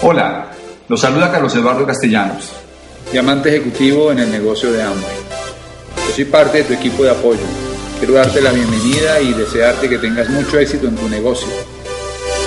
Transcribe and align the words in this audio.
Hola, 0.00 0.52
los 0.88 1.00
saluda 1.00 1.32
Carlos 1.32 1.52
Eduardo 1.56 1.84
Castellanos, 1.84 2.52
diamante 3.10 3.48
ejecutivo 3.48 4.12
en 4.12 4.20
el 4.20 4.30
negocio 4.30 4.70
de 4.70 4.80
Amway. 4.80 5.16
Yo 6.06 6.14
soy 6.14 6.24
parte 6.24 6.58
de 6.58 6.64
tu 6.64 6.72
equipo 6.74 7.02
de 7.02 7.10
apoyo. 7.10 7.40
Quiero 7.98 8.14
darte 8.14 8.40
la 8.40 8.52
bienvenida 8.52 9.20
y 9.20 9.32
desearte 9.32 9.88
que 9.88 9.98
tengas 9.98 10.30
mucho 10.30 10.56
éxito 10.56 10.86
en 10.86 10.94
tu 10.94 11.08
negocio. 11.08 11.48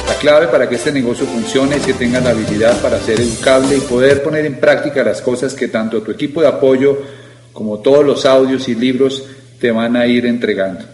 La 0.07 0.15
clave 0.15 0.47
para 0.47 0.69
que 0.69 0.75
este 0.75 0.93
negocio 0.93 1.25
funcione 1.25 1.75
es 1.75 1.85
que 1.85 1.93
tengas 1.93 2.23
la 2.23 2.29
habilidad 2.29 2.81
para 2.81 3.01
ser 3.01 3.19
educable 3.19 3.75
y 3.75 3.81
poder 3.81 4.23
poner 4.23 4.45
en 4.45 4.55
práctica 4.55 5.03
las 5.03 5.21
cosas 5.21 5.53
que 5.53 5.67
tanto 5.67 6.01
tu 6.01 6.11
equipo 6.11 6.41
de 6.41 6.47
apoyo 6.47 6.99
como 7.51 7.79
todos 7.79 8.05
los 8.05 8.25
audios 8.25 8.69
y 8.69 8.75
libros 8.75 9.25
te 9.59 9.71
van 9.71 9.97
a 9.97 10.07
ir 10.07 10.25
entregando. 10.25 10.85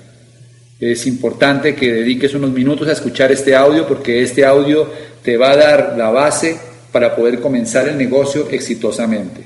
Es 0.80 1.08
importante 1.08 1.74
que 1.74 1.92
dediques 1.92 2.36
unos 2.36 2.52
minutos 2.52 2.88
a 2.88 2.92
escuchar 2.92 3.32
este 3.32 3.56
audio 3.56 3.88
porque 3.88 4.22
este 4.22 4.46
audio 4.46 4.88
te 5.24 5.36
va 5.36 5.52
a 5.52 5.58
dar 5.58 5.96
la 5.98 6.12
base 6.12 6.56
para 6.92 7.16
poder 7.16 7.40
comenzar 7.40 7.88
el 7.88 7.98
negocio 7.98 8.48
exitosamente. 8.52 9.42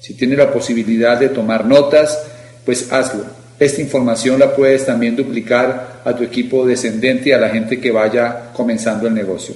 Si 0.00 0.14
tienes 0.14 0.38
la 0.38 0.50
posibilidad 0.50 1.18
de 1.18 1.28
tomar 1.28 1.66
notas, 1.66 2.18
pues 2.64 2.90
hazlo. 2.90 3.24
Esta 3.58 3.82
información 3.82 4.38
la 4.38 4.56
puedes 4.56 4.86
también 4.86 5.14
duplicar 5.14 6.00
a 6.02 6.16
tu 6.16 6.24
equipo 6.24 6.66
descendente 6.66 7.28
y 7.28 7.32
a 7.32 7.38
la 7.38 7.50
gente 7.50 7.78
que 7.78 7.90
vaya 7.90 8.50
comenzando 8.54 9.06
el 9.06 9.14
negocio. 9.14 9.54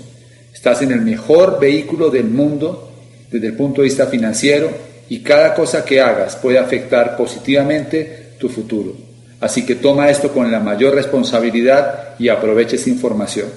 Estás 0.53 0.83
en 0.83 0.93
el 0.93 1.01
mejor 1.01 1.59
vehículo 1.59 2.11
del 2.11 2.27
mundo 2.27 2.93
desde 3.31 3.47
el 3.47 3.55
punto 3.55 3.81
de 3.81 3.87
vista 3.87 4.07
financiero 4.07 4.71
y 5.09 5.21
cada 5.21 5.55
cosa 5.55 5.87
que 5.87 6.03
hagas 6.03 6.37
puede 6.37 6.59
afectar 6.59 7.17
positivamente 7.17 8.35
tu 8.39 8.51
futuro. 8.51 9.08
Así 9.41 9.65
que 9.65 9.77
toma 9.77 10.11
esto 10.11 10.33
con 10.33 10.51
la 10.51 10.61
mayor 10.61 10.95
responsabilidad 10.95 12.17
y 12.19 12.29
aprovecha 12.29 12.77
esa 12.77 12.91
información. 12.91 13.49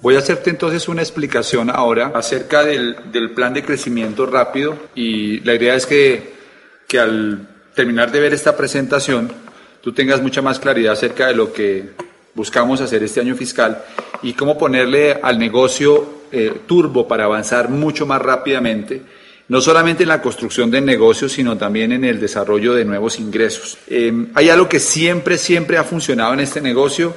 Voy 0.00 0.14
a 0.14 0.18
hacerte 0.18 0.50
entonces 0.50 0.88
una 0.88 1.02
explicación 1.02 1.70
ahora 1.70 2.12
acerca 2.14 2.62
del, 2.62 2.96
plan 3.34 3.54
de 3.54 3.64
crecimiento 3.64 4.26
rápido 4.26 4.76
y 4.94 5.40
la 5.40 5.54
idea 5.54 5.74
es 5.74 5.86
que, 5.86 6.34
que 6.86 6.98
al 6.98 7.48
terminar 7.74 8.12
de 8.12 8.20
ver 8.20 8.34
esta 8.34 8.56
presentación 8.56 9.32
tú 9.80 9.92
tengas 9.92 10.20
mucha 10.22 10.42
más 10.42 10.58
claridad 10.60 10.92
acerca 10.92 11.26
de 11.28 11.34
lo 11.34 11.52
que 11.52 11.90
buscamos 12.34 12.80
hacer 12.80 13.02
este 13.02 13.20
año 13.20 13.34
fiscal 13.34 13.82
y 14.22 14.34
cómo 14.34 14.58
ponerle 14.58 15.18
al 15.22 15.38
negocio 15.38 16.16
eh, 16.30 16.52
turbo 16.66 17.08
para 17.08 17.24
avanzar 17.24 17.70
mucho 17.70 18.04
más 18.04 18.20
rápidamente, 18.20 19.02
no 19.48 19.60
solamente 19.60 20.02
en 20.02 20.08
la 20.08 20.22
construcción 20.22 20.70
del 20.70 20.84
negocio, 20.84 21.28
sino 21.28 21.56
también 21.56 21.92
en 21.92 22.04
el 22.04 22.20
desarrollo 22.20 22.74
de 22.74 22.84
nuevos 22.84 23.20
ingresos. 23.20 23.78
Eh, 23.86 24.12
hay 24.34 24.50
algo 24.50 24.68
que 24.68 24.80
siempre, 24.80 25.38
siempre 25.38 25.78
ha 25.78 25.84
funcionado 25.84 26.34
en 26.34 26.40
este 26.40 26.60
negocio 26.60 27.14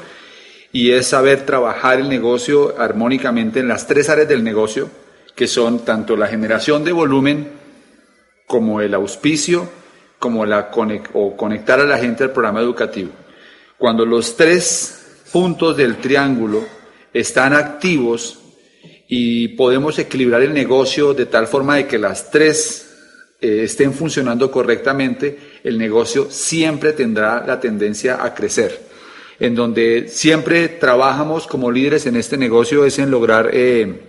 y 0.71 0.91
es 0.91 1.07
saber 1.07 1.45
trabajar 1.45 1.99
el 1.99 2.09
negocio 2.09 2.75
armónicamente 2.77 3.59
en 3.59 3.67
las 3.67 3.87
tres 3.87 4.09
áreas 4.09 4.27
del 4.27 4.43
negocio, 4.43 4.89
que 5.35 5.47
son 5.47 5.83
tanto 5.83 6.15
la 6.15 6.27
generación 6.27 6.83
de 6.83 6.91
volumen 6.91 7.47
como 8.45 8.81
el 8.81 8.93
auspicio, 8.93 9.69
como 10.19 10.45
la 10.45 10.69
o 11.13 11.35
conectar 11.35 11.79
a 11.79 11.85
la 11.85 11.97
gente 11.97 12.23
al 12.23 12.31
programa 12.31 12.59
educativo. 12.59 13.11
Cuando 13.77 14.05
los 14.05 14.35
tres 14.35 15.23
puntos 15.31 15.77
del 15.77 15.97
triángulo 15.97 16.63
están 17.13 17.53
activos 17.53 18.39
y 19.09 19.49
podemos 19.49 19.99
equilibrar 19.99 20.41
el 20.41 20.53
negocio 20.53 21.13
de 21.13 21.25
tal 21.25 21.47
forma 21.47 21.75
de 21.75 21.87
que 21.87 21.97
las 21.97 22.31
tres 22.31 22.87
eh, 23.41 23.63
estén 23.63 23.93
funcionando 23.93 24.49
correctamente, 24.49 25.37
el 25.65 25.77
negocio 25.77 26.27
siempre 26.29 26.93
tendrá 26.93 27.45
la 27.45 27.59
tendencia 27.59 28.23
a 28.23 28.33
crecer 28.33 28.87
en 29.39 29.55
donde 29.55 30.09
siempre 30.09 30.67
trabajamos 30.67 31.47
como 31.47 31.71
líderes 31.71 32.05
en 32.05 32.17
este 32.17 32.37
negocio 32.37 32.85
es 32.85 32.99
en 32.99 33.09
lograr 33.09 33.49
eh, 33.53 34.01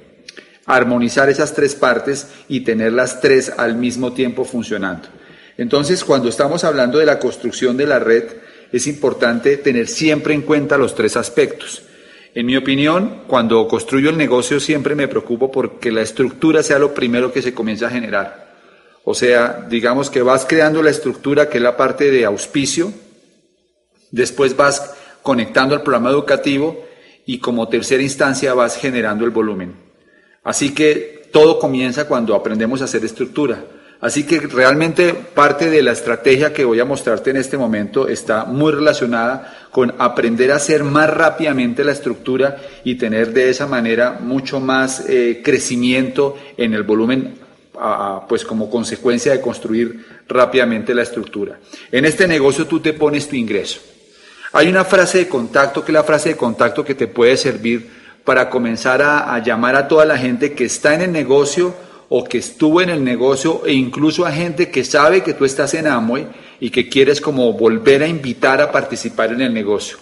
armonizar 0.67 1.29
esas 1.29 1.55
tres 1.55 1.75
partes 1.75 2.27
y 2.49 2.61
tener 2.61 2.93
las 2.93 3.21
tres 3.21 3.53
al 3.57 3.77
mismo 3.77 4.13
tiempo 4.13 4.45
funcionando. 4.45 5.09
Entonces, 5.57 6.05
cuando 6.05 6.29
estamos 6.29 6.65
hablando 6.65 6.99
de 6.99 7.07
la 7.07 7.19
construcción 7.19 7.77
de 7.77 7.87
la 7.87 7.99
red, 7.99 8.25
es 8.73 8.87
importante 8.87 9.57
tener 9.57 9.89
siempre 9.89 10.35
en 10.35 10.43
cuenta 10.43 10.79
los 10.79 10.95
tres 10.95 11.17
aspectos. 11.17 11.83
En 12.35 12.47
mi 12.47 12.57
opinión, 12.57 13.23
cuando 13.27 13.67
construyo 13.67 14.11
el 14.11 14.17
negocio 14.17 14.61
siempre 14.61 14.95
me 14.95 15.09
preocupo 15.09 15.51
porque 15.51 15.91
la 15.91 16.03
estructura 16.03 16.63
sea 16.63 16.79
lo 16.79 16.95
primero 16.95 17.33
que 17.33 17.43
se 17.43 17.55
comienza 17.55 17.89
a 17.89 17.91
generar. 17.91 18.55
O 19.05 19.15
sea, 19.15 19.67
digamos 19.69 20.11
que 20.11 20.23
vas 20.23 20.47
creando 20.47 20.83
la 20.83 20.91
estructura 20.91 21.49
que 21.49 21.59
es 21.59 21.63
la 21.63 21.77
parte 21.77 22.11
de 22.11 22.25
auspicio, 22.25 22.93
después 24.13 24.57
vas 24.57 24.95
conectando 25.23 25.75
al 25.75 25.83
programa 25.83 26.11
educativo 26.11 26.85
y 27.27 27.39
como 27.39 27.69
tercera 27.69 28.03
instancia 28.03 28.55
vas 28.55 28.77
generando 28.77 29.25
el 29.25 29.31
volumen. 29.31 29.75
Así 30.45 30.73
que 30.73 31.29
todo 31.33 31.59
comienza 31.59 32.07
cuando 32.07 32.35
aprendemos 32.35 32.81
a 32.81 32.85
hacer 32.85 33.05
estructura. 33.05 33.65
Así 34.01 34.25
que 34.25 34.41
realmente 34.41 35.13
parte 35.13 35.69
de 35.69 35.83
la 35.83 35.93
estrategia 35.93 36.55
que 36.55 36.65
voy 36.65 36.81
a 36.81 36.87
mostrarte 36.87 37.31
en 37.31 37.37
este 37.37 37.59
momento 37.59 38.09
está 38.09 38.47
muy 38.47 38.73
relacionada 38.73 39.69
con 39.71 39.95
aprender 39.99 40.53
a 40.53 40.57
hacer 40.57 40.85
más 40.85 41.11
rápidamente 41.11 41.85
la 41.85 41.93
estructura 41.93 42.57
y 42.83 42.95
tener 42.95 43.35
de 43.35 43.51
esa 43.51 43.67
manera 43.67 44.19
mucho 44.19 44.59
más 44.59 45.05
eh, 45.07 45.43
crecimiento 45.45 46.37
en 46.57 46.73
el 46.73 46.83
volumen, 46.83 47.35
pues 48.29 48.45
como 48.45 48.71
consecuencia 48.71 49.33
de 49.33 49.41
construir 49.41 50.05
rápidamente 50.29 50.95
la 50.95 51.03
estructura. 51.03 51.59
En 51.93 52.05
este 52.05 52.27
negocio 52.27 52.67
tú 52.67 52.81
te 52.81 52.95
pones 52.95 53.29
tu 53.29 53.37
ingreso. 53.37 53.81
Hay 54.53 54.69
una 54.69 54.85
frase 54.85 55.19
de 55.19 55.29
contacto 55.29 55.85
que 55.85 55.93
es 55.93 55.95
la 55.95 56.05
frase 56.05 56.31
de 56.31 56.37
contacto 56.37 56.85
que 56.85 56.95
te 56.95 57.07
puede 57.07 57.37
servir 57.37 57.89
para 58.25 58.51
comenzar 58.51 59.03
a, 59.03 59.39
llamar 59.39 59.77
a 59.77 59.89
toda 59.89 60.05
la 60.05 60.19
gente 60.19 60.53
que 60.53 60.65
está 60.65 60.95
en 60.95 61.03
el 61.03 61.13
negocio 61.13 61.75
o 62.13 62.25
que 62.25 62.39
estuvo 62.39 62.81
en 62.81 62.91
el 62.91 63.05
negocio 63.05 63.63
e 63.65 63.73
incluso 63.73 64.27
a 64.27 64.33
gente 64.33 64.69
que 64.69 64.85
sabe 64.85 65.23
que 65.23 65.33
tú 65.33 65.45
estás 65.45 65.75
en 65.75 65.87
Amway 65.87 66.27
y 66.59 66.71
que 66.71 66.89
quieres 66.89 67.21
como 67.21 67.53
volver 67.53 68.03
a 68.03 68.09
invitar 68.09 68.61
a 68.61 68.73
participar 68.73 69.33
en 69.33 69.41
el 69.41 69.55
negocio. 69.55 69.97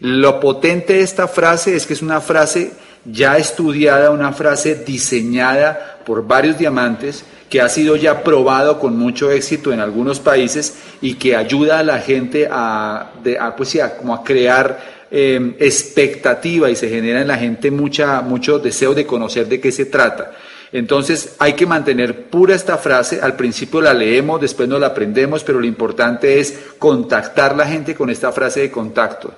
Lo 0.00 0.38
potente 0.38 0.92
de 0.92 1.00
esta 1.00 1.26
frase 1.26 1.74
es 1.74 1.86
que 1.86 1.94
es 1.94 2.02
una 2.02 2.20
frase 2.20 2.72
ya 3.06 3.38
estudiada, 3.38 4.10
una 4.10 4.34
frase 4.34 4.74
diseñada 4.74 6.00
por 6.04 6.26
varios 6.26 6.58
diamantes 6.58 7.24
que 7.48 7.62
ha 7.62 7.70
sido 7.70 7.96
ya 7.96 8.22
probado 8.22 8.78
con 8.78 8.98
mucho 8.98 9.30
éxito 9.30 9.72
en 9.72 9.80
algunos 9.80 10.20
países 10.20 10.74
y 11.00 11.14
que 11.14 11.36
ayuda 11.36 11.78
a 11.78 11.82
la 11.82 12.00
gente 12.00 12.48
a, 12.50 13.12
pues 13.56 13.78
como 13.98 14.14
a 14.14 14.22
crear 14.22 15.06
em, 15.10 15.54
expectativa 15.58 16.68
y 16.68 16.76
se 16.76 16.90
genera 16.90 17.22
en 17.22 17.28
la 17.28 17.38
gente 17.38 17.70
mucha, 17.70 18.20
mucho 18.20 18.58
deseo 18.58 18.92
de 18.92 19.06
conocer 19.06 19.48
de 19.48 19.58
qué 19.58 19.72
se 19.72 19.86
trata. 19.86 20.32
Entonces 20.72 21.36
hay 21.38 21.54
que 21.54 21.66
mantener 21.66 22.28
pura 22.28 22.54
esta 22.54 22.78
frase, 22.78 23.20
al 23.20 23.36
principio 23.36 23.80
la 23.80 23.94
leemos, 23.94 24.40
después 24.40 24.68
no 24.68 24.78
la 24.78 24.88
aprendemos, 24.88 25.44
pero 25.44 25.60
lo 25.60 25.66
importante 25.66 26.40
es 26.40 26.58
contactar 26.78 27.56
la 27.56 27.66
gente 27.66 27.94
con 27.94 28.10
esta 28.10 28.32
frase 28.32 28.60
de 28.60 28.70
contacto. 28.70 29.34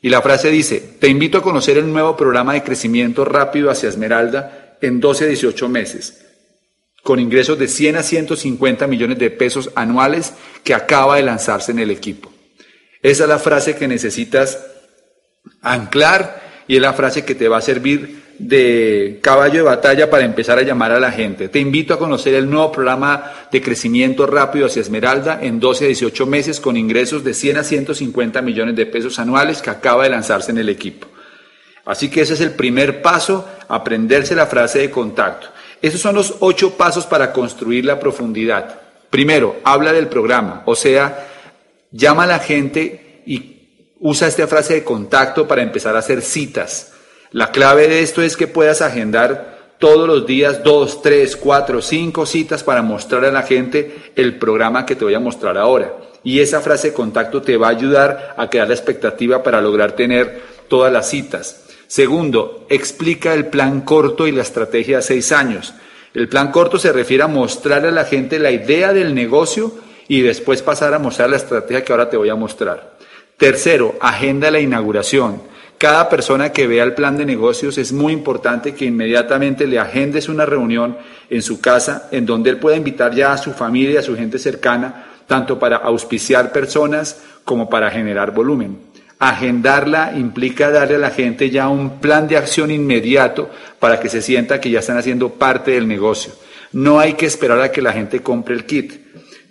Y 0.00 0.08
la 0.08 0.22
frase 0.22 0.50
dice, 0.50 0.96
te 0.98 1.08
invito 1.08 1.38
a 1.38 1.42
conocer 1.42 1.78
el 1.78 1.92
nuevo 1.92 2.16
programa 2.16 2.54
de 2.54 2.62
crecimiento 2.62 3.24
rápido 3.24 3.70
hacia 3.70 3.88
Esmeralda 3.88 4.76
en 4.80 5.00
12 5.00 5.24
a 5.24 5.28
18 5.28 5.68
meses 5.68 6.24
con 7.08 7.20
ingresos 7.20 7.58
de 7.58 7.68
100 7.68 7.96
a 7.96 8.02
150 8.02 8.86
millones 8.86 9.18
de 9.18 9.30
pesos 9.30 9.70
anuales 9.74 10.34
que 10.62 10.74
acaba 10.74 11.16
de 11.16 11.22
lanzarse 11.22 11.72
en 11.72 11.78
el 11.78 11.90
equipo. 11.90 12.30
Esa 13.00 13.22
es 13.22 13.28
la 13.30 13.38
frase 13.38 13.76
que 13.76 13.88
necesitas 13.88 14.58
anclar 15.62 16.64
y 16.68 16.76
es 16.76 16.82
la 16.82 16.92
frase 16.92 17.24
que 17.24 17.34
te 17.34 17.48
va 17.48 17.56
a 17.56 17.62
servir 17.62 18.27
de 18.38 19.18
caballo 19.20 19.54
de 19.54 19.62
batalla 19.62 20.08
para 20.08 20.24
empezar 20.24 20.58
a 20.58 20.62
llamar 20.62 20.92
a 20.92 21.00
la 21.00 21.10
gente. 21.10 21.48
Te 21.48 21.58
invito 21.58 21.92
a 21.92 21.98
conocer 21.98 22.34
el 22.34 22.48
nuevo 22.48 22.70
programa 22.70 23.32
de 23.50 23.60
crecimiento 23.60 24.26
rápido 24.26 24.66
hacia 24.66 24.82
Esmeralda 24.82 25.40
en 25.42 25.58
12 25.58 25.84
a 25.84 25.88
18 25.88 26.26
meses 26.26 26.60
con 26.60 26.76
ingresos 26.76 27.24
de 27.24 27.34
100 27.34 27.56
a 27.56 27.64
150 27.64 28.40
millones 28.42 28.76
de 28.76 28.86
pesos 28.86 29.18
anuales 29.18 29.60
que 29.60 29.70
acaba 29.70 30.04
de 30.04 30.10
lanzarse 30.10 30.52
en 30.52 30.58
el 30.58 30.68
equipo. 30.68 31.08
Así 31.84 32.08
que 32.10 32.20
ese 32.20 32.34
es 32.34 32.40
el 32.40 32.52
primer 32.52 33.02
paso, 33.02 33.48
aprenderse 33.68 34.36
la 34.36 34.46
frase 34.46 34.78
de 34.80 34.90
contacto. 34.90 35.48
Esos 35.80 36.00
son 36.00 36.14
los 36.14 36.36
ocho 36.40 36.76
pasos 36.76 37.06
para 37.06 37.32
construir 37.32 37.84
la 37.84 37.98
profundidad. 37.98 38.80
Primero, 39.10 39.56
habla 39.64 39.92
del 39.92 40.08
programa, 40.08 40.62
o 40.66 40.76
sea, 40.76 41.26
llama 41.90 42.24
a 42.24 42.26
la 42.26 42.38
gente 42.40 43.22
y 43.26 43.94
usa 44.00 44.28
esta 44.28 44.46
frase 44.46 44.74
de 44.74 44.84
contacto 44.84 45.48
para 45.48 45.62
empezar 45.62 45.96
a 45.96 46.00
hacer 46.00 46.20
citas. 46.22 46.92
La 47.30 47.50
clave 47.52 47.88
de 47.88 48.02
esto 48.02 48.22
es 48.22 48.36
que 48.36 48.46
puedas 48.46 48.80
agendar 48.80 49.58
todos 49.78 50.08
los 50.08 50.26
días 50.26 50.64
dos, 50.64 51.02
tres, 51.02 51.36
cuatro, 51.36 51.82
cinco 51.82 52.26
citas 52.26 52.64
para 52.64 52.82
mostrar 52.82 53.24
a 53.24 53.32
la 53.32 53.42
gente 53.42 54.12
el 54.16 54.38
programa 54.38 54.86
que 54.86 54.96
te 54.96 55.04
voy 55.04 55.14
a 55.14 55.20
mostrar 55.20 55.58
ahora. 55.58 55.94
Y 56.24 56.40
esa 56.40 56.60
frase 56.60 56.88
de 56.88 56.94
contacto 56.94 57.42
te 57.42 57.56
va 57.56 57.68
a 57.68 57.70
ayudar 57.70 58.34
a 58.36 58.48
crear 58.50 58.68
la 58.68 58.74
expectativa 58.74 59.42
para 59.42 59.60
lograr 59.60 59.92
tener 59.92 60.42
todas 60.68 60.92
las 60.92 61.08
citas. 61.08 61.64
Segundo, 61.86 62.66
explica 62.68 63.34
el 63.34 63.46
plan 63.46 63.82
corto 63.82 64.26
y 64.26 64.32
la 64.32 64.42
estrategia 64.42 64.98
a 64.98 65.02
seis 65.02 65.30
años. 65.30 65.74
El 66.14 66.28
plan 66.28 66.50
corto 66.50 66.78
se 66.78 66.92
refiere 66.92 67.22
a 67.22 67.28
mostrarle 67.28 67.88
a 67.88 67.92
la 67.92 68.04
gente 68.04 68.38
la 68.38 68.50
idea 68.50 68.92
del 68.92 69.14
negocio 69.14 69.72
y 70.08 70.22
después 70.22 70.62
pasar 70.62 70.92
a 70.94 70.98
mostrar 70.98 71.30
la 71.30 71.36
estrategia 71.36 71.84
que 71.84 71.92
ahora 71.92 72.10
te 72.10 72.16
voy 72.16 72.30
a 72.30 72.34
mostrar. 72.34 72.96
Tercero, 73.36 73.94
agenda 74.00 74.50
la 74.50 74.58
inauguración. 74.58 75.40
Cada 75.78 76.08
persona 76.08 76.50
que 76.50 76.66
vea 76.66 76.82
el 76.82 76.94
plan 76.94 77.16
de 77.16 77.24
negocios 77.24 77.78
es 77.78 77.92
muy 77.92 78.12
importante 78.12 78.74
que 78.74 78.84
inmediatamente 78.84 79.64
le 79.64 79.78
agendes 79.78 80.28
una 80.28 80.44
reunión 80.44 80.96
en 81.30 81.40
su 81.40 81.60
casa 81.60 82.08
en 82.10 82.26
donde 82.26 82.50
él 82.50 82.58
pueda 82.58 82.76
invitar 82.76 83.14
ya 83.14 83.32
a 83.32 83.38
su 83.38 83.52
familia, 83.52 84.00
a 84.00 84.02
su 84.02 84.16
gente 84.16 84.40
cercana, 84.40 85.06
tanto 85.28 85.56
para 85.56 85.76
auspiciar 85.76 86.50
personas 86.50 87.22
como 87.44 87.70
para 87.70 87.92
generar 87.92 88.32
volumen. 88.32 88.88
Agendarla 89.20 90.14
implica 90.16 90.70
darle 90.70 90.96
a 90.96 90.98
la 90.98 91.10
gente 91.10 91.48
ya 91.48 91.68
un 91.68 92.00
plan 92.00 92.26
de 92.26 92.36
acción 92.36 92.72
inmediato 92.72 93.48
para 93.78 94.00
que 94.00 94.08
se 94.08 94.20
sienta 94.20 94.60
que 94.60 94.70
ya 94.70 94.80
están 94.80 94.98
haciendo 94.98 95.30
parte 95.30 95.72
del 95.72 95.86
negocio. 95.86 96.32
No 96.72 96.98
hay 96.98 97.12
que 97.12 97.26
esperar 97.26 97.60
a 97.60 97.70
que 97.70 97.82
la 97.82 97.92
gente 97.92 98.20
compre 98.20 98.56
el 98.56 98.66
kit. 98.66 98.94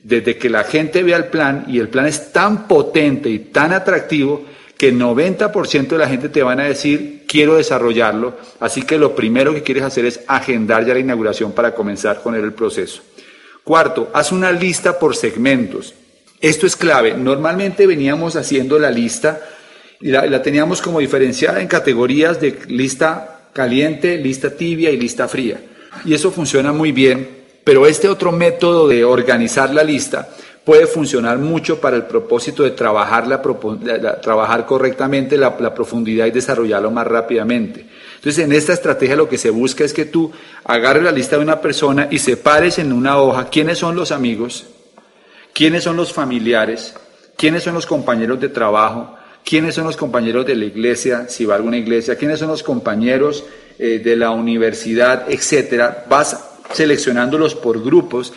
Desde 0.04 0.38
que 0.38 0.50
la 0.50 0.64
gente 0.66 1.04
vea 1.04 1.18
el 1.18 1.26
plan 1.26 1.66
y 1.68 1.80
el 1.80 1.88
plan 1.88 2.06
es 2.06 2.34
tan 2.34 2.68
potente 2.68 3.30
y 3.30 3.40
tan 3.40 3.72
atractivo 3.72 4.46
que 4.78 4.90
el 4.90 5.00
90% 5.00 5.88
de 5.88 5.98
la 5.98 6.08
gente 6.08 6.30
te 6.30 6.44
van 6.44 6.60
a 6.60 6.66
decir 6.66 7.24
quiero 7.28 7.56
desarrollarlo, 7.56 8.38
así 8.60 8.84
que 8.84 8.98
lo 8.98 9.16
primero 9.16 9.54
que 9.54 9.64
quieres 9.64 9.84
hacer 9.84 10.06
es 10.06 10.22
agendar 10.28 10.86
ya 10.86 10.94
la 10.94 11.00
inauguración 11.00 11.52
para 11.52 11.74
comenzar 11.74 12.22
con 12.22 12.36
el 12.36 12.54
proceso. 12.54 13.02
Cuarto, 13.64 14.10
haz 14.14 14.32
una 14.32 14.52
lista 14.52 14.98
por 14.98 15.16
segmentos. 15.16 15.94
Esto 16.40 16.68
es 16.68 16.76
clave. 16.76 17.16
Normalmente 17.16 17.88
veníamos 17.88 18.36
haciendo 18.36 18.78
la 18.80 18.92
lista 18.92 19.42
y 20.00 20.10
la, 20.12 20.42
teníamos 20.42 20.82
como 20.82 21.00
diferenciada 21.00 21.60
en 21.60 21.68
categorías 21.68 22.40
de 22.40 22.60
lista 22.68 23.50
caliente, 23.54 24.18
lista 24.18 24.52
tibia 24.52 24.92
y 24.92 24.98
lista 24.98 25.28
fría. 25.28 25.60
Y 26.06 26.14
eso 26.14 26.32
funciona 26.32 26.72
muy 26.72 26.92
bien, 26.92 27.28
pero 27.64 27.88
este 27.88 28.08
otro 28.08 28.32
método 28.32 28.88
de 28.88 29.04
organizar 29.04 29.74
la 29.74 29.84
lista 29.84 30.30
puede 30.68 30.86
funcionar 30.86 31.38
mucho 31.38 31.80
para 31.80 31.96
el 31.96 32.04
propósito 32.08 32.64
de 32.64 32.72
trabajar, 32.72 33.26
la, 33.26 33.42
trabajar 34.20 34.66
correctamente 34.66 35.38
la, 35.38 35.56
la, 35.62 35.74
profundidad 35.74 36.26
y 36.26 36.32
desarrollarlo 36.32 36.92
más 36.92 37.08
rápidamente. 37.08 37.86
Entonces, 38.16 38.44
en 38.44 38.52
esta 38.52 38.74
estrategia 38.74 39.16
lo 39.16 39.30
que 39.30 39.38
se 39.38 39.50
busca 39.50 39.86
es 39.86 39.94
que 39.94 40.04
tú 40.04 40.30
agarres 40.66 41.04
la 41.04 41.14
lista 41.14 41.38
de 41.38 41.44
una 41.44 41.62
persona 41.62 42.10
y 42.12 42.20
separes 42.20 42.80
en 42.80 42.92
una 42.92 43.18
hoja 43.18 43.50
quiénes 43.50 43.78
son 43.78 43.96
los 43.96 44.12
amigos, 44.12 44.66
quiénes 45.54 45.86
son 45.86 45.96
los 45.96 46.12
familiares, 46.12 46.96
quiénes 47.38 47.64
son 47.64 47.74
los 47.74 47.86
compañeros 47.86 48.38
de 48.42 48.50
trabajo, 48.50 49.16
quiénes 49.46 49.74
son 49.74 49.86
los 49.86 49.96
compañeros 49.96 50.46
de 50.46 50.56
la 50.58 50.66
iglesia, 50.66 51.30
si 51.30 51.46
va 51.46 51.54
a 51.54 51.58
alguna 51.60 51.78
iglesia, 51.78 52.18
quiénes 52.18 52.40
son 52.40 52.50
los 52.50 52.64
compañeros 52.64 53.46
eh, 53.80 54.02
de 54.04 54.18
la 54.18 54.32
universidad, 54.32 55.32
etcétera. 55.32 56.04
Vas 56.10 56.44
seleccionándolos 56.74 57.56
por 57.56 57.82
grupos 57.82 58.34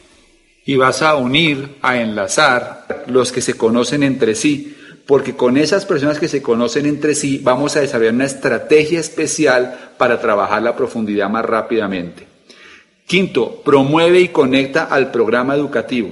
y 0.65 0.77
vas 0.77 1.03
a 1.03 1.17
unir, 1.17 1.77
a 1.83 2.01
enlazar 2.01 3.05
los 3.07 3.33
que 3.33 3.41
se 3.41 3.55
conocen 3.55 4.03
entre 4.03 4.35
sí 4.35 4.77
porque 5.11 5.35
con 5.35 5.57
esas 5.57 5.87
personas 5.87 6.21
que 6.21 6.29
se 6.29 6.41
conocen 6.41 6.87
entre 6.87 7.17
sí 7.17 7.41
vamos 7.43 7.75
a 7.75 7.81
desarrollar 7.81 8.15
una 8.15 8.27
estrategia 8.27 9.01
especial 9.01 9.95
para 9.99 10.21
trabajar 10.21 10.63
la 10.63 10.77
profundidad 10.77 11.29
más 11.29 11.45
rápidamente. 11.45 12.29
Quinto, 13.07 13.61
promueve 13.65 14.21
y 14.21 14.29
conecta 14.29 14.85
al 14.85 15.11
programa 15.11 15.57
educativo. 15.57 16.11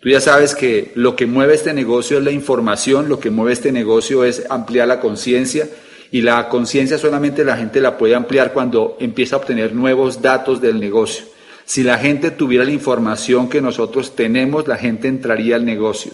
Tú 0.00 0.08
ya 0.08 0.22
sabes 0.22 0.54
que 0.54 0.92
lo 0.94 1.14
que 1.14 1.26
mueve 1.26 1.52
este 1.52 1.74
negocio 1.74 2.16
es 2.16 2.24
la 2.24 2.30
información, 2.30 3.10
lo 3.10 3.20
que 3.20 3.28
mueve 3.28 3.52
este 3.52 3.70
negocio 3.70 4.24
es 4.24 4.44
ampliar 4.48 4.88
la 4.88 4.98
conciencia 4.98 5.68
y 6.10 6.22
la 6.22 6.48
conciencia 6.48 6.96
solamente 6.96 7.44
la 7.44 7.58
gente 7.58 7.82
la 7.82 7.98
puede 7.98 8.14
ampliar 8.14 8.54
cuando 8.54 8.96
empieza 8.98 9.36
a 9.36 9.40
obtener 9.40 9.74
nuevos 9.74 10.22
datos 10.22 10.62
del 10.62 10.80
negocio. 10.80 11.26
Si 11.68 11.82
la 11.82 11.98
gente 11.98 12.30
tuviera 12.30 12.64
la 12.64 12.70
información 12.70 13.50
que 13.50 13.60
nosotros 13.60 14.16
tenemos, 14.16 14.66
la 14.66 14.78
gente 14.78 15.06
entraría 15.06 15.54
al 15.56 15.66
negocio. 15.66 16.12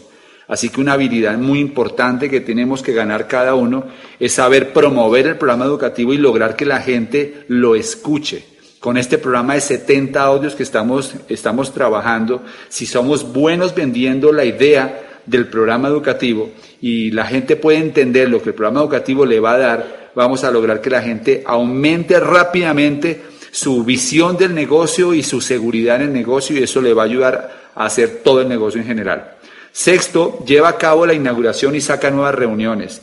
Así 0.49 0.69
que 0.69 0.81
una 0.81 0.95
habilidad 0.95 1.39
muy 1.39 1.61
importante 1.61 2.29
que 2.29 2.41
tenemos 2.41 2.83
que 2.83 2.93
ganar 2.93 3.29
cada 3.29 3.55
uno 3.55 3.85
es 4.19 4.33
saber 4.33 4.73
promover 4.73 5.29
el 5.29 5.39
programa 5.39 5.67
educativo 5.67 6.12
y 6.12 6.19
lograr 6.19 6.56
que 6.56 6.67
la 6.67 6.81
gente 6.81 7.45
lo 7.47 7.77
escuche. 7.77 8.45
Con 8.81 8.97
este 8.97 9.17
programa 9.17 9.55
de 9.55 9.61
70 9.61 10.21
audios 10.21 10.56
que 10.56 10.65
estamos, 10.65 11.15
estamos 11.29 11.73
trabajando, 11.73 12.43
si 12.69 12.85
somos 12.85 13.33
buenos 13.33 13.77
vendiendo 13.77 14.33
la 14.33 14.45
idea 14.45 15.21
del 15.25 15.47
programa 15.47 15.87
educativo 15.87 16.51
y 16.81 17.12
la 17.12 17.27
gente 17.27 17.55
puede 17.55 17.79
entender 17.79 18.29
lo 18.29 18.43
que 18.43 18.49
el 18.49 18.56
programa 18.56 18.81
educativo 18.81 19.25
le 19.25 19.39
va 19.39 19.53
a 19.53 19.59
dar, 19.59 20.11
vamos 20.17 20.43
a 20.43 20.51
lograr 20.51 20.81
que 20.81 20.91
la 20.91 21.01
gente 21.01 21.45
aumente 21.47 22.19
rápidamente 22.19 23.34
su 23.55 23.85
visión 23.85 24.37
del 24.37 24.53
negocio 24.53 25.15
y 25.15 25.23
su 25.23 25.41
seguridad 25.41 26.03
en 26.03 26.09
el 26.09 26.12
negocio 26.12 26.59
y 26.59 26.65
eso 26.65 26.83
le 26.83 26.93
va 26.93 27.03
a 27.03 27.06
ayudar 27.06 27.71
a 27.77 27.85
hacer 27.85 28.21
todo 28.25 28.41
el 28.41 28.49
negocio 28.49 28.81
en 28.81 28.87
general. 28.89 29.37
Sexto, 29.71 30.45
lleva 30.45 30.71
a 30.71 30.77
cabo 30.77 31.06
la 31.06 31.15
inauguración 31.15 31.77
y 31.77 31.81
saca 31.81 32.11
nuevas 32.11 32.35
reuniones. 32.35 33.01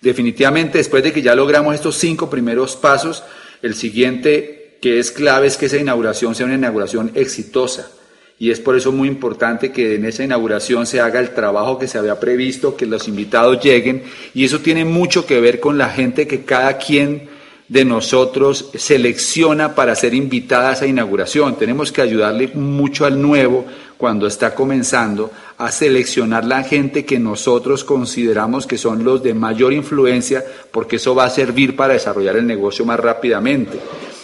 Definitivamente, 0.00 0.78
después 0.78 1.04
de 1.04 1.12
que 1.12 1.20
ya 1.20 1.34
logramos 1.34 1.74
estos 1.74 1.98
cinco 1.98 2.30
primeros 2.30 2.76
pasos, 2.76 3.22
el 3.60 3.74
siguiente 3.74 4.78
que 4.80 4.98
es 4.98 5.10
clave 5.10 5.48
es 5.48 5.58
que 5.58 5.66
esa 5.66 5.76
inauguración 5.76 6.34
sea 6.34 6.46
una 6.46 6.54
inauguración 6.54 7.12
exitosa. 7.14 7.90
Y 8.38 8.50
es 8.50 8.58
por 8.58 8.74
eso 8.74 8.90
muy 8.90 9.06
importante 9.06 9.70
que 9.70 9.96
en 9.96 10.06
esa 10.06 10.24
inauguración 10.24 10.86
se 10.86 10.98
haga 10.98 11.20
el 11.20 11.34
trabajo 11.34 11.78
que 11.78 11.88
se 11.88 11.98
había 11.98 12.18
previsto, 12.18 12.74
que 12.74 12.86
los 12.86 13.06
invitados 13.06 13.62
lleguen. 13.62 14.02
Y 14.32 14.46
eso 14.46 14.60
tiene 14.60 14.86
mucho 14.86 15.26
que 15.26 15.42
ver 15.42 15.60
con 15.60 15.76
la 15.76 15.90
gente 15.90 16.26
que 16.26 16.42
cada 16.46 16.78
quien 16.78 17.28
de 17.70 17.84
nosotros 17.84 18.68
selecciona 18.74 19.76
para 19.76 19.94
ser 19.94 20.12
invitada 20.12 20.70
a 20.70 20.72
esa 20.72 20.88
inauguración. 20.88 21.54
Tenemos 21.54 21.92
que 21.92 22.02
ayudarle 22.02 22.48
mucho 22.48 23.06
al 23.06 23.22
nuevo 23.22 23.64
cuando 23.96 24.26
está 24.26 24.56
comenzando 24.56 25.30
a 25.56 25.70
seleccionar 25.70 26.44
la 26.44 26.64
gente 26.64 27.04
que 27.04 27.20
nosotros 27.20 27.84
consideramos 27.84 28.66
que 28.66 28.76
son 28.76 29.04
los 29.04 29.22
de 29.22 29.34
mayor 29.34 29.72
influencia, 29.72 30.44
porque 30.72 30.96
eso 30.96 31.14
va 31.14 31.26
a 31.26 31.30
servir 31.30 31.76
para 31.76 31.92
desarrollar 31.92 32.36
el 32.36 32.46
negocio 32.46 32.84
más 32.84 32.98
rápidamente. 32.98 33.78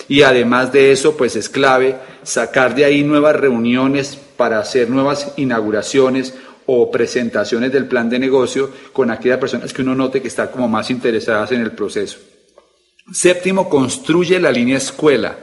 Y 0.09 0.23
además 0.23 0.73
de 0.73 0.91
eso, 0.91 1.17
pues 1.17 1.37
es 1.37 1.49
clave 1.49 1.95
sacar 2.25 2.75
de 2.75 2.85
ahí 2.85 3.05
nuevas 3.05 3.37
reuniones 3.37 4.19
para 4.37 4.59
hacer 4.59 4.91
nuevas 4.91 5.35
inauguraciones 5.37 6.35
o 6.67 6.91
presentaciones 6.91 7.73
del 7.73 7.87
plan 7.87 8.11
de 8.11 8.19
negocio 8.19 8.71
con 8.93 9.13
aquellas 9.13 9.39
personas 9.39 9.73
que 9.73 9.83
uno 9.83 9.95
note 9.95 10.21
que 10.21 10.29
están 10.29 10.49
como 10.49 10.69
más 10.69 10.91
interesadas 10.91 11.53
en 11.53 11.61
el 11.61 11.71
proceso. 11.71 12.19
Séptimo, 13.13 13.69
construye 13.69 14.41
la 14.41 14.51
línea 14.51 14.79
escuela. 14.79 15.39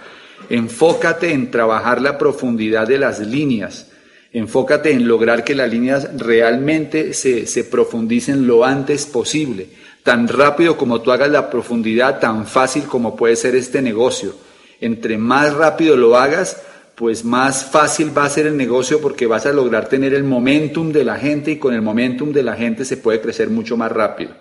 Enfócate 0.49 1.31
en 1.31 1.49
trabajar 1.49 2.01
la 2.01 2.17
profundidad 2.17 2.87
de 2.87 2.97
las 2.97 3.19
líneas. 3.19 3.87
Enfócate 4.33 4.91
en 4.91 5.07
lograr 5.07 5.45
que 5.45 5.55
las 5.55 5.71
líneas 5.71 6.09
realmente 6.17 7.13
se, 7.13 7.45
se, 7.47 7.63
profundicen 7.63 8.47
lo 8.47 8.65
antes 8.65 9.05
posible. 9.05 9.69
Tan 10.03 10.27
rápido 10.27 10.75
como 10.75 11.01
tú 11.01 11.11
hagas 11.11 11.29
la 11.29 11.49
profundidad, 11.49 12.19
tan 12.19 12.45
fácil 12.45 12.83
como 12.83 13.15
puede 13.15 13.37
ser 13.37 13.55
este 13.55 13.81
negocio. 13.81 14.35
Entre 14.81 15.17
más 15.17 15.53
rápido 15.53 15.95
lo 15.95 16.17
hagas, 16.17 16.61
pues 16.95 17.23
más 17.23 17.63
fácil 17.63 18.15
va 18.15 18.25
a 18.25 18.29
ser 18.29 18.47
el 18.47 18.57
negocio 18.57 18.99
porque 18.99 19.25
vas 19.25 19.45
a 19.45 19.53
lograr 19.53 19.87
tener 19.87 20.13
el 20.13 20.25
momentum 20.25 20.91
de 20.91 21.05
la 21.05 21.17
gente 21.17 21.51
y 21.51 21.57
con 21.57 21.73
el 21.73 21.81
momentum 21.81 22.33
de 22.33 22.43
la 22.43 22.55
gente 22.55 22.83
se 22.83 22.97
puede 22.97 23.21
crecer 23.21 23.49
mucho 23.49 23.77
más 23.77 23.91
rápido. 23.91 24.31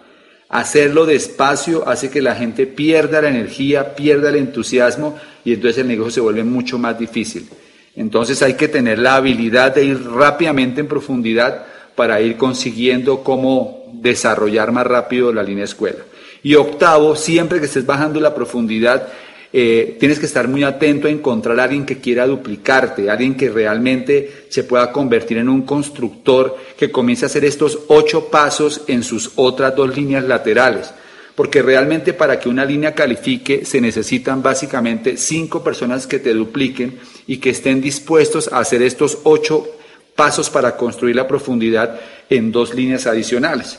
Hacerlo 0.53 1.07
despacio 1.07 1.89
hace 1.89 2.11
que 2.11 2.21
la 2.21 2.35
gente 2.35 2.67
pierda 2.67 3.23
la 3.23 3.31
energía, 3.31 3.95
pierda 3.97 4.29
el 4.29 4.37
entusiasmo 4.37 5.19
y 5.47 5.55
entonces 5.55 5.79
el 5.79 5.89
negocio 5.89 6.13
se 6.13 6.21
vuelve 6.21 6.45
mucho 6.45 6.79
más 6.79 6.99
difícil. 6.99 7.49
Entonces 7.97 8.43
hay 8.43 8.53
que 8.53 8.69
tener 8.69 8.99
la 8.99 9.17
habilidad 9.17 9.75
de 9.75 9.87
ir 9.87 10.07
rápidamente 10.07 10.83
en 10.83 10.89
profundidad 10.89 11.65
para 11.95 12.21
ir 12.21 12.37
consiguiendo 12.37 13.25
cómo 13.25 13.91
desarrollar 13.95 14.73
más 14.73 14.87
rápido 14.87 15.33
la 15.33 15.43
línea 15.43 15.65
escuela. 15.65 16.05
Y 16.43 16.55
octavo, 16.55 17.17
siempre 17.17 17.59
que 17.59 17.65
estés 17.65 17.87
bajando 17.87 18.21
la 18.21 18.35
profundidad, 18.35 19.09
eh, 19.55 19.99
tienes 20.01 20.19
que 20.19 20.25
estar 20.25 20.49
muy 20.49 20.65
atento 20.65 21.09
a 21.09 21.11
encontrar 21.11 21.61
a 21.61 21.65
alguien 21.65 21.85
que 21.85 21.99
quiera 21.99 22.27
duplicarte, 22.27 23.11
alguien 23.11 23.35
que 23.35 23.51
realmente 23.51 24.47
se 24.49 24.65
pueda 24.65 24.91
convertir 24.91 25.37
en 25.37 25.51
un 25.51 25.63
constructor 25.63 26.57
que 26.79 26.91
comience 26.91 27.25
a 27.25 27.27
hacer 27.27 27.45
estos 27.45 27.81
ocho 27.89 28.29
pasos 28.31 28.83
en 28.87 29.03
sus 29.03 29.33
otras 29.37 29.77
dos 29.77 29.95
líneas 29.95 30.25
laterales. 30.25 30.93
Porque 31.35 31.61
realmente 31.63 32.15
para 32.15 32.41
que 32.41 32.49
una 32.49 32.65
línea 32.65 32.95
califique 32.95 33.65
se 33.65 33.81
necesitan 33.81 34.43
básicamente 34.43 35.17
cinco 35.17 35.63
personas 35.63 36.07
que 36.07 36.19
te 36.19 36.33
dupliquen 36.33 36.99
y 37.27 37.39
que 37.39 37.51
estén 37.51 37.81
dispuestos 37.81 38.51
a 38.53 38.59
hacer 38.59 38.83
estos 38.83 39.19
ocho 39.25 39.67
pasos 40.15 40.51
para 40.51 40.77
construir 40.77 41.17
la 41.17 41.29
profundidad 41.29 42.01
en 42.29 42.53
dos 42.53 42.75
líneas 42.75 43.07
adicionales. 43.07 43.79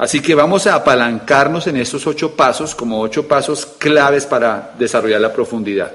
Así 0.00 0.20
que 0.20 0.34
vamos 0.34 0.66
a 0.66 0.76
apalancarnos 0.76 1.66
en 1.66 1.76
estos 1.76 2.06
ocho 2.06 2.34
pasos 2.34 2.74
como 2.74 3.02
ocho 3.02 3.28
pasos 3.28 3.66
claves 3.66 4.24
para 4.24 4.72
desarrollar 4.78 5.20
la 5.20 5.30
profundidad. 5.30 5.92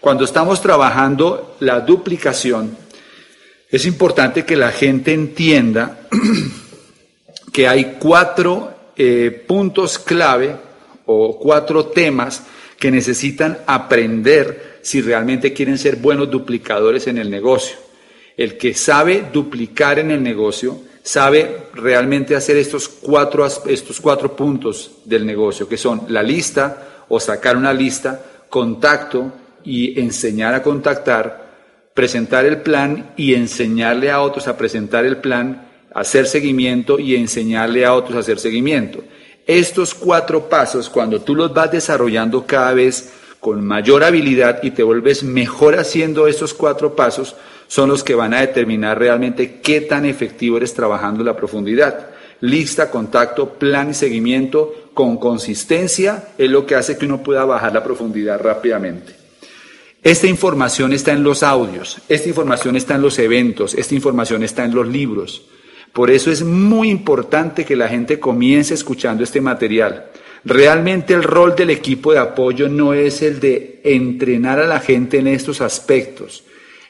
Cuando 0.00 0.24
estamos 0.24 0.60
trabajando 0.60 1.54
la 1.60 1.78
duplicación, 1.78 2.76
es 3.70 3.86
importante 3.86 4.44
que 4.44 4.56
la 4.56 4.72
gente 4.72 5.12
entienda 5.12 6.08
que 7.52 7.68
hay 7.68 7.96
cuatro 8.00 8.90
eh, 8.96 9.44
puntos 9.46 10.00
clave 10.00 10.56
o 11.06 11.38
cuatro 11.38 11.86
temas 11.86 12.42
que 12.80 12.90
necesitan 12.90 13.58
aprender 13.68 14.80
si 14.82 15.00
realmente 15.02 15.52
quieren 15.52 15.78
ser 15.78 15.94
buenos 15.94 16.28
duplicadores 16.28 17.06
en 17.06 17.18
el 17.18 17.30
negocio. 17.30 17.76
El 18.36 18.58
que 18.58 18.74
sabe 18.74 19.28
duplicar 19.32 20.00
en 20.00 20.10
el 20.10 20.20
negocio 20.20 20.80
sabe 21.06 21.68
realmente 21.72 22.34
hacer 22.34 22.56
estos 22.56 22.88
cuatro, 22.88 23.46
estos 23.46 24.00
cuatro 24.00 24.34
puntos 24.34 24.90
del 25.04 25.24
negocio, 25.24 25.68
que 25.68 25.76
son 25.76 26.02
la 26.08 26.20
lista 26.20 27.04
o 27.08 27.20
sacar 27.20 27.56
una 27.56 27.72
lista, 27.72 28.20
contacto 28.50 29.32
y 29.62 30.00
enseñar 30.00 30.52
a 30.54 30.64
contactar, 30.64 31.46
presentar 31.94 32.44
el 32.44 32.60
plan 32.60 33.12
y 33.16 33.34
enseñarle 33.34 34.10
a 34.10 34.20
otros 34.20 34.48
a 34.48 34.58
presentar 34.58 35.04
el 35.06 35.18
plan, 35.18 35.68
hacer 35.94 36.26
seguimiento 36.26 36.98
y 36.98 37.14
enseñarle 37.14 37.84
a 37.84 37.94
otros 37.94 38.16
a 38.16 38.20
hacer 38.20 38.40
seguimiento. 38.40 39.04
Estos 39.46 39.94
cuatro 39.94 40.48
pasos, 40.48 40.90
cuando 40.90 41.20
tú 41.20 41.36
los 41.36 41.54
vas 41.54 41.70
desarrollando 41.70 42.44
cada 42.44 42.74
vez 42.74 43.12
con 43.38 43.64
mayor 43.64 44.02
habilidad 44.02 44.60
y 44.64 44.72
te 44.72 44.82
vuelves 44.82 45.22
mejor 45.22 45.78
haciendo 45.78 46.26
estos 46.26 46.52
cuatro 46.52 46.96
pasos, 46.96 47.36
son 47.68 47.88
los 47.88 48.04
que 48.04 48.14
van 48.14 48.34
a 48.34 48.40
determinar 48.40 48.98
realmente 48.98 49.60
qué 49.60 49.80
tan 49.80 50.04
efectivo 50.04 50.56
eres 50.56 50.74
trabajando 50.74 51.24
la 51.24 51.36
profundidad. 51.36 52.10
Lista, 52.40 52.90
contacto, 52.90 53.54
plan 53.54 53.90
y 53.90 53.94
seguimiento 53.94 54.90
con 54.94 55.16
consistencia 55.16 56.28
es 56.38 56.50
lo 56.50 56.66
que 56.66 56.74
hace 56.74 56.96
que 56.96 57.06
uno 57.06 57.22
pueda 57.22 57.44
bajar 57.44 57.72
la 57.72 57.82
profundidad 57.82 58.40
rápidamente. 58.40 59.14
Esta 60.02 60.26
información 60.26 60.92
está 60.92 61.12
en 61.12 61.24
los 61.24 61.42
audios, 61.42 61.98
esta 62.08 62.28
información 62.28 62.76
está 62.76 62.94
en 62.94 63.02
los 63.02 63.18
eventos, 63.18 63.74
esta 63.74 63.94
información 63.94 64.44
está 64.44 64.64
en 64.64 64.74
los 64.74 64.86
libros. 64.86 65.46
Por 65.92 66.10
eso 66.10 66.30
es 66.30 66.44
muy 66.44 66.90
importante 66.90 67.64
que 67.64 67.74
la 67.74 67.88
gente 67.88 68.20
comience 68.20 68.74
escuchando 68.74 69.24
este 69.24 69.40
material. 69.40 70.06
Realmente 70.44 71.12
el 71.12 71.24
rol 71.24 71.56
del 71.56 71.70
equipo 71.70 72.12
de 72.12 72.18
apoyo 72.18 72.68
no 72.68 72.94
es 72.94 73.22
el 73.22 73.40
de 73.40 73.80
entrenar 73.82 74.60
a 74.60 74.66
la 74.66 74.78
gente 74.78 75.18
en 75.18 75.26
estos 75.26 75.60
aspectos. 75.60 76.44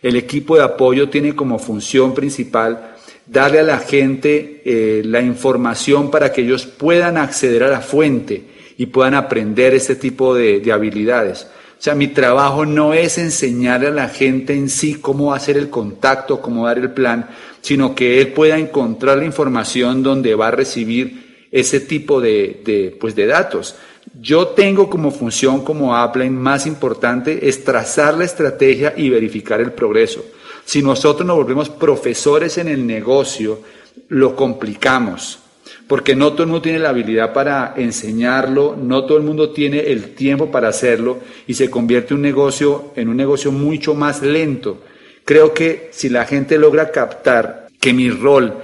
El 0.07 0.15
equipo 0.15 0.57
de 0.57 0.63
apoyo 0.63 1.09
tiene 1.09 1.35
como 1.35 1.59
función 1.59 2.15
principal 2.15 2.95
darle 3.27 3.59
a 3.59 3.65
la 3.65 3.79
gente 3.79 4.63
eh, 4.65 5.03
la 5.05 5.21
información 5.21 6.13
para 6.13 6.33
que 6.33 6.43
ellos 6.43 6.65
puedan 6.65 7.17
acceder 7.17 7.65
a 7.65 7.69
la 7.69 7.81
fuente 7.81 8.45
y 8.79 8.87
puedan 8.87 9.15
aprender 9.15 9.75
este 9.75 9.97
tipo 9.97 10.33
de, 10.33 10.61
de 10.61 10.71
habilidades. 10.71 11.49
O 11.77 11.83
sea, 11.83 11.97
mi 11.97 12.07
trabajo 12.07 12.65
no 12.65 12.95
es 12.95 13.19
enseñarle 13.19 13.89
a 13.89 13.91
la 13.91 14.09
gente 14.09 14.55
en 14.55 14.69
sí 14.69 14.95
cómo 14.95 15.35
hacer 15.35 15.57
el 15.57 15.71
contacto, 15.71 16.41
cómo 16.41 16.67
dar 16.67 16.79
el 16.79 16.93
plan, 16.93 17.29
sino 17.61 17.97
que 17.97 18.21
él 18.21 18.29
pueda 18.29 18.61
encontrar 18.61 19.19
la 19.19 19.25
información 19.25 20.05
donde 20.05 20.37
va 20.37 20.47
a 20.47 20.53
recibir 20.53 21.49
ese 21.51 21.81
tipo 21.81 22.21
de, 22.21 22.63
de, 22.65 22.97
pues 23.01 23.17
de 23.17 23.27
datos. 23.27 23.75
Yo 24.21 24.49
tengo 24.49 24.89
como 24.89 25.11
función 25.11 25.63
como 25.63 25.95
Apple 25.95 26.31
más 26.31 26.67
importante 26.67 27.49
es 27.49 27.65
trazar 27.65 28.15
la 28.15 28.25
estrategia 28.25 28.95
y 28.97 29.11
verificar 29.11 29.61
el 29.61 29.73
progreso. 29.73 30.25
Si 30.65 30.83
nosotros 30.83 31.27
nos 31.27 31.37
volvemos 31.37 31.69
profesores 31.69 32.57
en 32.57 32.69
el 32.69 32.87
negocio, 32.87 33.61
lo 34.09 34.35
complicamos, 34.35 35.39
porque 35.87 36.17
no 36.17 36.33
todo 36.33 36.45
el 36.45 36.49
mundo 36.49 36.63
tiene 36.63 36.79
la 36.79 36.89
habilidad 36.89 37.35
para 37.35 37.75
enseñarlo, 37.77 38.75
no 38.81 39.05
todo 39.05 39.19
el 39.19 39.25
mundo 39.25 39.51
tiene 39.51 39.81
el 39.81 40.15
tiempo 40.15 40.51
para 40.51 40.69
hacerlo 40.69 41.19
y 41.47 41.55
se 41.55 41.71
convierte 41.71 42.15
un 42.15 42.23
negocio 42.23 42.93
en 42.97 43.09
un 43.09 43.17
negocio 43.17 43.53
mucho 43.53 43.95
más 43.95 44.23
lento. 44.23 44.81
Creo 45.27 45.53
que 45.53 45.91
si 45.93 46.09
la 46.09 46.25
gente 46.25 46.57
logra 46.57 46.91
captar 46.91 47.67
que 47.79 47.93
mi 47.93 48.11
rol 48.11 48.55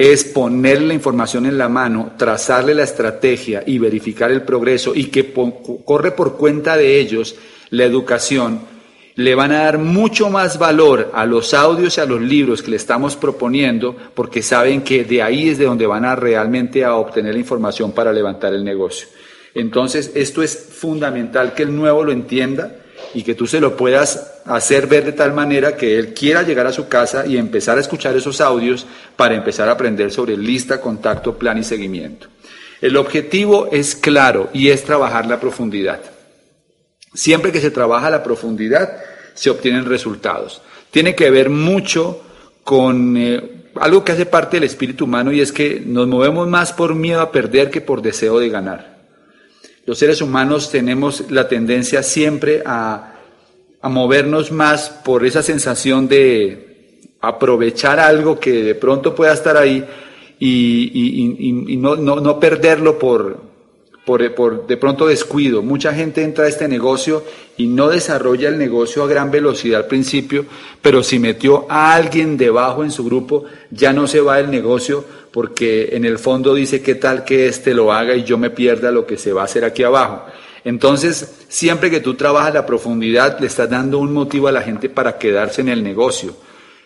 es 0.00 0.24
ponerle 0.24 0.86
la 0.86 0.94
información 0.94 1.44
en 1.44 1.58
la 1.58 1.68
mano, 1.68 2.12
trazarle 2.16 2.74
la 2.74 2.84
estrategia 2.84 3.62
y 3.66 3.76
verificar 3.76 4.30
el 4.30 4.40
progreso 4.40 4.94
y 4.94 5.08
que 5.08 5.30
corre 5.84 6.12
por 6.12 6.38
cuenta 6.38 6.78
de 6.78 6.98
ellos 6.98 7.36
la 7.68 7.84
educación, 7.84 8.60
le 9.16 9.34
van 9.34 9.52
a 9.52 9.64
dar 9.64 9.76
mucho 9.76 10.30
más 10.30 10.58
valor 10.58 11.10
a 11.12 11.26
los 11.26 11.52
audios 11.52 11.98
y 11.98 12.00
a 12.00 12.06
los 12.06 12.18
libros 12.18 12.62
que 12.62 12.70
le 12.70 12.78
estamos 12.78 13.14
proponiendo 13.14 13.94
porque 14.14 14.40
saben 14.40 14.80
que 14.80 15.04
de 15.04 15.22
ahí 15.22 15.50
es 15.50 15.58
de 15.58 15.66
donde 15.66 15.86
van 15.86 16.06
a 16.06 16.16
realmente 16.16 16.82
a 16.82 16.94
obtener 16.94 17.34
la 17.34 17.40
información 17.40 17.92
para 17.92 18.10
levantar 18.10 18.54
el 18.54 18.64
negocio. 18.64 19.06
Entonces, 19.54 20.12
esto 20.14 20.42
es 20.42 20.56
fundamental 20.56 21.52
que 21.52 21.64
el 21.64 21.76
nuevo 21.76 22.04
lo 22.04 22.12
entienda 22.12 22.74
y 23.14 23.22
que 23.22 23.34
tú 23.34 23.46
se 23.46 23.60
lo 23.60 23.76
puedas 23.76 24.40
hacer 24.44 24.86
ver 24.86 25.04
de 25.04 25.12
tal 25.12 25.32
manera 25.32 25.76
que 25.76 25.98
él 25.98 26.14
quiera 26.14 26.42
llegar 26.42 26.66
a 26.66 26.72
su 26.72 26.88
casa 26.88 27.26
y 27.26 27.36
empezar 27.36 27.76
a 27.76 27.80
escuchar 27.80 28.16
esos 28.16 28.40
audios 28.40 28.86
para 29.16 29.34
empezar 29.34 29.68
a 29.68 29.72
aprender 29.72 30.12
sobre 30.12 30.36
lista, 30.36 30.80
contacto, 30.80 31.36
plan 31.36 31.58
y 31.58 31.64
seguimiento. 31.64 32.28
El 32.80 32.96
objetivo 32.96 33.68
es 33.70 33.94
claro 33.94 34.48
y 34.52 34.70
es 34.70 34.84
trabajar 34.84 35.26
la 35.26 35.40
profundidad. 35.40 36.00
Siempre 37.12 37.52
que 37.52 37.60
se 37.60 37.70
trabaja 37.70 38.08
la 38.10 38.22
profundidad, 38.22 38.96
se 39.34 39.50
obtienen 39.50 39.84
resultados. 39.84 40.62
Tiene 40.90 41.14
que 41.14 41.30
ver 41.30 41.50
mucho 41.50 42.22
con 42.64 43.16
eh, 43.16 43.42
algo 43.76 44.04
que 44.04 44.12
hace 44.12 44.26
parte 44.26 44.56
del 44.56 44.64
espíritu 44.64 45.04
humano 45.04 45.32
y 45.32 45.40
es 45.40 45.52
que 45.52 45.82
nos 45.84 46.06
movemos 46.06 46.48
más 46.48 46.72
por 46.72 46.94
miedo 46.94 47.20
a 47.20 47.32
perder 47.32 47.70
que 47.70 47.80
por 47.80 48.02
deseo 48.02 48.38
de 48.38 48.48
ganar. 48.48 48.99
Los 49.86 49.98
seres 49.98 50.20
humanos 50.20 50.70
tenemos 50.70 51.30
la 51.30 51.48
tendencia 51.48 52.02
siempre 52.02 52.62
a, 52.64 53.06
movernos 53.82 54.52
más 54.52 54.90
por 54.90 55.24
esa 55.24 55.42
sensación 55.42 56.06
de 56.06 57.00
aprovechar 57.20 57.98
algo 57.98 58.38
que 58.38 58.62
de 58.62 58.74
pronto 58.74 59.14
pueda 59.14 59.32
estar 59.32 59.56
ahí 59.56 59.84
y, 60.38 61.76
no, 61.78 61.96
no, 61.96 62.40
perderlo 62.40 62.98
por, 62.98 63.40
por, 64.04 64.66
de 64.66 64.76
pronto 64.76 65.06
descuido. 65.06 65.62
Mucha 65.62 65.92
gente 65.92 66.22
entra 66.22 66.44
a 66.44 66.48
este 66.48 66.68
negocio 66.68 67.22
y 67.56 67.66
no 67.66 67.88
desarrolla 67.88 68.48
el 68.48 68.58
negocio 68.58 69.02
a 69.02 69.06
gran 69.06 69.30
velocidad 69.30 69.80
al 69.80 69.86
principio, 69.86 70.46
pero 70.82 71.02
si 71.02 71.18
metió 71.18 71.66
a 71.68 71.94
alguien 71.94 72.36
debajo 72.36 72.82
en 72.82 72.90
su 72.90 73.04
grupo, 73.04 73.44
ya 73.70 73.92
no 73.92 74.06
se 74.06 74.20
va 74.20 74.40
el 74.40 74.50
negocio 74.50 75.04
porque 75.30 75.90
en 75.92 76.04
el 76.04 76.18
fondo 76.18 76.54
dice 76.54 76.82
qué 76.82 76.94
tal 76.94 77.24
que 77.24 77.46
éste 77.46 77.74
lo 77.74 77.92
haga 77.92 78.14
y 78.14 78.24
yo 78.24 78.38
me 78.38 78.50
pierda 78.50 78.90
lo 78.90 79.06
que 79.06 79.16
se 79.16 79.32
va 79.32 79.42
a 79.42 79.44
hacer 79.44 79.64
aquí 79.64 79.82
abajo. 79.82 80.24
Entonces, 80.64 81.44
siempre 81.48 81.90
que 81.90 82.00
tú 82.00 82.14
trabajas 82.14 82.52
la 82.52 82.66
profundidad, 82.66 83.38
le 83.40 83.46
estás 83.46 83.70
dando 83.70 83.98
un 83.98 84.12
motivo 84.12 84.48
a 84.48 84.52
la 84.52 84.62
gente 84.62 84.90
para 84.90 85.18
quedarse 85.18 85.60
en 85.60 85.68
el 85.68 85.82
negocio. 85.82 86.34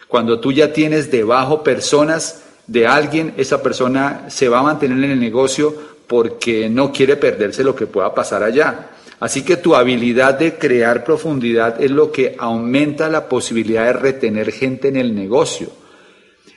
Cuando 0.07 0.39
tú 0.39 0.53
ya 0.53 0.73
tienes 0.73 1.11
debajo 1.11 1.65
personas 1.65 2.45
de 2.67 2.87
alguien, 2.87 3.35
esa 3.37 3.63
persona 3.63 4.27
se 4.29 4.49
va 4.49 4.61
a 4.61 4.63
mantener 4.63 5.03
en 5.05 5.11
el 5.11 5.21
negocio 5.21 5.94
porque 6.07 6.69
no 6.69 6.93
quiere 6.93 7.17
perderse 7.17 7.65
lo 7.65 7.75
que 7.75 7.87
pueda 7.87 8.15
pasar 8.15 8.43
allá. 8.43 8.91
Así 9.21 9.43
que 9.43 9.57
tu 9.57 9.75
habilidad 9.75 10.39
de 10.39 10.55
crear 10.55 11.05
profundidad 11.05 11.83
es 11.83 11.91
lo 11.91 12.13
que 12.13 12.35
aumenta 12.39 13.09
la 13.09 13.29
posibilidad 13.29 13.87
de 13.87 13.93
retener 13.95 14.53
gente 14.53 14.89
en 14.89 14.97
el 14.97 15.15
negocio. 15.15 15.69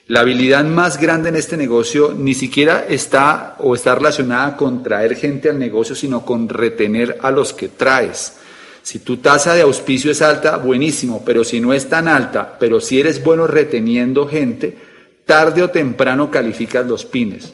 La 0.08 0.22
habilidad 0.22 0.64
más 0.64 1.00
grande 1.00 1.30
en 1.30 1.36
este 1.36 1.58
negocio 1.58 2.14
ni 2.18 2.34
siquiera 2.34 2.86
está 2.88 3.56
o 3.60 3.76
está 3.76 3.94
relacionada 3.94 4.56
con 4.56 4.82
traer 4.82 5.16
gente 5.16 5.50
al 5.50 5.60
negocio, 5.60 5.96
sino 5.96 6.26
con 6.26 6.48
retener 6.48 7.18
a 7.22 7.30
los 7.30 7.54
que 7.54 7.70
traes. 7.70 8.38
Si 8.82 9.00
tu 9.00 9.18
tasa 9.18 9.54
de 9.54 9.64
auspicio 9.64 10.10
es 10.10 10.22
alta, 10.22 10.56
buenísimo, 10.56 11.24
pero 11.26 11.44
si 11.44 11.60
no 11.60 11.74
es 11.74 11.90
tan 11.90 12.08
alta, 12.08 12.58
pero 12.58 12.80
si 12.80 13.02
eres 13.02 13.22
bueno 13.22 13.46
reteniendo 13.46 14.28
gente, 14.28 14.78
tarde 15.26 15.62
o 15.62 15.70
temprano 15.70 16.32
calificas 16.32 16.88
los 16.88 17.04
pines. 17.04 17.54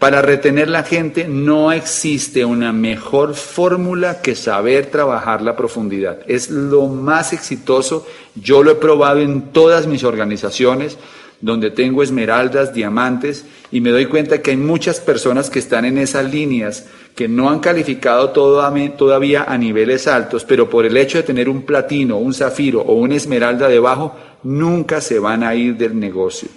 Para 0.00 0.22
retener 0.22 0.70
la 0.70 0.82
gente 0.82 1.28
no 1.28 1.72
existe 1.72 2.46
una 2.46 2.72
mejor 2.72 3.34
fórmula 3.34 4.22
que 4.22 4.34
saber 4.34 4.86
trabajar 4.86 5.42
la 5.42 5.56
profundidad. 5.56 6.20
Es 6.26 6.48
lo 6.48 6.86
más 6.86 7.34
exitoso. 7.34 8.06
Yo 8.34 8.62
lo 8.62 8.70
he 8.70 8.76
probado 8.76 9.20
en 9.20 9.52
todas 9.52 9.86
mis 9.86 10.02
organizaciones 10.02 10.96
donde 11.42 11.70
tengo 11.70 12.02
esmeraldas, 12.02 12.72
diamantes, 12.72 13.44
y 13.70 13.82
me 13.82 13.90
doy 13.90 14.06
cuenta 14.06 14.40
que 14.40 14.52
hay 14.52 14.56
muchas 14.56 15.00
personas 15.00 15.50
que 15.50 15.58
están 15.58 15.84
en 15.84 15.98
esas 15.98 16.32
líneas, 16.32 16.86
que 17.14 17.28
no 17.28 17.50
han 17.50 17.60
calificado 17.60 18.30
todavía 18.30 19.44
a 19.44 19.58
niveles 19.58 20.06
altos, 20.06 20.46
pero 20.46 20.70
por 20.70 20.86
el 20.86 20.96
hecho 20.96 21.18
de 21.18 21.24
tener 21.24 21.48
un 21.50 21.62
platino, 21.62 22.16
un 22.16 22.32
zafiro 22.32 22.80
o 22.80 22.94
una 22.94 23.16
esmeralda 23.16 23.68
debajo, 23.68 24.16
nunca 24.44 25.02
se 25.02 25.18
van 25.18 25.42
a 25.42 25.54
ir 25.54 25.76
del 25.76 25.98
negocio. 25.98 26.48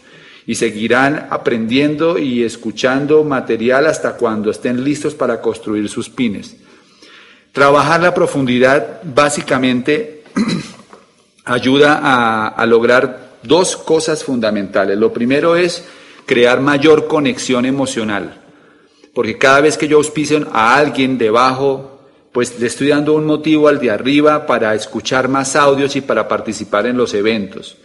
Y 0.46 0.56
seguirán 0.56 1.28
aprendiendo 1.30 2.18
y 2.18 2.44
escuchando 2.44 3.24
material 3.24 3.88
hasta 3.88 4.18
cuando 4.18 4.52
estén 4.52 4.84
listos 4.84 5.16
para 5.16 5.40
construir 5.40 5.88
sus 5.90 6.10
pines. 6.10 6.58
Trabajar 7.54 8.02
la 8.02 8.14
profundidad 8.14 9.02
básicamente 9.04 10.24
ayuda 11.46 12.02
a, 12.56 12.66
lograr 12.66 13.34
dos 13.44 13.78
cosas 13.78 14.24
fundamentales. 14.24 14.98
Lo 14.98 15.14
primero 15.14 15.56
es 15.56 15.86
crear 16.26 16.62
mayor 16.62 17.08
conexión 17.08 17.66
emocional. 17.66 18.40
porque 19.14 19.38
cada 19.38 19.62
vez 19.62 19.78
que 19.78 19.88
yo 19.88 19.98
auspicio 19.98 20.48
a 20.52 20.76
alguien 20.76 21.20
debajo, 21.20 21.94
pues 22.32 22.60
le 22.60 22.66
estoy 22.66 22.88
dando 22.88 23.14
un 23.14 23.26
motivo 23.26 23.68
al 23.68 23.80
de 23.80 23.92
arriba 23.92 24.48
para 24.48 24.74
escuchar 24.74 25.30
más 25.30 25.56
audios 25.56 25.96
y 25.96 26.02
para 26.02 26.28
participar 26.28 26.88
en 26.88 26.98
los 26.98 27.14
eventos. 27.14 27.78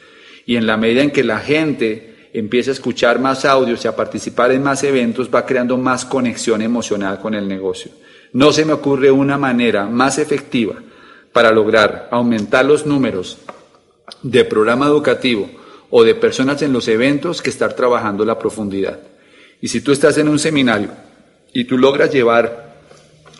Y 0.46 0.56
en 0.56 0.66
la 0.66 0.78
medida 0.78 1.02
en 1.02 1.10
que 1.10 1.22
la 1.22 1.40
gente 1.40 2.16
empieza 2.32 2.70
a 2.70 2.74
escuchar 2.74 3.18
más 3.18 3.44
audios 3.44 3.84
y 3.84 3.88
a 3.88 3.96
participar 3.96 4.52
en 4.52 4.62
más 4.62 4.82
eventos, 4.84 5.30
va 5.34 5.46
creando 5.46 5.76
más 5.76 6.04
conexión 6.04 6.62
emocional 6.62 7.18
con 7.20 7.34
el 7.34 7.48
negocio. 7.48 7.90
No 8.32 8.52
se 8.52 8.64
me 8.64 8.72
ocurre 8.72 9.10
una 9.10 9.38
manera 9.38 9.86
más 9.86 10.18
efectiva 10.18 10.74
para 11.32 11.50
lograr 11.50 12.08
aumentar 12.10 12.64
los 12.64 12.86
números 12.86 13.38
de 14.22 14.44
programa 14.44 14.86
educativo 14.86 15.48
o 15.90 16.04
de 16.04 16.14
personas 16.14 16.60
en 16.62 16.72
los 16.72 16.88
eventos 16.88 17.40
que 17.40 17.50
estar 17.50 17.72
trabajando 17.72 18.24
la 18.24 18.38
profundidad. 18.38 18.98
Y 19.60 19.68
si 19.68 19.80
tú 19.80 19.92
estás 19.92 20.18
en 20.18 20.28
un 20.28 20.38
seminario 20.38 20.90
y 21.52 21.64
tú 21.64 21.78
logras 21.78 22.12
llevar 22.12 22.76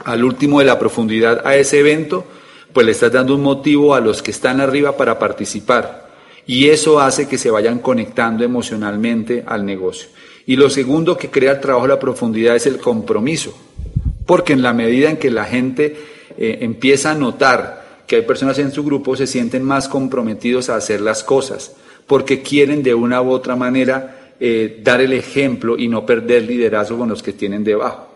al 0.05 0.25
último 0.25 0.61
de 0.61 0.65
la 0.65 0.79
profundidad 0.79 1.47
a 1.47 1.57
ese 1.57 1.81
evento, 1.81 2.25
pues 2.73 2.87
le 2.87 2.93
estás 2.93 3.13
dando 3.13 3.35
un 3.35 3.43
motivo 3.43 3.95
a 3.95 4.01
los 4.01 4.23
que 4.23 4.31
están 4.31 4.61
arriba 4.61 4.97
para 4.97 5.19
participar. 5.19 6.08
Y 6.49 6.71
eso 6.71 6.99
hace 6.99 7.29
que 7.29 7.37
se 7.37 7.51
vayan 7.51 7.79
conectando 7.81 8.43
emocionalmente 8.43 9.45
al 9.47 9.67
negocio. 9.67 10.09
Y 10.47 10.57
lo 10.57 10.71
segundo 10.71 11.19
que 11.19 11.29
crea 11.29 11.53
el 11.53 11.61
trabajo 11.61 11.87
de 11.87 11.93
la 11.93 12.01
profundidad 12.01 12.57
es 12.57 12.67
el 12.67 12.79
compromiso. 12.79 13.55
Porque 14.25 14.55
en 14.55 14.63
la 14.63 14.73
medida 14.73 15.11
en 15.11 15.19
que 15.19 15.31
la 15.31 15.45
gente 15.45 15.95
eh, 16.39 16.59
empieza 16.63 17.11
a 17.11 17.15
notar 17.15 18.03
que 18.07 18.17
hay 18.17 18.23
personas 18.23 18.59
en 18.59 18.73
su 18.73 18.83
grupo, 18.83 19.15
se 19.15 19.27
sienten 19.27 19.63
más 19.63 19.89
comprometidos 19.89 20.71
a 20.71 20.77
hacer 20.77 21.03
las 21.03 21.23
cosas. 21.23 21.77
Porque 22.07 22.41
quieren 22.41 22.83
de 22.83 22.95
una 22.95 23.21
u 23.21 23.31
otra 23.31 23.55
manera 23.55 24.33
eh, 24.41 24.81
dar 24.83 25.03
el 25.03 25.13
ejemplo 25.13 25.77
y 25.77 25.87
no 25.87 26.07
perder 26.07 26.45
liderazgo 26.45 26.97
con 26.97 27.11
los 27.11 27.23
que 27.23 27.35
tienen 27.35 27.63
debajo. 27.63 28.08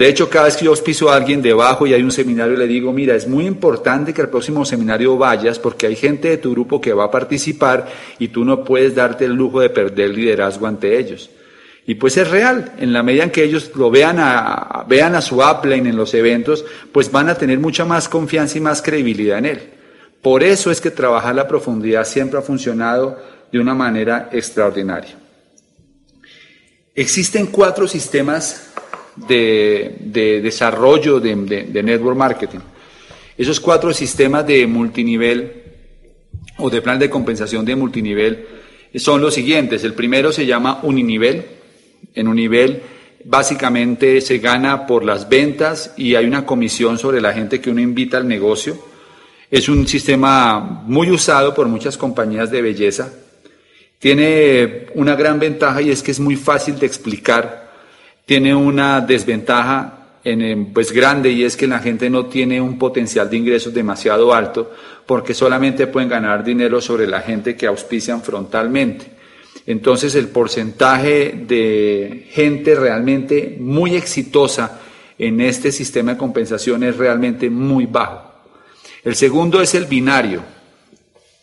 De 0.00 0.08
hecho, 0.08 0.30
cada 0.30 0.46
vez 0.46 0.56
que 0.56 0.64
yo 0.64 0.70
auspicio 0.70 1.10
a 1.10 1.16
alguien 1.16 1.42
debajo 1.42 1.86
y 1.86 1.92
hay 1.92 2.02
un 2.02 2.10
seminario, 2.10 2.56
le 2.56 2.66
digo, 2.66 2.90
mira, 2.90 3.14
es 3.14 3.28
muy 3.28 3.44
importante 3.44 4.14
que 4.14 4.22
al 4.22 4.30
próximo 4.30 4.64
seminario 4.64 5.18
vayas 5.18 5.58
porque 5.58 5.86
hay 5.86 5.94
gente 5.94 6.30
de 6.30 6.38
tu 6.38 6.52
grupo 6.52 6.80
que 6.80 6.94
va 6.94 7.04
a 7.04 7.10
participar 7.10 7.86
y 8.18 8.28
tú 8.28 8.42
no 8.42 8.64
puedes 8.64 8.94
darte 8.94 9.26
el 9.26 9.34
lujo 9.34 9.60
de 9.60 9.68
perder 9.68 10.08
liderazgo 10.08 10.66
ante 10.66 10.98
ellos. 10.98 11.28
Y 11.86 11.96
pues 11.96 12.16
es 12.16 12.30
real, 12.30 12.72
en 12.78 12.94
la 12.94 13.02
medida 13.02 13.24
en 13.24 13.30
que 13.30 13.44
ellos 13.44 13.72
lo 13.74 13.90
vean 13.90 14.16
a, 14.20 14.86
vean 14.88 15.14
a 15.16 15.20
su 15.20 15.42
upline 15.42 15.88
en 15.88 15.96
los 15.98 16.14
eventos, 16.14 16.64
pues 16.92 17.12
van 17.12 17.28
a 17.28 17.34
tener 17.34 17.58
mucha 17.58 17.84
más 17.84 18.08
confianza 18.08 18.56
y 18.56 18.62
más 18.62 18.80
credibilidad 18.80 19.36
en 19.36 19.44
él. 19.44 19.60
Por 20.22 20.42
eso 20.42 20.70
es 20.70 20.80
que 20.80 20.90
trabajar 20.90 21.34
la 21.34 21.46
profundidad 21.46 22.06
siempre 22.06 22.38
ha 22.38 22.42
funcionado 22.42 23.18
de 23.52 23.60
una 23.60 23.74
manera 23.74 24.30
extraordinaria. 24.32 25.18
Existen 26.94 27.48
cuatro 27.48 27.86
sistemas 27.86 28.70
de, 29.28 30.40
desarrollo 30.42 31.20
de, 31.20 31.82
network 31.82 32.16
marketing. 32.16 32.58
Esos 33.36 33.60
cuatro 33.60 33.92
sistemas 33.92 34.46
de 34.46 34.66
multinivel 34.66 35.52
o 36.58 36.68
de 36.68 36.82
plan 36.82 36.98
de 36.98 37.08
compensación 37.08 37.64
de 37.64 37.76
multinivel 37.76 38.46
son 38.96 39.20
los 39.20 39.34
siguientes. 39.34 39.84
El 39.84 39.94
primero 39.94 40.32
se 40.32 40.46
llama 40.46 40.80
uninivel. 40.82 41.44
En 42.14 42.28
univel 42.28 42.82
básicamente 43.24 44.20
se 44.20 44.38
gana 44.38 44.86
por 44.86 45.04
las 45.04 45.28
ventas 45.28 45.92
y 45.96 46.14
hay 46.14 46.26
una 46.26 46.44
comisión 46.44 46.98
sobre 46.98 47.20
la 47.20 47.32
gente 47.32 47.60
que 47.60 47.70
uno 47.70 47.80
invita 47.80 48.16
al 48.16 48.28
negocio. 48.28 48.78
Es 49.50 49.68
un 49.68 49.86
sistema 49.86 50.82
muy 50.86 51.10
usado 51.10 51.54
por 51.54 51.68
muchas 51.68 51.96
compañías 51.96 52.50
de 52.50 52.62
belleza 52.62 53.12
tiene 54.00 54.86
una 54.94 55.14
gran 55.14 55.38
ventaja 55.38 55.82
y 55.82 55.90
es 55.90 56.02
que 56.02 56.10
es 56.10 56.18
muy 56.18 56.34
fácil 56.34 56.78
de 56.78 56.86
explicar. 56.86 57.69
Tiene 58.30 58.54
una 58.54 59.00
desventaja 59.00 60.18
en, 60.22 60.72
pues 60.72 60.92
grande 60.92 61.32
y 61.32 61.42
es 61.42 61.56
que 61.56 61.66
la 61.66 61.80
gente 61.80 62.08
no 62.08 62.26
tiene 62.26 62.60
un 62.60 62.78
potencial 62.78 63.28
de 63.28 63.38
ingresos 63.38 63.74
demasiado 63.74 64.32
alto 64.32 64.70
porque 65.04 65.34
solamente 65.34 65.88
pueden 65.88 66.08
ganar 66.08 66.44
dinero 66.44 66.80
sobre 66.80 67.08
la 67.08 67.22
gente 67.22 67.56
que 67.56 67.66
auspician 67.66 68.22
frontalmente. 68.22 69.06
Entonces 69.66 70.14
el 70.14 70.28
porcentaje 70.28 71.42
de 71.44 72.28
gente 72.30 72.76
realmente 72.76 73.56
muy 73.58 73.96
exitosa 73.96 74.80
en 75.18 75.40
este 75.40 75.72
sistema 75.72 76.12
de 76.12 76.18
compensación 76.18 76.84
es 76.84 76.96
realmente 76.96 77.50
muy 77.50 77.86
bajo. 77.86 78.30
El 79.02 79.16
segundo 79.16 79.60
es 79.60 79.74
el 79.74 79.86
binario 79.86 80.44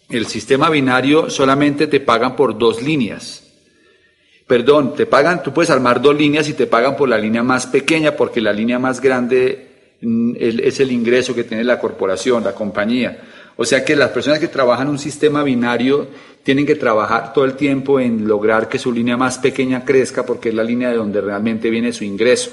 el 0.09 0.25
sistema 0.25 0.69
binario 0.69 1.29
solamente 1.29 1.87
te 1.87 1.99
pagan 1.99 2.35
por 2.37 2.57
dos 2.57 2.81
líneas. 2.81 3.43
Perdón, 4.47 4.95
te 4.95 5.05
pagan, 5.05 5.43
tú 5.43 5.53
puedes 5.53 5.69
armar 5.69 6.01
dos 6.01 6.15
líneas 6.15 6.47
y 6.47 6.53
te 6.53 6.67
pagan 6.67 6.95
por 6.95 7.09
la 7.09 7.17
línea 7.17 7.43
más 7.43 7.67
pequeña 7.67 8.15
porque 8.15 8.39
la 8.39 8.53
línea 8.53 8.79
más 8.79 9.01
grande 9.01 9.67
mm, 10.01 10.35
es 10.39 10.79
el 10.79 10.91
ingreso 10.93 11.35
que 11.35 11.43
tiene 11.43 11.65
la 11.65 11.77
corporación, 11.77 12.45
la 12.45 12.55
compañía. 12.55 13.19
O 13.57 13.65
sea 13.65 13.83
que 13.83 13.95
las 13.95 14.11
personas 14.11 14.39
que 14.39 14.47
trabajan 14.47 14.87
un 14.87 14.99
sistema 14.99 15.43
binario 15.43 16.07
tienen 16.43 16.65
que 16.65 16.75
trabajar 16.75 17.33
todo 17.33 17.43
el 17.43 17.55
tiempo 17.55 17.99
en 17.99 18.25
lograr 18.25 18.69
que 18.69 18.79
su 18.79 18.93
línea 18.93 19.17
más 19.17 19.37
pequeña 19.37 19.83
crezca 19.83 20.25
porque 20.25 20.49
es 20.49 20.55
la 20.55 20.63
línea 20.63 20.91
de 20.91 20.95
donde 20.95 21.19
realmente 21.19 21.69
viene 21.69 21.91
su 21.91 22.05
ingreso. 22.05 22.51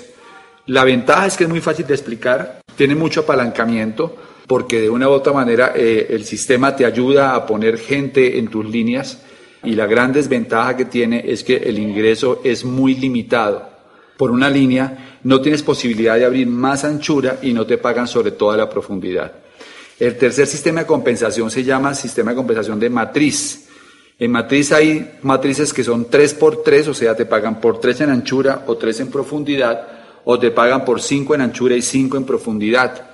La 0.66 0.82
ventaja 0.82 1.26
es 1.26 1.36
que 1.36 1.44
es 1.44 1.50
muy 1.50 1.60
fácil 1.60 1.86
de 1.86 1.94
explicar, 1.94 2.60
tiene 2.74 2.96
mucho 2.96 3.20
apalancamiento, 3.20 4.16
porque 4.48 4.80
de 4.80 4.90
una 4.90 5.08
u 5.08 5.12
otra 5.12 5.32
manera 5.32 5.72
eh, 5.76 6.08
el 6.10 6.24
sistema 6.24 6.74
te 6.74 6.86
ayuda 6.86 7.34
a 7.34 7.46
poner 7.46 7.78
gente 7.78 8.38
en 8.38 8.48
tus 8.48 8.64
líneas 8.68 9.20
y 9.64 9.74
la 9.74 9.86
gran 9.86 10.12
desventaja 10.12 10.76
que 10.76 10.84
tiene 10.84 11.24
es 11.26 11.44
que 11.44 11.56
el 11.56 11.78
ingreso 11.78 12.40
es 12.44 12.64
muy 12.64 12.94
limitado. 12.94 13.68
Por 14.16 14.30
una 14.30 14.48
línea 14.48 15.18
no 15.24 15.40
tienes 15.40 15.62
posibilidad 15.62 16.16
de 16.16 16.24
abrir 16.24 16.46
más 16.46 16.84
anchura 16.84 17.38
y 17.42 17.52
no 17.52 17.66
te 17.66 17.78
pagan 17.78 18.06
sobre 18.06 18.32
toda 18.32 18.56
la 18.56 18.68
profundidad. 18.68 19.32
El 19.98 20.16
tercer 20.16 20.46
sistema 20.46 20.80
de 20.80 20.86
compensación 20.86 21.50
se 21.50 21.64
llama 21.64 21.94
sistema 21.94 22.32
de 22.32 22.36
compensación 22.36 22.78
de 22.80 22.90
matriz. 22.90 23.68
En 24.18 24.30
matriz 24.30 24.72
hay 24.72 25.18
matrices 25.22 25.72
que 25.72 25.82
son 25.82 26.08
3 26.08 26.34
por 26.34 26.62
3, 26.62 26.88
o 26.88 26.94
sea, 26.94 27.16
te 27.16 27.26
pagan 27.26 27.60
por 27.60 27.80
3 27.80 28.02
en 28.02 28.10
anchura 28.10 28.64
o 28.66 28.76
3 28.76 29.00
en 29.00 29.10
profundidad, 29.10 29.88
o 30.24 30.38
te 30.38 30.50
pagan 30.50 30.84
por 30.84 31.00
5 31.00 31.34
en 31.34 31.40
anchura 31.40 31.74
y 31.74 31.82
5 31.82 32.16
en 32.16 32.24
profundidad. 32.24 33.10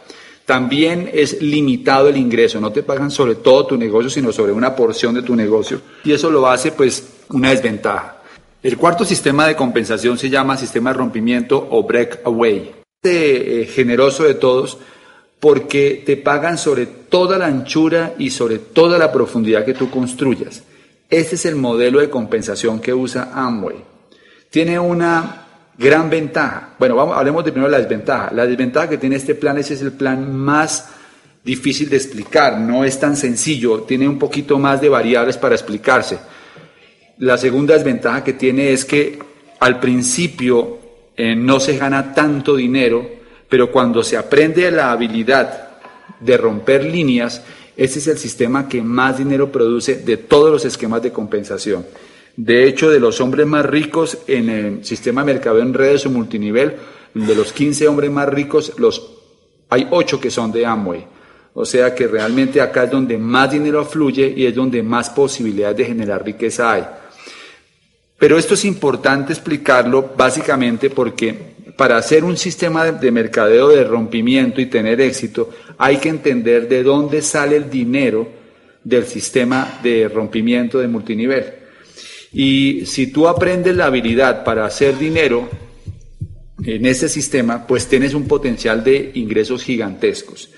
También 0.50 1.08
es 1.14 1.40
limitado 1.40 2.08
el 2.08 2.16
ingreso, 2.16 2.60
no 2.60 2.72
te 2.72 2.82
pagan 2.82 3.12
sobre 3.12 3.36
todo 3.36 3.66
tu 3.66 3.76
negocio, 3.76 4.10
sino 4.10 4.32
sobre 4.32 4.50
una 4.50 4.74
porción 4.74 5.14
de 5.14 5.22
tu 5.22 5.36
negocio. 5.36 5.80
Y 6.02 6.10
eso 6.10 6.28
lo 6.28 6.48
hace 6.48 6.72
pues 6.72 7.08
una 7.28 7.50
desventaja. 7.50 8.16
El 8.60 8.76
cuarto 8.76 9.04
sistema 9.04 9.46
de 9.46 9.54
compensación 9.54 10.18
se 10.18 10.28
llama 10.28 10.56
sistema 10.56 10.90
de 10.90 10.98
rompimiento 10.98 11.68
o 11.70 11.84
breakaway. 11.84 12.72
Este, 13.00 13.62
eh, 13.62 13.66
generoso 13.66 14.24
de 14.24 14.34
todos 14.34 14.78
porque 15.38 16.02
te 16.04 16.16
pagan 16.16 16.58
sobre 16.58 16.86
toda 16.86 17.38
la 17.38 17.46
anchura 17.46 18.14
y 18.18 18.30
sobre 18.30 18.58
toda 18.58 18.98
la 18.98 19.12
profundidad 19.12 19.64
que 19.64 19.74
tú 19.74 19.88
construyas. 19.88 20.64
Este 21.08 21.36
es 21.36 21.46
el 21.46 21.54
modelo 21.54 22.00
de 22.00 22.10
compensación 22.10 22.80
que 22.80 22.92
usa 22.92 23.30
Amway. 23.32 23.76
Tiene 24.50 24.80
una 24.80 25.46
Gran 25.78 26.11
ventaja. 26.11 26.74
Bueno, 26.78 26.96
vamos, 26.96 27.16
hablemos 27.16 27.44
de 27.44 27.52
primero 27.52 27.70
la 27.70 27.78
desventaja. 27.78 28.30
La 28.33 28.46
desventaja 28.46 28.88
que 28.88 28.98
tiene 28.98 29.16
este 29.16 29.35
plan 29.35 29.59
es, 29.59 29.70
es 29.70 29.80
el 29.80 29.92
plan 29.92 30.37
más 30.37 30.88
difícil 31.44 31.88
de 31.88 31.96
explicar, 31.96 32.59
no 32.59 32.85
es 32.85 33.00
tan 33.00 33.16
sencillo, 33.16 33.83
tiene 33.83 34.06
un 34.06 34.18
poquito 34.18 34.59
más 34.59 34.80
de 34.80 34.88
variables 34.88 35.37
para 35.37 35.54
explicarse. 35.54 36.18
La 37.18 37.38
segunda 37.38 37.74
desventaja 37.74 38.24
que 38.24 38.35
tiene 38.35 38.72
es 38.72 38.85
que 38.85 39.18
al 39.61 39.80
principio 39.80 40.78
eh, 41.16 41.35
no 41.35 41.61
se 41.61 41.76
gana 41.76 42.14
tanto 42.14 42.56
dinero, 42.56 43.09
pero 43.48 43.70
cuando 43.70 44.02
se 44.02 44.16
aprende 44.16 44.70
la 44.70 44.92
habilidad 44.92 45.68
de 46.20 46.37
romper 46.37 46.85
líneas, 46.85 47.42
ese 47.76 47.98
es 47.98 48.06
el 48.09 48.18
sistema 48.18 48.68
que 48.68 48.83
más 48.83 49.18
dinero 49.18 49.50
produce 49.50 49.96
de 49.96 50.18
todos 50.18 50.50
los 50.50 50.64
esquemas 50.64 51.02
de 51.02 51.12
compensación. 51.12 51.87
De 52.37 52.64
hecho, 52.66 52.90
de 52.90 53.01
los 53.01 53.21
hombres 53.21 53.47
más 53.47 53.66
ricos 53.66 54.19
en 54.27 54.49
el 54.49 54.85
sistema 54.85 55.23
de 55.23 55.33
mercado 55.33 55.61
en 55.61 55.75
redes 55.75 56.07
o 56.07 56.11
multinivel, 56.11 56.77
de 57.14 57.35
los 57.35 57.53
15 57.53 57.88
hombres 57.88 58.11
más 58.11 58.29
ricos, 58.29 58.73
los, 58.79 59.19
hay 59.69 59.87
8 59.90 60.21
que 60.21 60.31
son 60.31 60.53
de 60.53 60.64
Amway. 60.64 61.07
O 61.55 61.64
sea 61.64 61.95
que 61.95 62.07
realmente 62.07 62.61
acá 62.61 62.85
es 62.85 62.90
donde 62.90 63.19
más 63.19 63.51
dinero 63.51 63.85
fluye 63.85 64.33
y 64.37 64.47
es 64.47 64.55
donde 64.55 64.83
más 64.83 65.11
posibilidades 65.11 65.77
de 65.79 65.85
generar 65.85 66.25
riqueza 66.25 66.73
hay. 66.73 66.85
Pero 68.19 68.38
esto 68.38 68.55
es 68.55 68.64
importante 68.64 69.33
explicarlo 69.33 70.12
básicamente 70.16 70.90
porque 70.90 71.51
para 71.77 71.97
hacer 71.97 72.25
un 72.25 72.37
sistema 72.37 72.93
de 72.93 73.11
mercadeo 73.11 73.69
de 73.69 73.85
rompimiento 73.85 74.61
y 74.61 74.66
tener 74.66 75.01
éxito, 75.01 75.51
hay 75.79 75.97
que 75.97 76.11
entender 76.11 76.69
de 76.69 76.83
dónde 76.83 77.23
sale 77.23 77.57
el 77.57 77.71
dinero 77.71 78.29
del 78.85 79.07
sistema 79.07 79.81
de 79.83 80.09
rompimiento 80.09 80.79
de 80.79 80.88
multinivel. 80.88 81.60
Y 82.33 82.87
si 82.87 83.09
tú 83.09 83.27
aprendes 83.27 83.75
la 83.75 83.87
habilidad 83.87 84.45
para 84.45 84.64
hacer 84.64 84.99
dinero 84.99 85.49
en 86.64 86.87
ese 86.87 87.09
sistema, 87.09 87.66
pues 87.66 87.88
tienes 87.88 88.14
un 88.14 88.29
potencial 88.29 88.85
de 88.85 89.12
ingresos 89.14 89.64
gigantescos. 89.64 90.51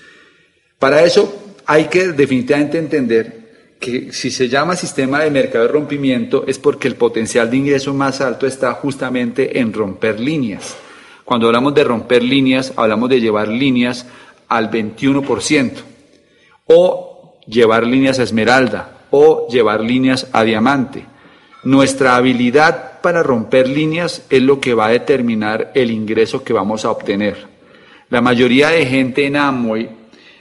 Para 0.77 1.03
eso 1.03 1.55
hay 1.65 1.85
que 1.85 2.09
definitivamente 2.09 2.77
entender 2.77 3.43
que 3.79 4.13
si 4.13 4.31
se 4.31 4.47
llama 4.47 4.75
sistema 4.75 5.21
de 5.21 5.31
mercado 5.31 5.65
de 5.65 5.71
rompimiento 5.71 6.45
es 6.47 6.59
porque 6.59 6.87
el 6.87 6.95
potencial 6.95 7.49
de 7.49 7.57
ingreso 7.57 7.93
más 7.93 8.21
alto 8.21 8.47
está 8.47 8.73
justamente 8.73 9.59
en 9.59 9.73
romper 9.73 10.19
líneas. 10.19 10.75
Cuando 11.25 11.47
hablamos 11.47 11.73
de 11.73 11.83
romper 11.83 12.23
líneas, 12.23 12.73
hablamos 12.75 13.09
de 13.09 13.19
llevar 13.19 13.47
líneas 13.47 14.05
al 14.47 14.69
21% 14.69 15.71
o 16.65 17.39
llevar 17.47 17.85
líneas 17.85 18.19
a 18.19 18.23
esmeralda 18.23 19.05
o 19.11 19.47
llevar 19.49 19.81
líneas 19.81 20.27
a 20.31 20.43
diamante. 20.43 21.05
Nuestra 21.63 22.17
habilidad 22.17 22.99
para 23.01 23.23
romper 23.23 23.69
líneas 23.69 24.25
es 24.29 24.41
lo 24.41 24.59
que 24.59 24.73
va 24.73 24.87
a 24.87 24.91
determinar 24.91 25.71
el 25.75 25.91
ingreso 25.91 26.43
que 26.43 26.51
vamos 26.51 26.83
a 26.83 26.91
obtener. 26.91 27.47
La 28.09 28.19
mayoría 28.19 28.69
de 28.69 28.85
gente 28.85 29.25
en 29.25 29.37
Amway 29.37 29.89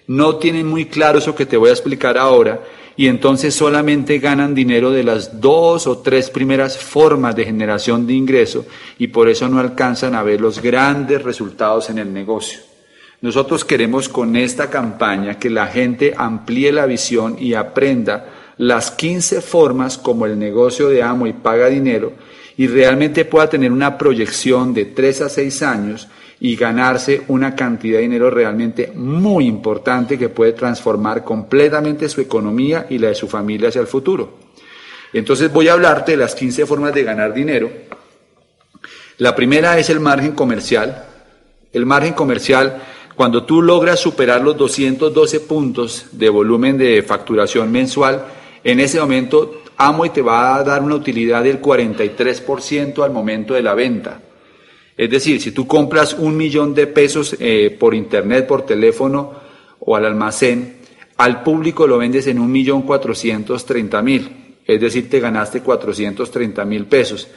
no 0.08 0.36
tienen 0.36 0.66
muy 0.66 0.86
claro 0.86 1.18
eso 1.18 1.34
que 1.34 1.46
te 1.46 1.56
voy 1.56 1.68
a 1.68 1.72
explicar 1.72 2.18
ahora 2.18 2.60
y 2.96 3.06
entonces 3.06 3.54
solamente 3.54 4.18
ganan 4.18 4.54
dinero 4.54 4.90
de 4.90 5.04
las 5.04 5.40
dos 5.40 5.86
o 5.86 5.98
tres 5.98 6.28
primeras 6.28 6.76
formas 6.76 7.36
de 7.36 7.44
generación 7.44 8.06
de 8.06 8.14
ingreso 8.14 8.66
y 8.98 9.06
por 9.06 9.28
eso 9.28 9.48
no 9.48 9.60
alcanzan 9.60 10.16
a 10.16 10.24
ver 10.24 10.40
los 10.40 10.60
grandes 10.60 11.22
resultados 11.22 11.88
en 11.88 11.98
el 11.98 12.12
negocio. 12.12 12.60
Nosotros 13.20 13.64
queremos 13.64 14.08
con 14.08 14.34
esta 14.34 14.68
campaña 14.68 15.38
que 15.38 15.48
la 15.48 15.68
gente 15.68 16.12
amplíe 16.16 16.72
la 16.72 16.86
visión 16.86 17.36
y 17.38 17.54
aprenda 17.54 18.26
las 18.58 18.90
15 18.90 19.40
formas 19.40 19.98
como 19.98 20.26
el 20.26 20.38
negocio 20.38 20.88
de 20.88 21.02
amo 21.02 21.26
y 21.26 21.32
paga 21.32 21.68
dinero 21.68 22.12
y 22.56 22.66
realmente 22.66 23.24
pueda 23.24 23.48
tener 23.48 23.72
una 23.72 23.96
proyección 23.96 24.74
de 24.74 24.86
3 24.86 25.22
a 25.22 25.28
6 25.28 25.62
años 25.62 26.08
y 26.40 26.56
ganarse 26.56 27.22
una 27.28 27.54
cantidad 27.54 27.98
de 27.98 28.02
dinero 28.02 28.28
realmente 28.28 28.92
muy 28.94 29.46
importante 29.46 30.18
que 30.18 30.28
puede 30.28 30.52
transformar 30.52 31.24
completamente 31.24 32.08
su 32.08 32.20
economía 32.20 32.86
y 32.90 32.98
la 32.98 33.08
de 33.08 33.14
su 33.14 33.28
familia 33.28 33.68
hacia 33.68 33.80
el 33.80 33.86
futuro. 33.86 34.38
Entonces 35.12 35.52
voy 35.52 35.68
a 35.68 35.74
hablarte 35.74 36.12
de 36.12 36.18
las 36.18 36.34
15 36.34 36.66
formas 36.66 36.94
de 36.94 37.04
ganar 37.04 37.32
dinero. 37.32 37.70
La 39.18 39.36
primera 39.36 39.78
es 39.78 39.88
el 39.90 40.00
margen 40.00 40.32
comercial. 40.32 41.04
El 41.72 41.86
margen 41.86 42.14
comercial, 42.14 42.82
cuando 43.14 43.44
tú 43.44 43.62
logras 43.62 44.00
superar 44.00 44.42
los 44.42 44.56
212 44.56 45.40
puntos 45.40 46.06
de 46.12 46.28
volumen 46.28 46.76
de 46.76 47.02
facturación 47.02 47.70
mensual, 47.70 48.24
en 48.64 48.80
ese 48.80 49.00
momento 49.00 49.62
Amo 49.76 50.04
y 50.04 50.10
te 50.10 50.22
va 50.22 50.54
a 50.54 50.62
dar 50.62 50.82
una 50.82 50.94
utilidad 50.94 51.42
del 51.42 51.60
43% 51.60 53.02
al 53.02 53.10
momento 53.10 53.54
de 53.54 53.62
la 53.62 53.74
venta. 53.74 54.20
Es 54.96 55.10
decir, 55.10 55.40
si 55.40 55.50
tú 55.50 55.66
compras 55.66 56.14
un 56.14 56.36
millón 56.36 56.74
de 56.74 56.86
pesos 56.86 57.34
eh, 57.40 57.76
por 57.80 57.94
internet, 57.94 58.46
por 58.46 58.64
teléfono 58.64 59.32
o 59.80 59.96
al 59.96 60.04
almacén, 60.04 60.76
al 61.16 61.42
público 61.42 61.86
lo 61.86 61.98
vendes 61.98 62.26
en 62.26 62.38
un 62.38 62.52
millón 62.52 62.82
cuatrocientos 62.82 63.64
treinta 63.66 64.02
mil. 64.02 64.42
Es 64.66 64.80
decir, 64.80 65.10
te 65.10 65.18
ganaste 65.18 65.60
430 65.60 66.64
mil 66.64 66.86
pesos. 66.86 67.28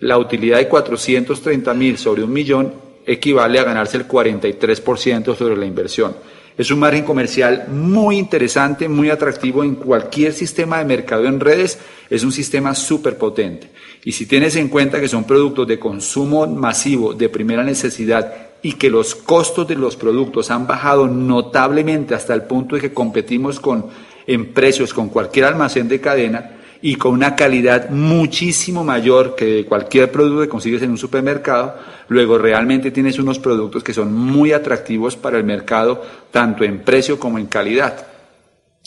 La 0.00 0.18
utilidad 0.18 0.58
de 0.58 0.68
430 0.68 1.74
mil 1.74 1.98
sobre 1.98 2.22
un 2.22 2.32
millón 2.32 2.72
equivale 3.04 3.58
a 3.58 3.64
ganarse 3.64 3.96
el 3.96 4.06
43% 4.06 5.34
sobre 5.34 5.56
la 5.56 5.66
inversión. 5.66 6.14
Es 6.58 6.72
un 6.72 6.80
margen 6.80 7.04
comercial 7.04 7.68
muy 7.68 8.18
interesante, 8.18 8.88
muy 8.88 9.10
atractivo 9.10 9.62
en 9.62 9.76
cualquier 9.76 10.32
sistema 10.32 10.78
de 10.78 10.84
mercado 10.84 11.26
en 11.26 11.38
redes. 11.38 11.78
Es 12.10 12.24
un 12.24 12.32
sistema 12.32 12.74
súper 12.74 13.16
potente. 13.16 13.70
Y 14.04 14.10
si 14.10 14.26
tienes 14.26 14.56
en 14.56 14.68
cuenta 14.68 15.00
que 15.00 15.06
son 15.06 15.22
productos 15.22 15.68
de 15.68 15.78
consumo 15.78 16.48
masivo, 16.48 17.14
de 17.14 17.28
primera 17.28 17.62
necesidad, 17.62 18.48
y 18.60 18.72
que 18.72 18.90
los 18.90 19.14
costos 19.14 19.68
de 19.68 19.76
los 19.76 19.94
productos 19.94 20.50
han 20.50 20.66
bajado 20.66 21.06
notablemente 21.06 22.16
hasta 22.16 22.34
el 22.34 22.42
punto 22.42 22.74
de 22.74 22.80
que 22.80 22.92
competimos 22.92 23.60
con, 23.60 23.86
en 24.26 24.52
precios 24.52 24.92
con 24.92 25.10
cualquier 25.10 25.44
almacén 25.44 25.86
de 25.86 26.00
cadena, 26.00 26.57
y 26.80 26.94
con 26.94 27.12
una 27.12 27.34
calidad 27.34 27.90
muchísimo 27.90 28.84
mayor 28.84 29.34
que 29.34 29.64
cualquier 29.64 30.12
producto 30.12 30.42
que 30.42 30.48
consigues 30.48 30.82
en 30.82 30.90
un 30.90 30.98
supermercado, 30.98 31.76
luego 32.08 32.38
realmente 32.38 32.90
tienes 32.90 33.18
unos 33.18 33.38
productos 33.38 33.82
que 33.82 33.94
son 33.94 34.14
muy 34.14 34.52
atractivos 34.52 35.16
para 35.16 35.38
el 35.38 35.44
mercado, 35.44 36.02
tanto 36.30 36.64
en 36.64 36.80
precio 36.80 37.18
como 37.18 37.38
en 37.38 37.46
calidad. 37.46 38.06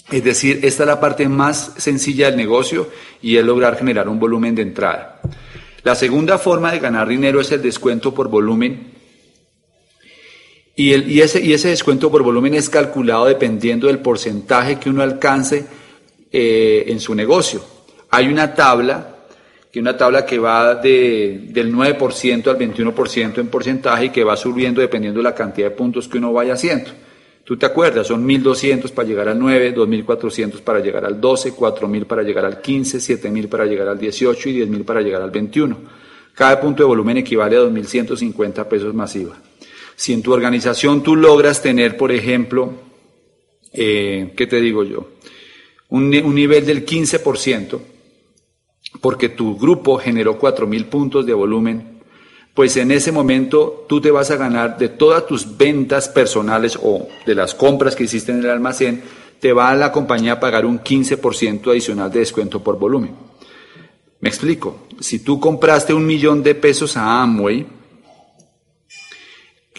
Es 0.09 0.23
decir, 0.23 0.59
esta 0.63 0.83
es 0.83 0.87
la 0.87 0.99
parte 0.99 1.27
más 1.27 1.73
sencilla 1.77 2.27
del 2.27 2.37
negocio 2.37 2.89
y 3.21 3.37
es 3.37 3.45
lograr 3.45 3.77
generar 3.77 4.07
un 4.07 4.19
volumen 4.19 4.55
de 4.55 4.61
entrada. 4.61 5.21
La 5.83 5.95
segunda 5.95 6.37
forma 6.37 6.71
de 6.71 6.79
ganar 6.79 7.07
dinero 7.07 7.41
es 7.41 7.51
el 7.51 7.61
descuento 7.61 8.13
por 8.13 8.29
volumen. 8.29 8.91
Y, 10.75 10.93
el, 10.93 11.09
y, 11.11 11.21
ese, 11.21 11.41
y 11.41 11.53
ese 11.53 11.69
descuento 11.69 12.09
por 12.09 12.23
volumen 12.23 12.53
es 12.53 12.69
calculado 12.69 13.25
dependiendo 13.25 13.87
del 13.87 13.99
porcentaje 13.99 14.79
que 14.79 14.89
uno 14.89 15.01
alcance 15.01 15.65
eh, 16.31 16.85
en 16.87 16.99
su 16.99 17.13
negocio. 17.13 17.61
Hay 18.11 18.27
una 18.27 18.53
tabla, 18.53 19.15
que 19.71 19.79
una 19.79 19.95
tabla 19.95 20.25
que 20.25 20.37
va 20.37 20.75
de, 20.75 21.45
del 21.49 21.73
9% 21.73 22.47
al 22.47 22.57
21% 22.57 23.37
en 23.39 23.47
porcentaje 23.47 24.05
y 24.05 24.09
que 24.09 24.23
va 24.23 24.35
subiendo 24.35 24.81
dependiendo 24.81 25.19
de 25.19 25.23
la 25.23 25.33
cantidad 25.33 25.69
de 25.69 25.75
puntos 25.75 26.07
que 26.07 26.17
uno 26.17 26.33
vaya 26.33 26.53
haciendo. 26.53 26.91
Tú 27.43 27.57
te 27.57 27.65
acuerdas, 27.65 28.07
son 28.07 28.27
1.200 28.27 28.91
para 28.91 29.07
llegar 29.07 29.29
al 29.29 29.39
9, 29.39 29.75
2.400 29.75 30.61
para 30.61 30.79
llegar 30.79 31.05
al 31.05 31.19
12, 31.19 31.55
4.000 31.55 32.05
para 32.05 32.21
llegar 32.21 32.45
al 32.45 32.61
15, 32.61 32.97
7.000 32.97 33.49
para 33.49 33.65
llegar 33.65 33.87
al 33.87 33.97
18 33.97 34.49
y 34.49 34.61
10.000 34.61 34.85
para 34.85 35.01
llegar 35.01 35.21
al 35.21 35.31
21. 35.31 35.77
Cada 36.33 36.59
punto 36.59 36.83
de 36.83 36.87
volumen 36.87 37.17
equivale 37.17 37.57
a 37.57 37.61
2.150 37.61 38.67
pesos 38.67 38.93
masiva. 38.93 39.37
Si 39.95 40.13
en 40.13 40.21
tu 40.21 40.33
organización 40.33 41.01
tú 41.01 41.15
logras 41.15 41.61
tener, 41.61 41.97
por 41.97 42.11
ejemplo, 42.11 42.73
eh, 43.73 44.33
¿qué 44.35 44.47
te 44.47 44.61
digo 44.61 44.83
yo? 44.83 45.11
Un, 45.89 46.15
un 46.23 46.35
nivel 46.35 46.65
del 46.65 46.85
15%, 46.85 47.79
porque 49.01 49.29
tu 49.29 49.57
grupo 49.57 49.97
generó 49.97 50.39
4.000 50.39 50.85
puntos 50.85 51.25
de 51.25 51.33
volumen, 51.33 51.99
pues 52.53 52.77
en 52.77 52.91
ese 52.91 53.11
momento 53.11 53.85
tú 53.89 53.99
te 53.99 54.11
vas 54.11 54.29
a 54.29 54.35
ganar 54.35 54.77
de 54.77 54.89
todas 54.89 55.25
tus 55.25 55.57
ventas 55.57 56.07
personales 56.07 56.77
o 56.81 57.07
de 57.25 57.35
las 57.35 57.55
compras 57.55 57.95
que 57.95 58.03
hiciste 58.03 58.31
en 58.31 58.39
el 58.39 58.49
almacén, 58.49 59.01
te 59.39 59.53
va 59.53 59.69
a 59.69 59.75
la 59.75 59.91
compañía 59.91 60.33
a 60.33 60.39
pagar 60.39 60.65
un 60.65 60.79
15% 60.79 61.71
adicional 61.71 62.11
de 62.11 62.19
descuento 62.19 62.61
por 62.63 62.77
volumen. 62.77 63.15
Me 64.19 64.29
explico, 64.29 64.85
si 64.99 65.19
tú 65.19 65.39
compraste 65.39 65.95
un 65.95 66.05
millón 66.05 66.43
de 66.43 66.53
pesos 66.53 66.95
a 66.95 67.23
Amway 67.23 67.65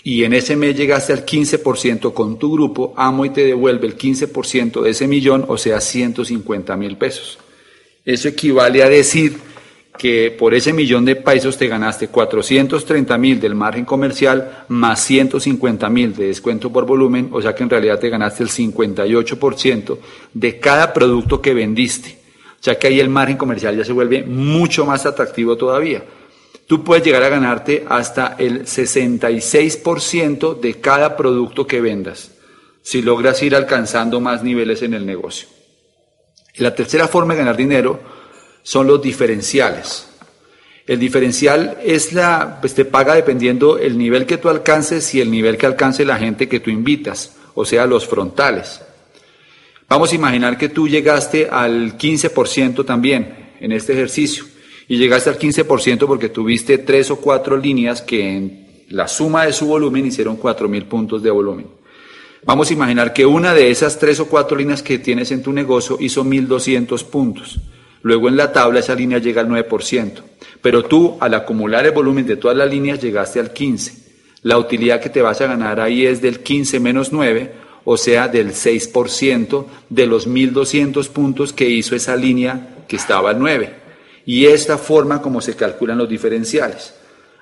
y 0.02 0.24
en 0.24 0.32
ese 0.32 0.56
mes 0.56 0.76
llegaste 0.76 1.12
al 1.12 1.24
15% 1.24 2.12
con 2.12 2.38
tu 2.38 2.52
grupo, 2.52 2.92
Amway 2.96 3.30
te 3.30 3.44
devuelve 3.44 3.87
el 3.87 3.96
15% 3.96 4.80
de 4.82 4.90
ese 4.90 5.06
millón, 5.06 5.44
o 5.46 5.56
sea, 5.56 5.80
150 5.80 6.76
mil 6.76 6.96
pesos. 6.96 7.38
Eso 8.04 8.28
equivale 8.28 8.82
a 8.82 8.88
decir 8.88 9.38
que 9.96 10.34
por 10.36 10.54
ese 10.54 10.72
millón 10.72 11.04
de 11.04 11.16
pesos 11.16 11.56
te 11.56 11.68
ganaste 11.68 12.08
430 12.08 13.18
mil 13.18 13.40
del 13.40 13.54
margen 13.54 13.84
comercial 13.84 14.64
más 14.68 15.04
150 15.04 15.88
mil 15.90 16.16
de 16.16 16.26
descuento 16.26 16.72
por 16.72 16.86
volumen, 16.86 17.28
o 17.30 17.42
sea 17.42 17.54
que 17.54 17.62
en 17.62 17.70
realidad 17.70 17.98
te 17.98 18.08
ganaste 18.08 18.42
el 18.42 18.48
58% 18.48 19.98
de 20.32 20.58
cada 20.58 20.92
producto 20.92 21.40
que 21.40 21.54
vendiste. 21.54 22.18
O 22.60 22.64
sea 22.64 22.78
que 22.78 22.86
ahí 22.86 23.00
el 23.00 23.08
margen 23.08 23.36
comercial 23.36 23.76
ya 23.76 23.84
se 23.84 23.92
vuelve 23.92 24.22
mucho 24.22 24.86
más 24.86 25.04
atractivo 25.04 25.56
todavía. 25.56 26.02
Tú 26.66 26.82
puedes 26.82 27.04
llegar 27.04 27.22
a 27.22 27.28
ganarte 27.28 27.84
hasta 27.88 28.36
el 28.38 28.62
66% 28.62 30.58
de 30.58 30.74
cada 30.80 31.16
producto 31.16 31.66
que 31.66 31.80
vendas, 31.80 32.32
si 32.82 33.02
logras 33.02 33.42
ir 33.42 33.54
alcanzando 33.54 34.20
más 34.20 34.42
niveles 34.42 34.82
en 34.82 34.94
el 34.94 35.04
negocio. 35.04 35.48
La 36.56 36.74
tercera 36.74 37.08
forma 37.08 37.34
de 37.34 37.40
ganar 37.40 37.56
dinero 37.56 38.00
son 38.62 38.86
los 38.86 39.00
diferenciales. 39.00 40.08
El 40.86 40.98
diferencial 40.98 41.78
es 41.84 42.12
la, 42.12 42.58
pues 42.60 42.74
te 42.74 42.84
paga 42.84 43.14
dependiendo 43.14 43.78
el 43.78 43.96
nivel 43.96 44.26
que 44.26 44.38
tú 44.38 44.48
alcances 44.48 45.14
y 45.14 45.20
el 45.20 45.30
nivel 45.30 45.56
que 45.56 45.66
alcance 45.66 46.04
la 46.04 46.16
gente 46.16 46.48
que 46.48 46.60
tú 46.60 46.70
invitas, 46.70 47.36
o 47.54 47.64
sea, 47.64 47.86
los 47.86 48.06
frontales. 48.06 48.80
Vamos 49.88 50.12
a 50.12 50.14
imaginar 50.14 50.58
que 50.58 50.68
tú 50.68 50.88
llegaste 50.88 51.48
al 51.50 51.96
15% 51.96 52.84
también 52.84 53.52
en 53.60 53.72
este 53.72 53.92
ejercicio 53.92 54.44
y 54.88 54.96
llegaste 54.96 55.30
al 55.30 55.38
15% 55.38 56.06
porque 56.06 56.28
tuviste 56.28 56.78
tres 56.78 57.10
o 57.10 57.16
cuatro 57.16 57.56
líneas 57.56 58.02
que 58.02 58.36
en 58.36 58.84
la 58.88 59.06
suma 59.06 59.46
de 59.46 59.52
su 59.52 59.66
volumen 59.66 60.06
hicieron 60.06 60.38
4.000 60.38 60.84
puntos 60.84 61.22
de 61.22 61.30
volumen. 61.30 61.66
Vamos 62.44 62.70
a 62.70 62.72
imaginar 62.72 63.12
que 63.12 63.24
una 63.24 63.55
de 63.55 63.70
esas 63.70 64.00
tres 64.00 64.18
o 64.18 64.26
cuatro 64.26 64.57
líneas 64.57 64.83
que 64.83 64.98
tienes 64.98 65.31
en 65.31 65.42
tu 65.42 65.52
negocio 65.52 65.96
hizo 66.00 66.24
1.200 66.24 67.05
puntos. 67.05 67.61
Luego 68.02 68.28
en 68.28 68.37
la 68.37 68.52
tabla 68.52 68.81
esa 68.81 68.96
línea 68.96 69.18
llega 69.18 69.42
al 69.42 69.48
9%. 69.48 70.22
Pero 70.61 70.85
tú 70.85 71.16
al 71.20 71.35
acumular 71.35 71.87
el 71.87 71.92
volumen 71.92 72.26
de 72.26 72.37
todas 72.37 72.57
las 72.57 72.68
líneas 72.68 73.00
llegaste 73.00 73.38
al 73.38 73.55
15%. 73.55 73.98
La 74.42 74.59
utilidad 74.59 75.00
que 75.00 75.09
te 75.09 75.22
vas 75.22 75.40
a 75.40 75.46
ganar 75.46 75.78
ahí 75.78 76.05
es 76.05 76.20
del 76.20 76.40
15 76.40 76.81
menos 76.81 77.12
9, 77.12 77.52
o 77.85 77.96
sea, 77.96 78.26
del 78.26 78.50
6% 78.50 79.66
de 79.88 80.07
los 80.09 80.28
1.200 80.28 81.09
puntos 81.11 81.52
que 81.52 81.68
hizo 81.68 81.94
esa 81.94 82.16
línea 82.16 82.85
que 82.88 82.96
estaba 82.96 83.31
al 83.31 83.38
9. 83.38 83.72
Y 84.26 84.46
esta 84.46 84.78
forma 84.78 85.22
como 85.22 85.40
se 85.40 85.55
calculan 85.55 85.98
los 85.98 86.09
diferenciales. 86.09 86.94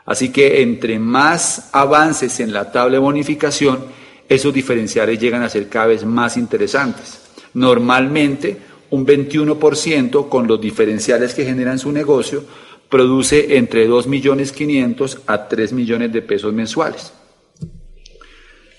Así 0.04 0.30
que 0.30 0.60
entre 0.60 0.98
más 0.98 1.70
avances 1.72 2.38
en 2.40 2.52
la 2.52 2.70
tabla 2.70 2.92
de 2.92 2.98
bonificación, 2.98 3.86
esos 4.30 4.54
diferenciales 4.54 5.18
llegan 5.18 5.42
a 5.42 5.50
ser 5.50 5.68
cada 5.68 5.88
vez 5.88 6.04
más 6.04 6.36
interesantes. 6.36 7.20
Normalmente, 7.54 8.56
un 8.90 9.04
21% 9.04 10.28
con 10.28 10.46
los 10.46 10.60
diferenciales 10.60 11.34
que 11.34 11.44
generan 11.44 11.80
su 11.80 11.90
negocio 11.90 12.44
produce 12.88 13.56
entre 13.56 13.88
2.500.000 13.88 15.22
a 15.26 15.48
3 15.48 15.72
millones 15.72 16.12
de 16.12 16.22
pesos 16.22 16.52
mensuales. 16.52 17.12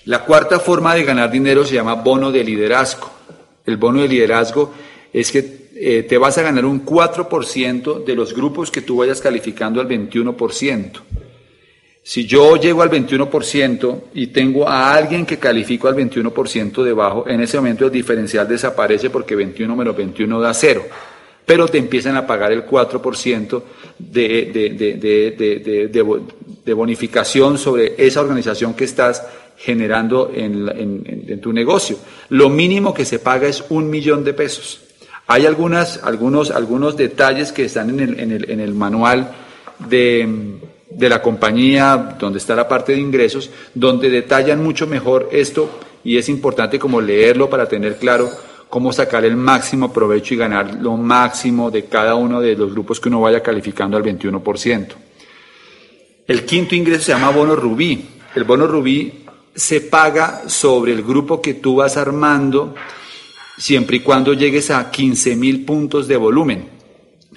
La 0.06 0.24
cuarta 0.24 0.58
forma 0.58 0.94
de 0.94 1.04
ganar 1.04 1.30
dinero 1.30 1.66
se 1.66 1.74
llama 1.74 1.96
bono 1.96 2.32
de 2.32 2.42
liderazgo. 2.42 3.10
El 3.66 3.76
bono 3.76 4.00
de 4.00 4.08
liderazgo 4.08 4.72
es 5.12 5.30
que 5.30 5.68
eh, 5.74 6.02
te 6.04 6.16
vas 6.16 6.38
a 6.38 6.42
ganar 6.42 6.64
un 6.64 6.82
4% 6.82 8.04
de 8.04 8.14
los 8.14 8.34
grupos 8.34 8.70
que 8.70 8.80
tú 8.80 8.96
vayas 8.96 9.20
calificando 9.20 9.82
al 9.82 9.88
21%. 9.88 10.92
Si 12.04 12.26
yo 12.26 12.56
llego 12.56 12.82
al 12.82 12.90
21% 12.90 14.00
y 14.14 14.26
tengo 14.28 14.68
a 14.68 14.92
alguien 14.92 15.24
que 15.24 15.38
califico 15.38 15.86
al 15.86 15.94
21% 15.94 16.82
debajo, 16.82 17.28
en 17.28 17.40
ese 17.40 17.58
momento 17.58 17.86
el 17.86 17.92
diferencial 17.92 18.48
desaparece 18.48 19.08
porque 19.08 19.36
21 19.36 19.76
menos 19.76 19.96
21 19.96 20.40
da 20.40 20.52
0. 20.52 20.82
Pero 21.46 21.68
te 21.68 21.78
empiezan 21.78 22.16
a 22.16 22.26
pagar 22.26 22.50
el 22.52 22.66
4% 22.66 23.62
de, 23.98 24.50
de, 24.52 25.88
de, 26.64 26.72
bonificación 26.72 27.56
sobre 27.58 27.94
esa 27.96 28.20
organización 28.20 28.74
que 28.74 28.84
estás 28.84 29.24
generando 29.56 30.32
en, 30.34 31.40
tu 31.40 31.52
negocio. 31.52 31.98
Lo 32.30 32.48
mínimo 32.48 32.92
que 32.94 33.04
se 33.04 33.20
paga 33.20 33.46
es 33.46 33.64
un 33.68 33.90
millón 33.90 34.24
de 34.24 34.34
pesos. 34.34 34.80
Hay 35.28 35.46
algunas, 35.46 36.02
algunos, 36.02 36.50
algunos 36.50 36.96
detalles 36.96 37.52
que 37.52 37.64
están 37.64 37.90
en 37.90 38.00
el, 38.00 38.20
en 38.20 38.32
el, 38.32 38.50
en 38.50 38.60
el 38.60 38.74
manual 38.74 39.32
de, 39.88 40.28
de 40.96 41.08
la 41.08 41.22
compañía, 41.22 42.16
donde 42.18 42.38
está 42.38 42.54
la 42.54 42.68
parte 42.68 42.92
de 42.92 43.00
ingresos, 43.00 43.50
donde 43.74 44.10
detallan 44.10 44.62
mucho 44.62 44.86
mejor 44.86 45.28
esto 45.32 45.80
y 46.04 46.16
es 46.16 46.28
importante 46.28 46.78
como 46.78 47.00
leerlo 47.00 47.48
para 47.48 47.66
tener 47.66 47.96
claro 47.96 48.30
cómo 48.68 48.92
sacar 48.92 49.24
el 49.24 49.36
máximo 49.36 49.92
provecho 49.92 50.34
y 50.34 50.38
ganar 50.38 50.74
lo 50.80 50.96
máximo 50.96 51.70
de 51.70 51.84
cada 51.84 52.14
uno 52.14 52.40
de 52.40 52.56
los 52.56 52.72
grupos 52.72 53.00
que 53.00 53.08
uno 53.08 53.20
vaya 53.20 53.42
calificando 53.42 53.96
al 53.96 54.02
21%. 54.02 54.88
El 56.26 56.44
quinto 56.44 56.74
ingreso 56.74 57.02
se 57.02 57.12
llama 57.12 57.30
bono 57.30 57.54
rubí. 57.54 58.02
El 58.34 58.44
bono 58.44 58.66
rubí 58.66 59.24
se 59.54 59.82
paga 59.82 60.48
sobre 60.48 60.92
el 60.92 61.02
grupo 61.02 61.42
que 61.42 61.54
tú 61.54 61.76
vas 61.76 61.96
armando 61.96 62.74
siempre 63.58 63.98
y 63.98 64.00
cuando 64.00 64.32
llegues 64.32 64.70
a 64.70 64.90
15 64.90 65.36
mil 65.36 65.64
puntos 65.64 66.08
de 66.08 66.16
volumen. 66.16 66.68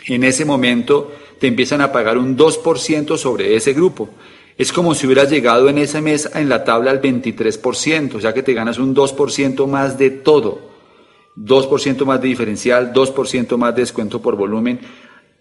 En 0.07 0.23
ese 0.23 0.45
momento 0.45 1.11
te 1.39 1.47
empiezan 1.47 1.81
a 1.81 1.91
pagar 1.91 2.17
un 2.17 2.37
2% 2.37 3.17
sobre 3.17 3.55
ese 3.55 3.73
grupo. 3.73 4.09
Es 4.57 4.71
como 4.71 4.95
si 4.95 5.05
hubieras 5.05 5.29
llegado 5.29 5.67
en 5.67 5.77
ese 5.77 6.01
mes 6.01 6.29
en 6.33 6.47
la 6.47 6.63
tabla 6.63 6.91
al 6.91 7.01
23%, 7.01 8.15
o 8.15 8.21
sea 8.21 8.33
que 8.33 8.43
te 8.43 8.53
ganas 8.53 8.77
un 8.77 8.95
2% 8.95 9.67
más 9.67 9.97
de 9.97 10.11
todo. 10.11 10.73
2% 11.37 12.05
más 12.05 12.21
de 12.21 12.29
diferencial, 12.29 12.93
2% 12.93 13.57
más 13.57 13.75
de 13.75 13.81
descuento 13.81 14.21
por 14.21 14.37
volumen. 14.37 14.79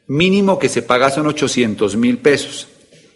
Mínimo 0.09 0.59
que 0.59 0.68
se 0.68 0.83
paga 0.83 1.11
son 1.11 1.26
800 1.28 1.96
mil 1.96 2.18
pesos. 2.18 2.68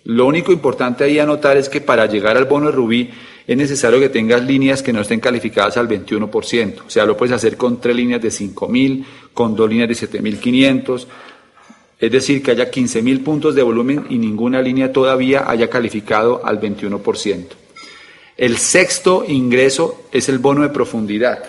Lo 0.05 0.27
único 0.27 0.53
importante 0.53 1.05
ahí 1.05 1.19
a 1.19 1.27
notar 1.27 1.57
es 1.57 1.69
que 1.69 1.81
para 1.81 2.07
llegar 2.07 2.37
al 2.37 2.45
bono 2.45 2.67
de 2.67 2.73
Rubí 2.73 3.11
es 3.47 3.57
necesario 3.57 3.99
que 3.99 4.09
tengas 4.09 4.43
líneas 4.43 4.83
que 4.83 4.93
no 4.93 5.01
estén 5.01 5.21
calificadas 5.21 5.77
al 5.77 5.89
21%. 5.89 6.83
O 6.87 6.91
sea, 6.91 7.05
lo 7.05 7.17
puedes 7.17 7.35
hacer 7.35 7.57
con 7.57 7.81
tres 7.81 7.97
líneas 7.97 8.23
de 8.23 8.29
5.000, 8.29 9.05
con 9.35 9.57
dos 9.57 9.69
líneas 9.69 9.89
de 9.89 9.95
7.500. 9.95 11.07
Es 12.01 12.13
decir, 12.13 12.43
que 12.43 12.53
haya 12.53 12.71
15.000 12.71 13.25
puntos 13.25 13.55
de 13.55 13.63
volumen 13.63 14.07
y 14.09 14.19
ninguna 14.19 14.63
línea 14.63 14.93
todavía 14.93 15.51
haya 15.51 15.69
calificado 15.69 16.45
al 16.45 16.61
21%. 16.61 17.47
El 18.37 18.57
sexto 18.57 19.25
ingreso 19.27 20.05
es 20.13 20.29
el 20.29 20.39
bono 20.39 20.63
de 20.63 20.69
profundidad. 20.69 21.43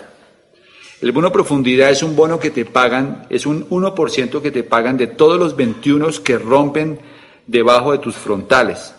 El 1.00 1.12
bono 1.12 1.28
de 1.28 1.32
profundidad 1.32 1.90
es 1.90 2.02
un 2.02 2.16
bono 2.16 2.40
que 2.40 2.50
te 2.50 2.64
pagan, 2.64 3.26
es 3.30 3.46
un 3.46 3.68
1% 3.68 4.42
que 4.42 4.50
te 4.50 4.64
pagan 4.64 4.96
de 4.96 5.06
todos 5.06 5.38
los 5.38 5.56
21 5.56 6.08
que 6.24 6.36
rompen 6.36 6.98
debajo 7.46 7.92
de 7.92 7.98
tus 7.98 8.16
frontales. 8.16 8.92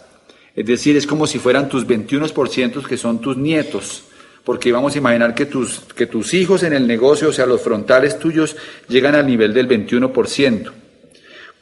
Es 0.56 0.66
decir, 0.66 0.96
es 0.96 1.06
como 1.06 1.28
si 1.28 1.38
fueran 1.38 1.68
tus 1.68 1.86
21% 1.86 2.86
que 2.86 2.98
son 2.98 3.20
tus 3.20 3.36
nietos, 3.36 4.04
porque 4.46 4.72
vamos 4.72 4.96
a 4.96 4.98
imaginar 4.98 5.36
que 5.36 5.46
tus, 5.46 5.82
que 5.96 6.08
tus 6.08 6.34
hijos 6.34 6.64
en 6.64 6.74
el 6.74 6.88
negocio, 6.88 7.30
o 7.30 7.34
sea, 7.34 7.46
los 7.46 7.62
frontales 7.62 8.18
tuyos, 8.18 8.56
llegan 8.88 9.16
al 9.16 9.28
nivel 9.28 9.54
del 9.54 9.68
21%. 9.68 10.81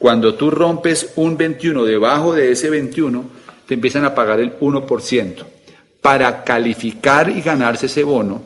Cuando 0.00 0.34
tú 0.34 0.50
rompes 0.50 1.12
un 1.16 1.36
21 1.36 1.84
debajo 1.84 2.32
de 2.32 2.52
ese 2.52 2.70
21, 2.70 3.22
te 3.66 3.74
empiezan 3.74 4.06
a 4.06 4.14
pagar 4.14 4.40
el 4.40 4.58
1%. 4.58 5.44
Para 6.00 6.42
calificar 6.42 7.28
y 7.28 7.42
ganarse 7.42 7.84
ese 7.84 8.02
bono, 8.02 8.40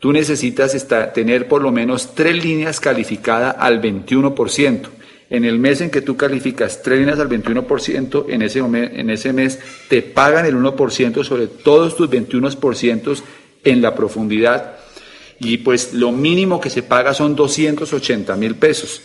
tú 0.00 0.12
necesitas 0.12 0.74
estar, 0.74 1.12
tener 1.12 1.46
por 1.46 1.62
lo 1.62 1.70
menos 1.70 2.12
tres 2.16 2.44
líneas 2.44 2.80
calificadas 2.80 3.54
al 3.56 3.80
21%. 3.80 4.88
En 5.30 5.44
el 5.44 5.60
mes 5.60 5.80
en 5.80 5.92
que 5.92 6.02
tú 6.02 6.16
calificas 6.16 6.82
tres 6.82 6.98
líneas 6.98 7.20
al 7.20 7.28
21%, 7.28 8.24
en 8.28 8.42
ese, 8.42 8.58
en 8.58 9.08
ese 9.08 9.32
mes 9.32 9.60
te 9.88 10.02
pagan 10.02 10.44
el 10.44 10.56
1% 10.56 11.22
sobre 11.22 11.46
todos 11.46 11.96
tus 11.96 12.10
21% 12.10 13.16
en 13.62 13.80
la 13.80 13.94
profundidad. 13.94 14.74
Y 15.38 15.58
pues 15.58 15.94
lo 15.94 16.10
mínimo 16.10 16.60
que 16.60 16.68
se 16.68 16.82
paga 16.82 17.14
son 17.14 17.36
280 17.36 18.34
mil 18.34 18.56
pesos. 18.56 19.02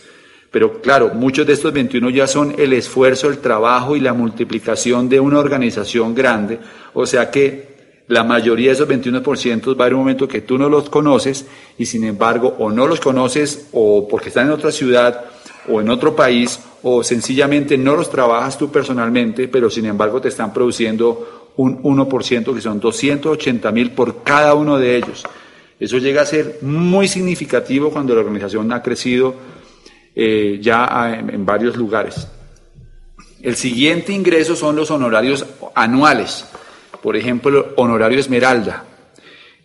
Pero 0.52 0.82
claro, 0.82 1.12
muchos 1.14 1.46
de 1.46 1.54
estos 1.54 1.72
21 1.72 2.10
ya 2.10 2.26
son 2.26 2.54
el 2.58 2.74
esfuerzo, 2.74 3.28
el 3.28 3.38
trabajo 3.38 3.96
y 3.96 4.00
la 4.00 4.12
multiplicación 4.12 5.08
de 5.08 5.18
una 5.18 5.38
organización 5.38 6.14
grande. 6.14 6.60
O 6.92 7.06
sea 7.06 7.30
que 7.30 7.72
la 8.08 8.22
mayoría 8.22 8.68
de 8.68 8.74
esos 8.74 8.88
21% 8.88 9.80
va 9.80 9.86
a 9.86 9.88
un 9.88 9.94
momento 9.94 10.28
que 10.28 10.42
tú 10.42 10.58
no 10.58 10.68
los 10.68 10.90
conoces 10.90 11.46
y 11.78 11.86
sin 11.86 12.04
embargo 12.04 12.54
o 12.58 12.70
no 12.70 12.86
los 12.86 13.00
conoces 13.00 13.68
o 13.72 14.06
porque 14.06 14.28
están 14.28 14.48
en 14.48 14.52
otra 14.52 14.70
ciudad 14.70 15.24
o 15.68 15.80
en 15.80 15.88
otro 15.88 16.14
país 16.14 16.60
o 16.82 17.02
sencillamente 17.02 17.78
no 17.78 17.96
los 17.96 18.10
trabajas 18.10 18.58
tú 18.58 18.70
personalmente, 18.70 19.48
pero 19.48 19.70
sin 19.70 19.86
embargo 19.86 20.20
te 20.20 20.28
están 20.28 20.52
produciendo 20.52 21.52
un 21.56 21.82
1% 21.82 22.54
que 22.54 22.60
son 22.60 22.78
280 22.78 23.72
mil 23.72 23.92
por 23.92 24.22
cada 24.22 24.52
uno 24.52 24.78
de 24.78 24.96
ellos. 24.96 25.24
Eso 25.80 25.96
llega 25.96 26.22
a 26.22 26.26
ser 26.26 26.58
muy 26.60 27.08
significativo 27.08 27.90
cuando 27.90 28.14
la 28.14 28.20
organización 28.20 28.70
ha 28.72 28.82
crecido 28.82 29.34
eh, 30.14 30.58
ya 30.60 31.16
en, 31.18 31.30
en 31.30 31.46
varios 31.46 31.76
lugares. 31.76 32.28
El 33.42 33.56
siguiente 33.56 34.12
ingreso 34.12 34.54
son 34.54 34.76
los 34.76 34.90
honorarios 34.90 35.44
anuales. 35.74 36.46
Por 37.02 37.16
ejemplo, 37.16 37.72
honorario 37.76 38.20
Esmeralda. 38.20 38.84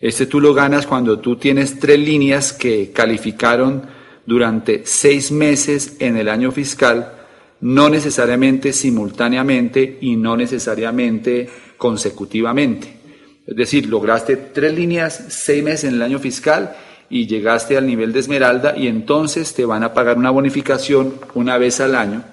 Este 0.00 0.26
tú 0.26 0.40
lo 0.40 0.54
ganas 0.54 0.86
cuando 0.86 1.18
tú 1.18 1.36
tienes 1.36 1.78
tres 1.78 1.98
líneas 1.98 2.52
que 2.52 2.92
calificaron 2.92 3.82
durante 4.26 4.82
seis 4.84 5.32
meses 5.32 5.96
en 6.00 6.16
el 6.16 6.28
año 6.28 6.52
fiscal, 6.52 7.14
no 7.60 7.88
necesariamente 7.88 8.72
simultáneamente 8.72 9.98
y 10.00 10.16
no 10.16 10.36
necesariamente 10.36 11.48
consecutivamente. 11.76 12.98
Es 13.46 13.56
decir, 13.56 13.86
lograste 13.88 14.36
tres 14.36 14.74
líneas, 14.74 15.24
seis 15.28 15.64
meses 15.64 15.84
en 15.84 15.94
el 15.94 16.02
año 16.02 16.18
fiscal 16.18 16.76
y 17.10 17.26
llegaste 17.26 17.76
al 17.76 17.86
nivel 17.86 18.12
de 18.12 18.20
esmeralda 18.20 18.76
y 18.76 18.86
entonces 18.86 19.54
te 19.54 19.64
van 19.64 19.82
a 19.82 19.94
pagar 19.94 20.18
una 20.18 20.30
bonificación 20.30 21.14
una 21.34 21.58
vez 21.58 21.80
al 21.80 21.94
año. 21.94 22.24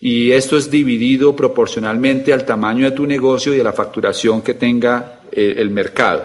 Y 0.00 0.32
esto 0.32 0.56
es 0.56 0.70
dividido 0.70 1.36
proporcionalmente 1.36 2.32
al 2.32 2.46
tamaño 2.46 2.86
de 2.86 2.96
tu 2.96 3.06
negocio 3.06 3.54
y 3.54 3.60
a 3.60 3.64
la 3.64 3.74
facturación 3.74 4.40
que 4.40 4.54
tenga 4.54 5.20
eh, 5.30 5.54
el 5.58 5.70
mercado. 5.70 6.24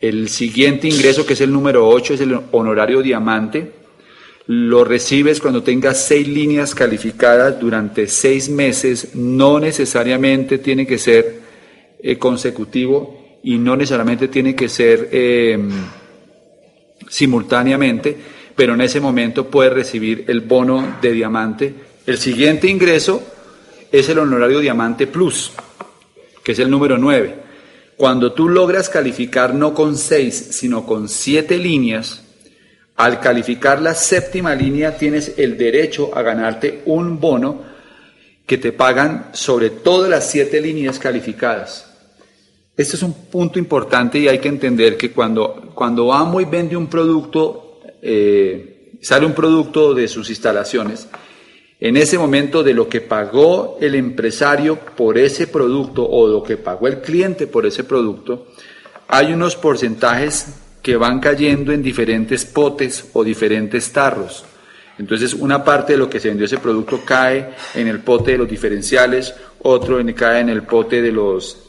El 0.00 0.28
siguiente 0.28 0.88
ingreso, 0.88 1.26
que 1.26 1.32
es 1.32 1.40
el 1.40 1.52
número 1.52 1.88
8, 1.88 2.14
es 2.14 2.20
el 2.20 2.38
honorario 2.52 3.02
diamante. 3.02 3.72
Lo 4.46 4.84
recibes 4.84 5.40
cuando 5.40 5.62
tengas 5.62 6.06
seis 6.06 6.26
líneas 6.26 6.74
calificadas 6.74 7.60
durante 7.60 8.06
seis 8.06 8.48
meses, 8.48 9.14
no 9.14 9.60
necesariamente 9.60 10.58
tiene 10.58 10.86
que 10.86 10.98
ser 10.98 11.40
eh, 12.00 12.16
consecutivo 12.16 13.38
y 13.42 13.58
no 13.58 13.76
necesariamente 13.76 14.28
tiene 14.28 14.54
que 14.54 14.68
ser 14.68 15.08
em, 15.12 15.70
simultáneamente, 17.10 18.16
pero 18.56 18.74
en 18.74 18.80
ese 18.80 19.00
momento 19.00 19.48
puedes 19.48 19.72
recibir 19.72 20.24
el 20.28 20.40
bono 20.40 20.96
de 21.02 21.12
diamante. 21.12 21.74
El 22.06 22.16
siguiente 22.16 22.68
ingreso 22.68 23.22
es 23.92 24.08
el 24.08 24.18
honorario 24.18 24.60
diamante 24.60 25.06
plus, 25.06 25.52
que 26.42 26.52
es 26.52 26.58
el 26.60 26.70
número 26.70 26.96
9. 26.96 27.34
Cuando 27.96 28.32
tú 28.32 28.48
logras 28.48 28.88
calificar 28.88 29.54
no 29.54 29.74
con 29.74 29.96
seis, 29.96 30.34
sino 30.52 30.86
con 30.86 31.08
siete 31.08 31.58
líneas, 31.58 32.22
al 32.96 33.20
calificar 33.20 33.82
la 33.82 33.94
séptima 33.94 34.54
línea 34.54 34.96
tienes 34.96 35.34
el 35.36 35.58
derecho 35.58 36.10
a 36.16 36.22
ganarte 36.22 36.82
un 36.86 37.20
bono 37.20 37.62
que 38.46 38.58
te 38.58 38.72
pagan 38.72 39.30
sobre 39.32 39.70
todas 39.70 40.08
las 40.10 40.30
siete 40.30 40.60
líneas 40.60 40.98
calificadas. 40.98 41.89
Este 42.80 42.96
es 42.96 43.02
un 43.02 43.12
punto 43.12 43.58
importante 43.58 44.18
y 44.18 44.26
hay 44.26 44.38
que 44.38 44.48
entender 44.48 44.96
que 44.96 45.10
cuando, 45.10 45.70
cuando 45.74 46.14
Amway 46.14 46.46
vende 46.46 46.78
un 46.78 46.86
producto, 46.86 47.78
eh, 48.00 48.94
sale 49.02 49.26
un 49.26 49.34
producto 49.34 49.92
de 49.92 50.08
sus 50.08 50.30
instalaciones, 50.30 51.06
en 51.78 51.98
ese 51.98 52.16
momento 52.16 52.62
de 52.62 52.72
lo 52.72 52.88
que 52.88 53.02
pagó 53.02 53.76
el 53.82 53.96
empresario 53.96 54.78
por 54.96 55.18
ese 55.18 55.46
producto 55.46 56.08
o 56.08 56.26
lo 56.26 56.42
que 56.42 56.56
pagó 56.56 56.88
el 56.88 57.02
cliente 57.02 57.46
por 57.46 57.66
ese 57.66 57.84
producto, 57.84 58.46
hay 59.08 59.34
unos 59.34 59.56
porcentajes 59.56 60.46
que 60.80 60.96
van 60.96 61.20
cayendo 61.20 61.72
en 61.74 61.82
diferentes 61.82 62.46
potes 62.46 63.10
o 63.12 63.22
diferentes 63.22 63.92
tarros. 63.92 64.46
Entonces 64.96 65.34
una 65.34 65.62
parte 65.62 65.92
de 65.92 65.98
lo 65.98 66.08
que 66.08 66.18
se 66.18 66.28
vendió 66.28 66.46
ese 66.46 66.56
producto 66.56 67.02
cae 67.04 67.50
en 67.74 67.88
el 67.88 68.00
pote 68.00 68.30
de 68.32 68.38
los 68.38 68.48
diferenciales, 68.48 69.34
otro 69.64 69.98
cae 70.16 70.40
en 70.40 70.48
el 70.48 70.62
pote 70.62 71.02
de 71.02 71.12
los 71.12 71.66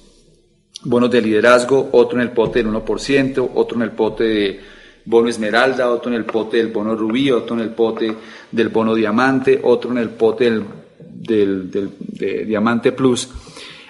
bonos 0.84 1.12
de 1.12 1.22
liderazgo, 1.22 1.90
otro 1.92 2.20
en 2.20 2.28
el 2.28 2.32
pote 2.32 2.64
del 2.64 2.72
1%, 2.72 3.52
otro 3.54 3.78
en 3.78 3.84
el 3.84 3.92
pote 3.92 4.24
de 4.24 4.60
bono 5.06 5.30
esmeralda, 5.30 5.90
otro 5.90 6.12
en 6.12 6.18
el 6.18 6.26
pote 6.26 6.58
del 6.58 6.68
bono 6.68 6.96
rubí, 6.96 7.32
otro 7.32 7.56
en 7.56 7.62
el 7.62 7.70
pote 7.70 8.16
del 8.52 8.70
bono 8.70 8.94
diamante, 8.96 9.60
otro 9.64 9.92
en 9.92 9.98
el 9.98 10.10
pote 10.10 10.52
del, 11.00 11.72
de 11.72 12.46
diamante 12.46 12.92
plus. 12.92 13.30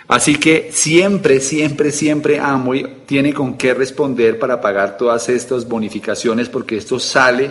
Así 0.08 0.36
que 0.36 0.70
siempre, 0.74 1.40
siempre, 1.40 1.92
siempre 1.92 2.38
Amway 2.38 3.04
tiene 3.06 3.34
con 3.34 3.58
qué 3.58 3.74
responder 3.74 4.38
para 4.38 4.60
pagar 4.60 4.98
todas 4.98 5.30
estas 5.30 5.68
bonificaciones 5.68 6.50
porque 6.50 6.76
esto 6.76 7.00
sale 7.00 7.50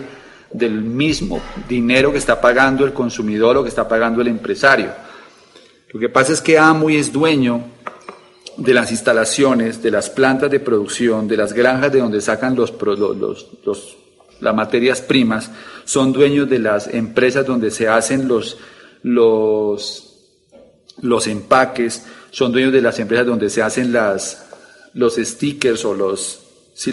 del 0.53 0.81
mismo 0.81 1.41
dinero 1.67 2.11
que 2.11 2.19
está 2.19 2.39
pagando 2.39 2.85
el 2.85 2.93
consumidor 2.93 3.57
o 3.57 3.63
que 3.63 3.69
está 3.69 3.87
pagando 3.87 4.21
el 4.21 4.27
empresario. 4.27 4.91
Lo 5.91 5.99
que 5.99 6.09
pasa 6.09 6.33
es 6.33 6.41
que 6.41 6.57
Amway 6.59 6.97
es 6.97 7.11
dueño 7.11 7.63
de 8.63 8.73
las 8.73 8.91
instalaciones, 8.91 9.81
de 9.81 9.91
las 9.91 10.09
plantas 10.09 10.51
de 10.51 10.59
producción, 10.59 11.27
de 11.27 11.37
las 11.37 11.53
granjas 11.53 11.91
de 11.91 11.99
donde 11.99 12.21
sacan 12.21 12.55
los, 12.55 12.73
los, 12.79 13.97
las 14.39 14.55
materias 14.55 15.01
primas, 15.01 15.51
son 15.83 16.13
dueños 16.13 16.49
de 16.49 16.59
las 16.59 16.87
empresas 16.87 17.45
donde 17.45 17.71
se 17.71 17.87
hacen 17.87 18.27
los, 18.27 18.57
los, 19.01 20.15
los 21.01 21.27
empaques, 21.27 22.05
son 22.29 22.51
dueños 22.51 22.71
de 22.71 22.81
las 22.81 22.99
empresas 22.99 23.25
donde 23.25 23.49
se 23.49 23.63
hacen 23.63 23.91
las, 23.91 24.45
los 24.93 25.15
stickers 25.15 25.83
o 25.85 25.95
los, 25.95 26.41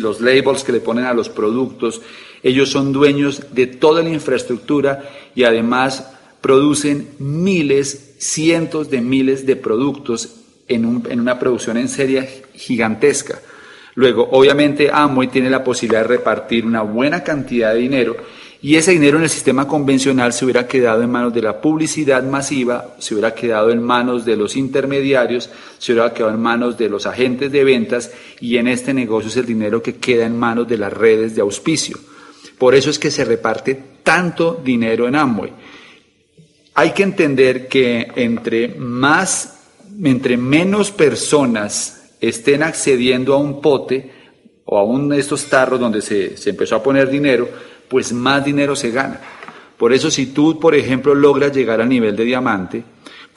los 0.00 0.20
labels 0.20 0.64
que 0.64 0.72
le 0.72 0.81
ponen 0.81 1.04
a 1.04 1.14
los 1.14 1.28
productos. 1.28 2.00
Ellos 2.42 2.70
son 2.70 2.92
dueños 2.92 3.42
de 3.52 3.66
toda 3.66 4.02
la 4.02 4.11
infraestructura 4.11 5.09
y 5.35 5.44
además 5.44 6.12
producen 6.40 7.11
miles, 7.18 8.14
cientos 8.18 8.88
de 8.88 9.02
miles 9.02 9.44
de 9.44 9.57
productos 9.57 10.38
en, 10.68 11.20
una 11.20 11.38
producción 11.38 11.76
en 11.76 11.88
serie 11.88 12.44
gigantesca. 12.54 13.40
Luego, 13.94 14.28
obviamente, 14.31 14.90
Amway 14.92 15.28
tiene 15.28 15.50
la 15.50 15.64
posibilidad 15.64 16.02
de 16.02 16.09
repartir 16.09 16.64
una 16.64 16.83
buena 16.83 17.24
cantidad 17.24 17.72
de 17.72 17.81
dinero 17.81 18.16
y 18.61 18.74
ese 18.74 18.90
dinero 18.90 19.18
en 19.18 19.24
el 19.24 19.31
sistema 19.31 19.68
convencional 19.68 20.33
se 20.33 20.44
hubiera 20.44 20.66
quedado 20.66 21.02
en 21.02 21.11
manos 21.11 21.33
de 21.33 21.42
la 21.42 21.61
publicidad 21.61 22.24
masiva, 22.24 22.96
se 22.98 23.14
hubiera 23.14 23.33
quedado 23.33 23.70
en 23.70 23.81
manos 23.81 24.24
de 24.24 24.37
los 24.37 24.57
intermediarios, 24.57 25.48
se 25.78 25.92
hubiera 25.92 26.12
quedado 26.12 26.35
en 26.35 26.40
manos 26.40 26.76
de 26.76 26.88
los 26.88 27.07
agentes 27.07 27.52
de 27.52 27.62
ventas 27.62 28.11
y 28.40 28.57
en 28.57 28.66
este 28.66 28.92
negocio 28.92 29.31
es 29.31 29.37
el 29.37 29.46
dinero 29.46 29.81
que 29.81 29.96
queda 29.96 30.26
en 30.26 30.37
manos 30.37 30.66
de 30.66 30.76
las 30.76 30.92
redes 30.92 31.37
de 31.37 31.40
auspicio. 31.40 31.98
Por 32.59 32.74
eso 32.74 32.90
es 32.90 32.98
que 32.98 33.12
se 33.12 33.24
reparte 33.24 33.81
tanto 34.02 34.61
dinero 34.64 35.07
en 35.07 35.14
Amway. 35.14 35.52
Hay 36.74 36.90
que 36.90 37.04
entender 37.04 37.68
que 37.68 38.09
entre 38.16 38.68
más, 38.68 39.58
entre 40.02 40.37
menos 40.37 40.90
personas 40.90 42.12
estén 42.20 42.62
accediendo 42.62 43.34
a 43.34 43.38
un 43.38 43.61
pote 43.61 44.11
o 44.64 44.78
a 44.78 44.84
uno 44.84 45.14
de 45.14 45.20
estos 45.20 45.46
tarros 45.46 45.80
donde 45.80 46.02
se, 46.02 46.37
se 46.37 46.50
empezó 46.50 46.76
a 46.76 46.82
poner 46.82 47.08
dinero, 47.08 47.48
pues 47.88 48.12
más 48.12 48.44
dinero 48.44 48.76
se 48.76 48.90
gana. 48.90 49.20
Por 49.76 49.92
eso 49.92 50.11
si 50.11 50.26
tú, 50.26 50.58
por 50.58 50.74
ejemplo, 50.74 51.14
logras 51.14 51.54
llegar 51.54 51.80
al 51.80 51.88
nivel 51.88 52.16
de 52.16 52.24
diamante, 52.24 52.82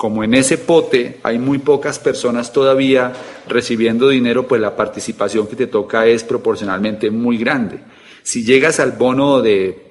como 0.01 0.23
en 0.23 0.33
ese 0.33 0.57
pote 0.57 1.19
hay 1.21 1.37
muy 1.37 1.59
pocas 1.59 1.99
personas 1.99 2.51
todavía 2.51 3.13
recibiendo 3.47 4.09
dinero, 4.09 4.47
pues 4.47 4.59
la 4.59 4.75
participación 4.75 5.45
que 5.45 5.55
te 5.55 5.67
toca 5.67 6.07
es 6.07 6.23
proporcionalmente 6.23 7.11
muy 7.11 7.37
grande. 7.37 7.81
Si 8.23 8.43
llegas 8.43 8.79
al 8.79 8.93
bono 8.93 9.41
de, 9.41 9.89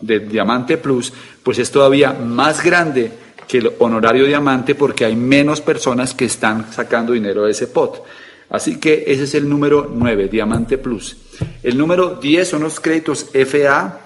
Diamante 0.00 0.78
Plus, 0.78 1.12
pues 1.44 1.60
es 1.60 1.70
todavía 1.70 2.12
más 2.12 2.64
grande 2.64 3.12
que 3.50 3.58
el 3.58 3.72
honorario 3.80 4.26
diamante 4.26 4.76
porque 4.76 5.04
hay 5.04 5.16
menos 5.16 5.60
personas 5.60 6.14
que 6.14 6.26
están 6.26 6.72
sacando 6.72 7.14
dinero 7.14 7.46
de 7.46 7.50
ese 7.50 7.66
pot. 7.66 8.04
Así 8.48 8.78
que 8.78 9.02
ese 9.08 9.24
es 9.24 9.34
el 9.34 9.48
número 9.48 9.90
9, 9.92 10.28
Diamante 10.28 10.78
Plus. 10.78 11.16
El 11.60 11.76
número 11.76 12.14
10 12.14 12.48
son 12.48 12.62
los 12.62 12.78
créditos 12.78 13.26
FA. 13.32 14.02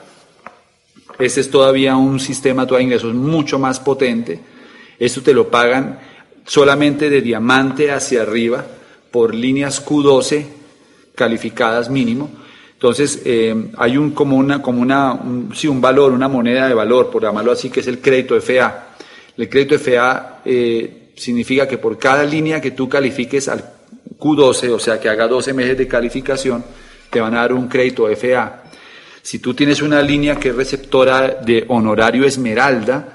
Este 1.18 1.42
es 1.42 1.50
todavía 1.50 1.94
un 1.94 2.20
sistema 2.20 2.64
de 2.64 2.82
ingresos 2.82 3.12
mucho 3.12 3.58
más 3.58 3.80
potente. 3.80 4.40
Esto 4.98 5.20
te 5.20 5.34
lo 5.34 5.50
pagan 5.50 5.98
solamente 6.46 7.10
de 7.10 7.20
diamante 7.20 7.92
hacia 7.92 8.22
arriba 8.22 8.64
por 9.10 9.34
líneas 9.34 9.84
Q12 9.84 10.46
calificadas 11.14 11.90
mínimo. 11.90 12.30
Entonces, 12.72 13.20
eh, 13.26 13.70
hay 13.76 13.98
un, 13.98 14.12
como, 14.12 14.38
una, 14.38 14.62
como 14.62 14.80
una, 14.80 15.12
un, 15.12 15.52
un 15.68 15.80
valor, 15.82 16.12
una 16.12 16.28
moneda 16.28 16.66
de 16.66 16.74
valor, 16.74 17.10
por 17.10 17.22
llamarlo 17.22 17.52
así, 17.52 17.68
que 17.68 17.80
es 17.80 17.86
el 17.88 18.00
crédito 18.00 18.40
FA. 18.40 18.94
El 19.36 19.48
crédito 19.48 19.78
FA 19.78 20.40
eh, 20.44 21.10
significa 21.16 21.66
que 21.66 21.78
por 21.78 21.98
cada 21.98 22.24
línea 22.24 22.60
que 22.60 22.70
tú 22.70 22.88
califiques 22.88 23.48
al 23.48 23.64
Q12, 24.18 24.70
o 24.70 24.78
sea, 24.78 25.00
que 25.00 25.08
haga 25.08 25.26
12 25.26 25.52
meses 25.52 25.76
de 25.76 25.88
calificación, 25.88 26.64
te 27.10 27.20
van 27.20 27.34
a 27.34 27.40
dar 27.40 27.52
un 27.52 27.68
crédito 27.68 28.08
FA. 28.16 28.62
Si 29.22 29.38
tú 29.38 29.54
tienes 29.54 29.82
una 29.82 30.02
línea 30.02 30.36
que 30.36 30.50
es 30.50 30.54
receptora 30.54 31.28
de 31.44 31.64
honorario 31.68 32.24
esmeralda, 32.24 33.08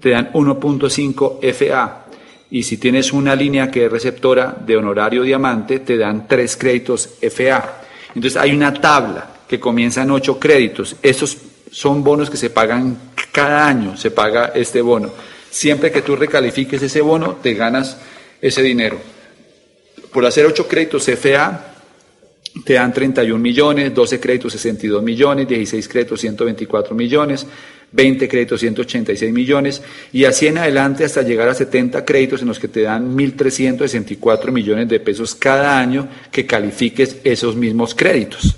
te 0.00 0.10
dan 0.10 0.32
1.5 0.32 1.40
FA. 1.52 2.06
Y 2.50 2.62
si 2.62 2.76
tienes 2.76 3.12
una 3.12 3.34
línea 3.34 3.70
que 3.70 3.86
es 3.86 3.90
receptora 3.90 4.56
de 4.64 4.76
honorario 4.76 5.22
diamante, 5.22 5.80
te 5.80 5.96
dan 5.96 6.28
3 6.28 6.56
créditos 6.56 7.14
FA. 7.20 7.82
Entonces 8.14 8.36
hay 8.40 8.52
una 8.52 8.72
tabla 8.72 9.28
que 9.48 9.60
comienza 9.60 10.02
en 10.02 10.10
ocho 10.10 10.38
créditos. 10.38 10.96
Estos 11.02 11.36
son 11.70 12.02
bonos 12.02 12.30
que 12.30 12.36
se 12.36 12.50
pagan 12.50 12.96
cada 13.32 13.66
año, 13.66 13.96
se 13.96 14.10
paga 14.10 14.52
este 14.54 14.80
bono. 14.80 15.10
Siempre 15.50 15.90
que 15.90 16.02
tú 16.02 16.16
recalifiques 16.16 16.82
ese 16.82 17.00
bono, 17.00 17.36
te 17.42 17.54
ganas 17.54 17.96
ese 18.40 18.62
dinero. 18.62 18.98
Por 20.12 20.24
hacer 20.26 20.46
ocho 20.46 20.66
créditos 20.66 21.06
CFA, 21.06 21.76
te 22.64 22.74
dan 22.74 22.92
31 22.92 23.38
millones, 23.38 23.94
12 23.94 24.20
créditos 24.20 24.52
62 24.52 25.02
millones, 25.02 25.48
16 25.48 25.88
créditos 25.88 26.20
124 26.20 26.94
millones, 26.94 27.46
20 27.92 28.28
créditos 28.28 28.60
186 28.60 29.32
millones 29.32 29.82
y 30.12 30.24
así 30.24 30.46
en 30.46 30.58
adelante 30.58 31.04
hasta 31.04 31.22
llegar 31.22 31.48
a 31.48 31.54
70 31.54 32.04
créditos 32.04 32.42
en 32.42 32.48
los 32.48 32.58
que 32.58 32.68
te 32.68 32.82
dan 32.82 33.16
1.364 33.16 34.50
millones 34.50 34.88
de 34.88 35.00
pesos 35.00 35.34
cada 35.34 35.78
año 35.78 36.08
que 36.30 36.46
califiques 36.46 37.18
esos 37.24 37.56
mismos 37.56 37.94
créditos. 37.94 38.56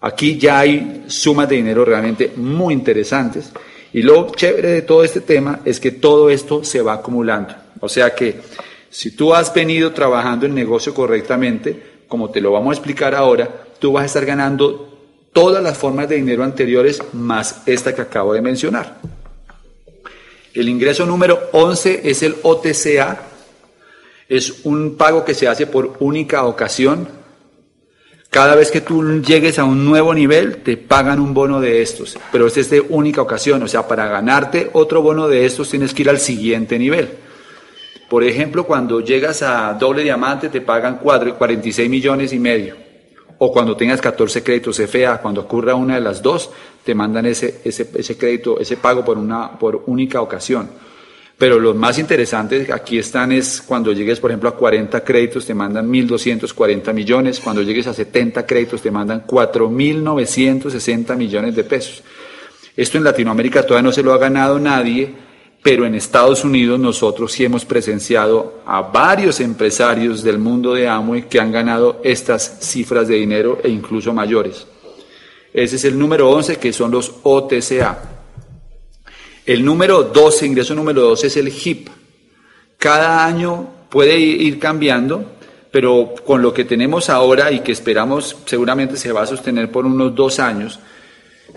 Aquí 0.00 0.38
ya 0.38 0.60
hay 0.60 1.04
sumas 1.06 1.48
de 1.48 1.56
dinero 1.56 1.84
realmente 1.84 2.32
muy 2.36 2.74
interesantes 2.74 3.50
y 3.92 4.02
lo 4.02 4.30
chévere 4.30 4.68
de 4.70 4.82
todo 4.82 5.02
este 5.02 5.20
tema 5.20 5.60
es 5.64 5.80
que 5.80 5.90
todo 5.90 6.30
esto 6.30 6.64
se 6.64 6.82
va 6.82 6.94
acumulando. 6.94 7.54
O 7.80 7.88
sea 7.88 8.14
que 8.14 8.40
si 8.90 9.12
tú 9.12 9.34
has 9.34 9.52
venido 9.52 9.92
trabajando 9.92 10.46
el 10.46 10.54
negocio 10.54 10.94
correctamente, 10.94 12.00
como 12.08 12.30
te 12.30 12.40
lo 12.40 12.52
vamos 12.52 12.70
a 12.70 12.74
explicar 12.74 13.14
ahora, 13.14 13.48
tú 13.78 13.92
vas 13.92 14.02
a 14.02 14.06
estar 14.06 14.26
ganando 14.26 14.90
todas 15.32 15.62
las 15.62 15.78
formas 15.78 16.08
de 16.08 16.16
dinero 16.16 16.44
anteriores 16.44 17.00
más 17.12 17.62
esta 17.66 17.94
que 17.94 18.02
acabo 18.02 18.34
de 18.34 18.42
mencionar. 18.42 18.98
El 20.52 20.68
ingreso 20.68 21.06
número 21.06 21.48
11 21.52 22.02
es 22.04 22.22
el 22.22 22.36
OTCA. 22.42 23.22
Es 24.28 24.64
un 24.64 24.96
pago 24.96 25.24
que 25.24 25.34
se 25.34 25.46
hace 25.46 25.66
por 25.66 25.96
única 26.00 26.44
ocasión. 26.44 27.08
Cada 28.30 28.54
vez 28.54 28.70
que 28.70 28.80
tú 28.80 29.20
llegues 29.22 29.58
a 29.58 29.64
un 29.64 29.84
nuevo 29.84 30.14
nivel, 30.14 30.58
te 30.58 30.76
pagan 30.76 31.18
un 31.18 31.34
bono 31.34 31.60
de 31.60 31.82
estos, 31.82 32.16
pero 32.30 32.46
es 32.46 32.70
de 32.70 32.80
única 32.80 33.20
ocasión, 33.20 33.60
o 33.64 33.66
sea, 33.66 33.88
para 33.88 34.06
ganarte 34.06 34.70
otro 34.72 35.02
bono 35.02 35.26
de 35.26 35.44
estos 35.44 35.68
tienes 35.68 35.92
que 35.92 36.02
ir 36.02 36.10
al 36.10 36.20
siguiente 36.20 36.78
nivel. 36.78 37.08
Por 38.08 38.22
ejemplo, 38.22 38.64
cuando 38.64 39.00
llegas 39.00 39.42
a 39.42 39.74
doble 39.74 40.04
diamante 40.04 40.48
te 40.48 40.60
pagan 40.60 40.98
46 40.98 41.90
millones 41.90 42.32
y 42.32 42.38
medio 42.38 42.76
o 43.38 43.50
cuando 43.52 43.76
tengas 43.76 44.00
14 44.00 44.44
créditos 44.44 44.78
FA, 44.78 45.20
cuando 45.20 45.40
ocurra 45.40 45.74
una 45.74 45.96
de 45.96 46.00
las 46.00 46.22
dos, 46.22 46.50
te 46.84 46.94
mandan 46.94 47.26
ese, 47.26 47.62
ese, 47.64 47.90
ese 47.94 48.16
crédito, 48.16 48.60
ese 48.60 48.76
pago 48.76 49.04
por, 49.04 49.18
una, 49.18 49.58
por 49.58 49.82
única 49.86 50.20
ocasión. 50.20 50.70
Pero 51.40 51.58
los 51.58 51.74
más 51.74 51.98
interesantes 51.98 52.68
aquí 52.70 52.98
están 52.98 53.32
es 53.32 53.62
cuando 53.62 53.92
llegues, 53.92 54.20
por 54.20 54.30
ejemplo, 54.30 54.50
a 54.50 54.54
40 54.54 55.02
créditos 55.02 55.46
te 55.46 55.54
mandan 55.54 55.90
1.240 55.90 56.92
millones, 56.92 57.40
cuando 57.40 57.62
llegues 57.62 57.86
a 57.86 57.94
70 57.94 58.44
créditos 58.44 58.82
te 58.82 58.90
mandan 58.90 59.26
4.960 59.26 61.16
millones 61.16 61.56
de 61.56 61.64
pesos. 61.64 62.02
Esto 62.76 62.98
en 62.98 63.04
Latinoamérica 63.04 63.62
todavía 63.62 63.88
no 63.88 63.90
se 63.90 64.02
lo 64.02 64.12
ha 64.12 64.18
ganado 64.18 64.58
nadie, 64.58 65.14
pero 65.62 65.86
en 65.86 65.94
Estados 65.94 66.44
Unidos 66.44 66.78
nosotros 66.78 67.32
sí 67.32 67.42
hemos 67.42 67.64
presenciado 67.64 68.60
a 68.66 68.82
varios 68.82 69.40
empresarios 69.40 70.22
del 70.22 70.38
mundo 70.38 70.74
de 70.74 70.88
Amway 70.88 71.22
que 71.22 71.40
han 71.40 71.52
ganado 71.52 72.02
estas 72.04 72.58
cifras 72.60 73.08
de 73.08 73.14
dinero 73.14 73.60
e 73.64 73.70
incluso 73.70 74.12
mayores. 74.12 74.66
Ese 75.54 75.76
es 75.76 75.84
el 75.86 75.98
número 75.98 76.28
11, 76.32 76.56
que 76.56 76.74
son 76.74 76.90
los 76.90 77.14
OTCA. 77.22 78.19
El 79.46 79.64
número 79.64 80.02
12, 80.04 80.46
ingreso 80.46 80.74
número 80.74 81.02
12, 81.02 81.26
es 81.26 81.36
el 81.36 81.48
HIP. 81.48 81.88
Cada 82.78 83.26
año 83.26 83.68
puede 83.88 84.18
ir 84.18 84.58
cambiando, 84.58 85.24
pero 85.70 86.14
con 86.24 86.42
lo 86.42 86.52
que 86.52 86.64
tenemos 86.64 87.10
ahora 87.10 87.50
y 87.52 87.60
que 87.60 87.72
esperamos 87.72 88.36
seguramente 88.44 88.96
se 88.96 89.12
va 89.12 89.22
a 89.22 89.26
sostener 89.26 89.70
por 89.70 89.86
unos 89.86 90.14
dos 90.14 90.38
años, 90.38 90.78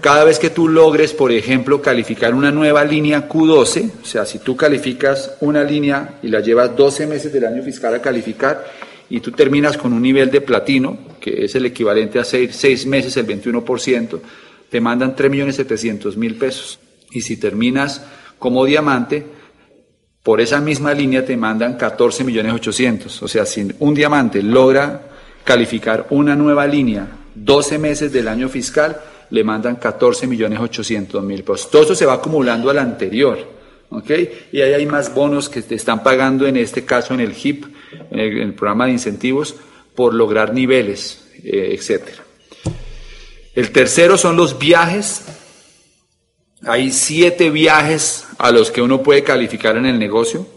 cada 0.01 0.23
vez 0.23 0.39
que 0.39 0.49
tú 0.49 0.67
logres, 0.67 1.13
por 1.13 1.31
ejemplo, 1.31 1.81
calificar 1.81 2.33
una 2.33 2.51
nueva 2.51 2.83
línea 2.83 3.29
Q12, 3.29 3.91
o 4.01 4.05
sea, 4.05 4.25
si 4.25 4.39
tú 4.39 4.55
calificas 4.55 5.37
una 5.41 5.63
línea 5.63 6.15
y 6.23 6.27
la 6.27 6.39
llevas 6.39 6.75
12 6.75 7.07
meses 7.07 7.31
del 7.31 7.45
año 7.45 7.63
fiscal 7.63 7.93
a 7.93 8.01
calificar 8.01 8.65
y 9.09 9.19
tú 9.19 9.31
terminas 9.31 9.77
con 9.77 9.93
un 9.93 10.01
nivel 10.01 10.31
de 10.31 10.41
platino, 10.41 10.97
que 11.19 11.45
es 11.45 11.55
el 11.55 11.67
equivalente 11.67 12.19
a 12.19 12.23
6, 12.23 12.85
meses, 12.87 13.15
el 13.17 13.27
21%, 13.27 14.19
te 14.69 14.81
mandan 14.81 15.15
3.700.000 15.15 16.39
pesos. 16.39 16.79
Y 17.13 17.21
si 17.21 17.37
terminas 17.37 18.03
como 18.39 18.65
diamante, 18.65 19.25
por 20.21 20.41
esa 20.41 20.59
misma 20.59 20.93
línea 20.93 21.25
te 21.25 21.37
mandan 21.37 21.77
14.800.000. 21.77 23.21
O 23.21 23.27
sea, 23.27 23.45
si 23.45 23.67
un 23.79 23.93
diamante 23.93 24.41
logra 24.41 25.09
calificar 25.43 26.07
una 26.09 26.35
nueva 26.35 26.65
línea 26.65 27.07
12 27.35 27.77
meses 27.79 28.11
del 28.11 28.27
año 28.27 28.49
fiscal, 28.49 28.99
le 29.29 29.43
mandan 29.43 29.77
14 29.77 30.27
millones 30.27 30.59
800 30.59 31.23
mil 31.23 31.43
pesos. 31.43 31.69
Todo 31.71 31.83
eso 31.83 31.95
se 31.95 32.05
va 32.05 32.13
acumulando 32.13 32.69
al 32.69 32.77
anterior. 32.77 33.39
¿ok? 33.89 34.11
Y 34.51 34.61
ahí 34.61 34.73
hay 34.73 34.85
más 34.85 35.13
bonos 35.13 35.49
que 35.49 35.61
te 35.61 35.75
están 35.75 36.03
pagando, 36.03 36.45
en 36.45 36.57
este 36.57 36.85
caso 36.85 37.13
en 37.13 37.19
el 37.19 37.33
HIP, 37.33 37.65
en 38.11 38.19
el, 38.19 38.53
programa 38.53 38.85
de 38.85 38.91
incentivos, 38.91 39.55
por 39.95 40.13
lograr 40.13 40.53
niveles, 40.53 41.25
eh, 41.43 41.75
etcétera. 41.77 42.23
El 43.55 43.71
tercero 43.71 44.17
son 44.17 44.35
los 44.35 44.57
viajes. 44.57 45.25
Hay 46.65 46.91
siete 46.91 47.49
viajes 47.49 48.25
a 48.37 48.51
los 48.51 48.71
que 48.71 48.81
uno 48.81 49.03
puede 49.03 49.23
calificar 49.23 49.77
en 49.77 49.85
el 49.85 49.99
negocio. 49.99 50.47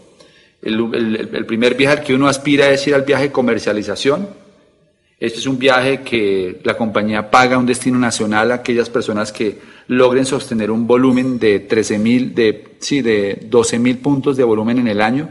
El, 0.61 1.45
primer 1.45 1.75
viaje 1.75 1.99
al 1.99 2.03
que 2.03 2.13
uno 2.13 2.27
aspira 2.27 2.69
es 2.69 2.87
ir 2.87 2.95
al 2.95 3.03
viaje 3.03 3.23
de 3.23 3.31
comercialización 3.31 4.27
este 5.19 5.39
es 5.39 5.47
un 5.47 5.57
viaje 5.57 6.01
que 6.01 6.61
la 6.63 6.77
compañía 6.77 7.31
paga 7.31 7.57
un 7.57 7.65
destino 7.65 7.97
nacional 7.97 8.51
a 8.51 8.55
aquellas 8.55 8.87
personas 8.87 9.31
que 9.31 9.57
logren 9.87 10.27
sostener 10.27 10.69
un 10.69 10.85
volumen 10.85 11.39
de 11.39 11.61
13 11.61 11.97
mil, 11.97 12.35
de, 12.35 12.75
sí, 12.79 13.01
de 13.01 13.47
12 13.49 13.79
mil 13.79 13.97
puntos 13.97 14.37
de 14.37 14.43
volumen 14.43 14.77
en 14.77 14.87
el 14.87 15.01
año 15.01 15.29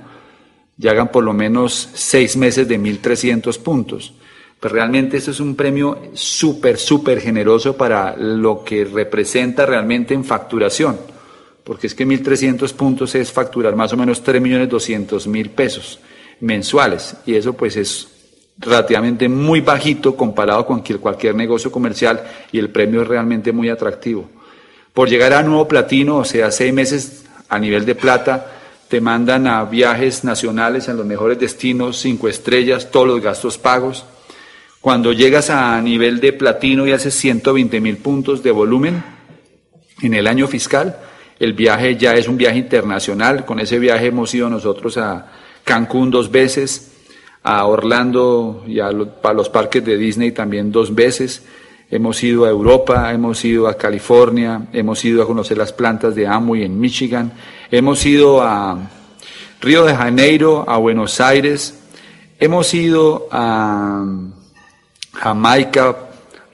y 0.76 0.88
hagan 0.88 1.12
por 1.12 1.22
lo 1.22 1.32
menos 1.32 1.88
seis 1.94 2.36
meses 2.36 2.66
de 2.66 2.80
1.300 2.80 3.58
puntos. 3.60 4.14
Pues 4.60 4.72
realmente 4.72 5.18
esto 5.18 5.30
es 5.30 5.40
un 5.40 5.54
premio 5.54 5.98
súper, 6.14 6.78
súper 6.78 7.20
generoso 7.20 7.76
para 7.76 8.16
lo 8.16 8.64
que 8.64 8.84
representa 8.84 9.66
realmente 9.66 10.14
en 10.14 10.24
facturación, 10.24 10.98
porque 11.62 11.86
es 11.86 11.94
que 11.94 12.06
1.300 12.06 12.72
puntos 12.72 13.14
es 13.14 13.30
facturar 13.30 13.76
más 13.76 13.92
o 13.92 13.96
menos 13.96 14.24
3.200.000 14.24 15.50
pesos 15.50 16.00
mensuales 16.40 17.16
y 17.26 17.34
eso 17.34 17.52
pues 17.52 17.76
es 17.76 18.08
relativamente 18.58 19.28
muy 19.28 19.60
bajito 19.60 20.16
comparado 20.16 20.64
con 20.64 20.82
cualquier 20.82 21.34
negocio 21.34 21.70
comercial 21.70 22.22
y 22.52 22.58
el 22.58 22.70
premio 22.70 23.02
es 23.02 23.08
realmente 23.08 23.52
muy 23.52 23.68
atractivo. 23.68 24.28
Por 24.94 25.10
llegar 25.10 25.34
a 25.34 25.42
nuevo 25.42 25.68
platino, 25.68 26.16
o 26.18 26.24
sea, 26.24 26.50
seis 26.50 26.72
meses 26.72 27.24
a 27.48 27.58
nivel 27.58 27.84
de 27.84 27.94
plata, 27.94 28.52
te 28.88 29.00
mandan 29.00 29.46
a 29.46 29.64
viajes 29.64 30.24
nacionales 30.24 30.88
en 30.88 30.96
los 30.96 31.04
mejores 31.04 31.38
destinos, 31.38 31.98
cinco 31.98 32.28
estrellas, 32.28 32.90
todos 32.90 33.06
los 33.06 33.20
gastos 33.20 33.58
pagos. 33.58 34.04
Cuando 34.86 35.12
llegas 35.12 35.50
a 35.50 35.82
nivel 35.82 36.20
de 36.20 36.32
platino 36.32 36.86
y 36.86 36.92
haces 36.92 37.12
120 37.14 37.80
mil 37.80 37.96
puntos 37.96 38.40
de 38.44 38.52
volumen 38.52 39.02
en 40.00 40.14
el 40.14 40.28
año 40.28 40.46
fiscal, 40.46 40.96
el 41.40 41.54
viaje 41.54 41.96
ya 41.96 42.14
es 42.14 42.28
un 42.28 42.36
viaje 42.36 42.58
internacional. 42.58 43.44
Con 43.44 43.58
ese 43.58 43.80
viaje 43.80 44.06
hemos 44.06 44.32
ido 44.32 44.48
nosotros 44.48 44.96
a 44.96 45.26
Cancún 45.64 46.12
dos 46.12 46.30
veces, 46.30 46.92
a 47.42 47.66
Orlando 47.66 48.62
y 48.64 48.78
a 48.78 48.92
los, 48.92 49.48
parques 49.48 49.84
de 49.84 49.96
Disney 49.96 50.30
también 50.30 50.70
dos 50.70 50.94
veces. 50.94 51.42
Hemos 51.90 52.22
ido 52.22 52.44
a 52.44 52.50
Europa, 52.50 53.12
hemos 53.12 53.44
ido 53.44 53.66
a 53.66 53.76
California, 53.76 54.68
hemos 54.72 55.04
ido 55.04 55.20
a 55.20 55.26
conocer 55.26 55.58
las 55.58 55.72
plantas 55.72 56.14
de 56.14 56.28
Amway 56.28 56.62
en 56.62 56.78
Michigan, 56.78 57.32
hemos 57.72 58.06
ido 58.06 58.40
a 58.40 58.88
Río 59.60 59.84
de 59.84 59.96
Janeiro, 59.96 60.64
a 60.68 60.76
Buenos 60.76 61.20
Aires, 61.20 61.76
hemos 62.38 62.72
ido 62.72 63.26
a 63.32 64.04
Jamaica, 65.20 65.96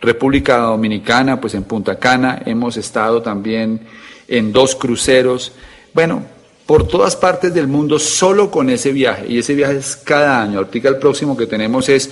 República 0.00 0.58
Dominicana, 0.58 1.40
pues 1.40 1.54
en 1.54 1.64
Punta 1.64 1.98
Cana, 1.98 2.42
hemos 2.46 2.76
estado 2.76 3.22
también 3.22 3.80
en 4.28 4.52
dos 4.52 4.74
cruceros. 4.74 5.52
Bueno, 5.94 6.24
por 6.66 6.86
todas 6.86 7.16
partes 7.16 7.52
del 7.52 7.68
mundo 7.68 7.98
solo 7.98 8.50
con 8.50 8.70
ese 8.70 8.92
viaje. 8.92 9.26
Y 9.28 9.38
ese 9.38 9.54
viaje 9.54 9.76
es 9.76 9.96
cada 9.96 10.42
año. 10.42 10.58
Ahorita 10.58 10.88
el 10.88 10.98
próximo 10.98 11.36
que 11.36 11.46
tenemos 11.46 11.88
es 11.88 12.10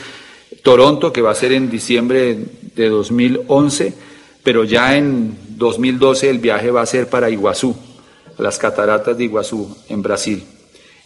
Toronto, 0.62 1.12
que 1.12 1.22
va 1.22 1.30
a 1.30 1.34
ser 1.34 1.52
en 1.52 1.70
diciembre 1.70 2.36
de 2.74 2.88
2011, 2.88 3.94
pero 4.42 4.64
ya 4.64 4.96
en 4.96 5.36
2012 5.56 6.30
el 6.30 6.38
viaje 6.38 6.70
va 6.70 6.82
a 6.82 6.86
ser 6.86 7.08
para 7.08 7.30
Iguazú, 7.30 7.76
las 8.38 8.58
cataratas 8.58 9.16
de 9.16 9.24
Iguazú, 9.24 9.76
en 9.88 10.02
Brasil. 10.02 10.44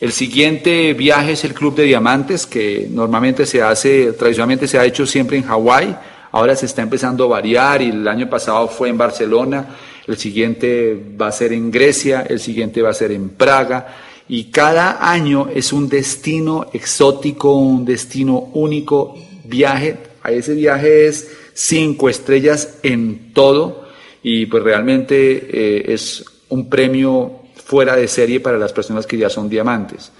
El 0.04 0.12
siguiente 0.12 0.92
viaje 0.92 1.32
es 1.32 1.44
el 1.44 1.54
Club 1.54 1.76
de 1.76 1.84
Diamantes, 1.84 2.44
que 2.44 2.86
normalmente 2.90 3.46
se 3.46 3.62
hace, 3.62 4.12
tradicionalmente 4.12 4.68
se 4.68 4.78
ha 4.78 4.84
hecho 4.84 5.06
siempre 5.06 5.38
en 5.38 5.44
Hawái, 5.44 5.96
ahora 6.30 6.54
se 6.54 6.66
está 6.66 6.82
empezando 6.82 7.24
a 7.24 7.28
variar 7.28 7.80
y 7.80 7.88
el 7.88 8.06
año 8.06 8.28
pasado 8.28 8.68
fue 8.68 8.90
en 8.90 8.98
Barcelona. 8.98 9.66
El 10.06 10.18
siguiente 10.18 10.94
va 11.18 11.28
a 11.28 11.32
ser 11.32 11.54
en 11.54 11.70
Grecia, 11.70 12.26
el 12.28 12.38
siguiente 12.38 12.82
va 12.82 12.90
a 12.90 12.92
ser 12.92 13.12
en 13.12 13.30
Praga, 13.30 13.96
y 14.28 14.50
cada 14.50 15.10
año 15.10 15.48
es 15.48 15.72
un 15.72 15.88
destino 15.88 16.66
exótico, 16.74 17.54
un 17.56 17.86
destino 17.86 18.50
único, 18.52 19.14
viaje, 19.44 19.96
a 20.22 20.32
ese 20.32 20.54
viaje 20.54 21.06
es 21.06 21.30
cinco 21.54 22.10
estrellas 22.10 22.76
en 22.82 23.32
todo, 23.32 23.88
y 24.22 24.44
pues 24.44 24.62
realmente 24.62 25.48
eh, 25.50 25.94
es 25.94 26.22
un 26.50 26.68
premio 26.68 27.43
fuera 27.64 27.96
de 27.96 28.08
serie 28.08 28.40
para 28.40 28.58
las 28.58 28.72
personas 28.72 29.06
que 29.06 29.18
ya 29.18 29.30
son 29.30 29.48
diamantes. 29.48 30.12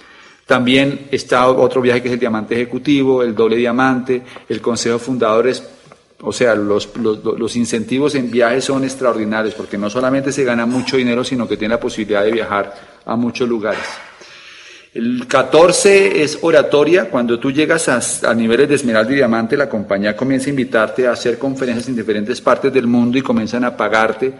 También 0.45 1.07
está 1.11 1.47
otro 1.47 1.81
viaje 1.81 2.01
que 2.01 2.07
es 2.09 2.13
el 2.13 2.19
diamante 2.19 2.53
ejecutivo, 2.55 3.23
el 3.23 3.33
doble 3.33 3.55
diamante, 3.55 4.21
el 4.47 4.61
consejo 4.61 4.97
de 4.97 5.03
fundadores 5.03 5.63
o 6.21 6.31
sea, 6.31 6.55
los, 6.55 6.89
los, 6.95 7.55
incentivos 7.55 8.15
en 8.15 8.31
viajes 8.31 8.65
son 8.65 8.83
extraordinarios 8.83 9.53
porque 9.53 9.77
no 9.77 9.89
solamente 9.89 10.31
se 10.31 10.45
gana 10.45 10.65
mucho 10.65 10.97
dinero, 10.97 11.23
sino 11.23 11.47
que 11.47 11.57
tiene 11.57 11.75
la 11.75 11.79
posibilidad 11.79 12.23
de 12.23 12.31
viajar 12.31 12.73
a 13.05 13.15
muchos 13.15 13.47
lugares. 13.47 13.83
El 14.93 15.27
14 15.27 16.23
es 16.23 16.39
oratoria. 16.41 17.09
Cuando 17.09 17.37
tú 17.37 17.51
llegas 17.51 17.89
a, 18.23 18.33
niveles 18.33 18.69
de 18.69 18.75
esmeralda 18.75 19.11
y 19.11 19.15
diamante, 19.15 19.57
la 19.57 19.67
compañía 19.67 20.15
comienza 20.15 20.47
a 20.47 20.51
invitarte 20.51 21.05
a 21.05 21.11
hacer 21.11 21.37
conferencias 21.37 21.89
en 21.89 21.97
diferentes 21.97 22.39
partes 22.39 22.71
del 22.73 22.87
mundo 22.87 23.17
y 23.17 23.21
comienzan 23.21 23.65
a 23.65 23.75
pagarte 23.75 24.33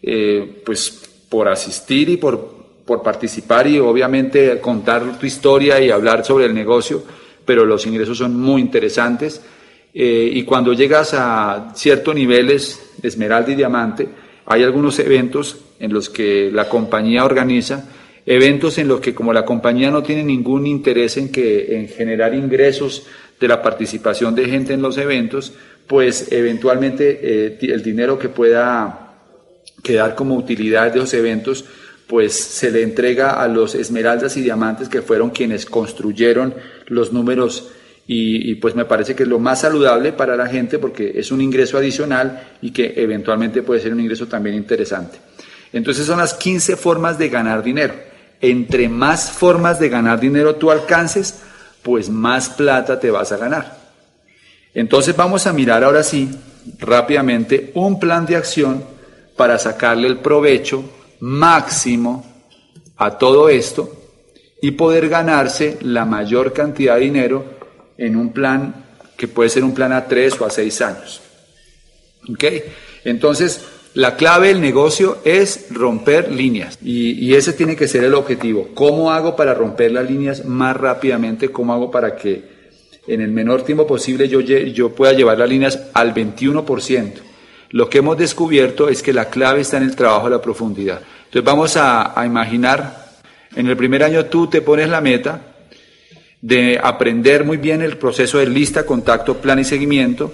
eh, 0.00 0.62
pues, 0.64 1.07
por 1.28 1.48
asistir 1.48 2.08
y 2.08 2.16
por, 2.16 2.58
por 2.84 3.02
participar 3.02 3.66
y 3.66 3.78
obviamente 3.78 4.58
contar 4.60 5.18
tu 5.18 5.26
historia 5.26 5.80
y 5.80 5.90
hablar 5.90 6.24
sobre 6.24 6.46
el 6.46 6.54
negocio, 6.54 7.02
pero 7.44 7.64
los 7.64 7.86
ingresos 7.86 8.18
son 8.18 8.38
muy 8.38 8.60
interesantes. 8.60 9.42
Eh, 9.92 10.30
y 10.32 10.42
cuando 10.44 10.72
llegas 10.72 11.14
a 11.14 11.72
ciertos 11.74 12.14
niveles 12.14 12.92
de 12.98 13.08
esmeralda 13.08 13.52
y 13.52 13.56
diamante, 13.56 14.08
hay 14.46 14.62
algunos 14.62 14.98
eventos 14.98 15.58
en 15.80 15.92
los 15.92 16.08
que 16.08 16.50
la 16.52 16.68
compañía 16.68 17.24
organiza, 17.24 17.88
eventos 18.24 18.78
en 18.78 18.88
los 18.88 19.00
que 19.00 19.14
como 19.14 19.32
la 19.32 19.44
compañía 19.44 19.90
no 19.90 20.02
tiene 20.02 20.24
ningún 20.24 20.66
interés 20.66 21.16
en, 21.16 21.30
que, 21.30 21.76
en 21.76 21.88
generar 21.88 22.34
ingresos 22.34 23.06
de 23.40 23.48
la 23.48 23.62
participación 23.62 24.34
de 24.34 24.48
gente 24.48 24.74
en 24.74 24.82
los 24.82 24.98
eventos, 24.98 25.52
pues 25.86 26.32
eventualmente 26.32 27.20
eh, 27.22 27.58
el 27.60 27.82
dinero 27.82 28.18
que 28.18 28.28
pueda 28.28 29.07
quedar 29.82 30.14
como 30.14 30.36
utilidad 30.36 30.92
de 30.92 30.98
los 30.98 31.14
eventos, 31.14 31.64
pues 32.06 32.34
se 32.34 32.70
le 32.70 32.82
entrega 32.82 33.42
a 33.42 33.48
los 33.48 33.74
esmeraldas 33.74 34.36
y 34.36 34.40
diamantes 34.40 34.88
que 34.88 35.02
fueron 35.02 35.30
quienes 35.30 35.66
construyeron 35.66 36.54
los 36.86 37.12
números 37.12 37.70
y, 38.10 38.54
pues 38.54 38.74
me 38.74 38.86
parece 38.86 39.14
que 39.14 39.24
es 39.24 39.28
lo 39.28 39.38
más 39.38 39.60
saludable 39.60 40.14
para 40.14 40.34
la 40.34 40.46
gente 40.46 40.78
porque 40.78 41.12
es 41.16 41.30
un 41.30 41.42
ingreso 41.42 41.76
adicional 41.76 42.54
y 42.62 42.70
que 42.70 42.94
eventualmente 42.96 43.62
puede 43.62 43.82
ser 43.82 43.92
un 43.92 44.00
ingreso 44.00 44.26
también 44.26 44.56
interesante. 44.56 45.18
Entonces 45.74 46.06
son 46.06 46.16
las 46.16 46.32
15 46.32 46.76
formas 46.76 47.18
de 47.18 47.28
ganar 47.28 47.62
dinero. 47.62 47.92
Entre 48.40 48.88
más 48.88 49.30
formas 49.30 49.78
de 49.78 49.90
ganar 49.90 50.20
dinero 50.20 50.54
tú 50.54 50.70
alcances, 50.70 51.40
pues 51.82 52.08
más 52.08 52.48
plata 52.48 52.98
te 52.98 53.10
vas 53.10 53.30
a 53.32 53.36
ganar. 53.36 53.76
Entonces 54.72 55.14
vamos 55.14 55.46
a 55.46 55.52
mirar 55.52 55.84
ahora 55.84 56.02
sí 56.02 56.30
rápidamente 56.78 57.72
un 57.74 58.00
plan 58.00 58.24
de 58.24 58.36
acción 58.36 58.82
para 59.38 59.56
sacarle 59.56 60.08
el 60.08 60.18
provecho 60.18 60.84
máximo 61.20 62.26
a 62.96 63.16
todo 63.16 63.48
esto 63.48 63.90
y 64.60 64.72
poder 64.72 65.08
ganarse 65.08 65.78
la 65.82 66.04
mayor 66.04 66.52
cantidad 66.52 66.96
de 66.96 67.02
dinero 67.02 67.44
en 67.96 68.16
un 68.16 68.32
plan 68.32 68.84
que 69.16 69.28
puede 69.28 69.48
ser 69.48 69.62
un 69.62 69.74
plan 69.74 69.92
a 69.92 70.06
tres 70.06 70.38
o 70.40 70.44
a 70.44 70.50
seis 70.50 70.82
años. 70.82 71.20
¿Ok? 72.28 72.44
Entonces, 73.04 73.64
la 73.94 74.16
clave 74.16 74.48
del 74.48 74.60
negocio 74.60 75.18
es 75.24 75.66
romper 75.70 76.32
líneas 76.32 76.76
y, 76.82 77.32
ese 77.32 77.52
tiene 77.52 77.76
que 77.76 77.86
ser 77.86 78.02
el 78.02 78.14
objetivo. 78.14 78.70
¿Cómo 78.74 79.12
hago 79.12 79.36
para 79.36 79.54
romper 79.54 79.92
las 79.92 80.10
líneas 80.10 80.44
más 80.44 80.76
rápidamente? 80.76 81.50
¿Cómo 81.50 81.72
hago 81.72 81.92
para 81.92 82.16
que 82.16 82.58
en 83.06 83.20
el 83.20 83.30
menor 83.30 83.62
tiempo 83.62 83.86
posible 83.86 84.28
yo, 84.28 84.40
yo 84.40 84.92
pueda 84.94 85.12
llevar 85.12 85.38
las 85.38 85.48
líneas 85.48 85.78
al 85.94 86.12
21%? 86.12 87.28
Lo 87.70 87.88
que 87.90 87.98
hemos 87.98 88.16
descubierto 88.16 88.88
es 88.88 89.02
que 89.02 89.12
la 89.12 89.28
clave 89.28 89.60
está 89.60 89.76
en 89.76 89.82
el 89.82 89.96
trabajo 89.96 90.26
a 90.26 90.30
la 90.30 90.42
profundidad. 90.42 91.00
Entonces 91.26 91.44
vamos 91.44 91.76
a, 91.76 92.18
a 92.18 92.24
imaginar, 92.24 93.08
en 93.54 93.66
el 93.66 93.76
primer 93.76 94.02
año 94.02 94.26
tú 94.26 94.46
te 94.46 94.62
pones 94.62 94.88
la 94.88 95.00
meta 95.00 95.42
de 96.40 96.78
aprender 96.82 97.44
muy 97.44 97.56
bien 97.56 97.82
el 97.82 97.96
proceso 97.96 98.38
de 98.38 98.46
lista, 98.46 98.86
contacto, 98.86 99.36
plan 99.38 99.58
y 99.58 99.64
seguimiento. 99.64 100.32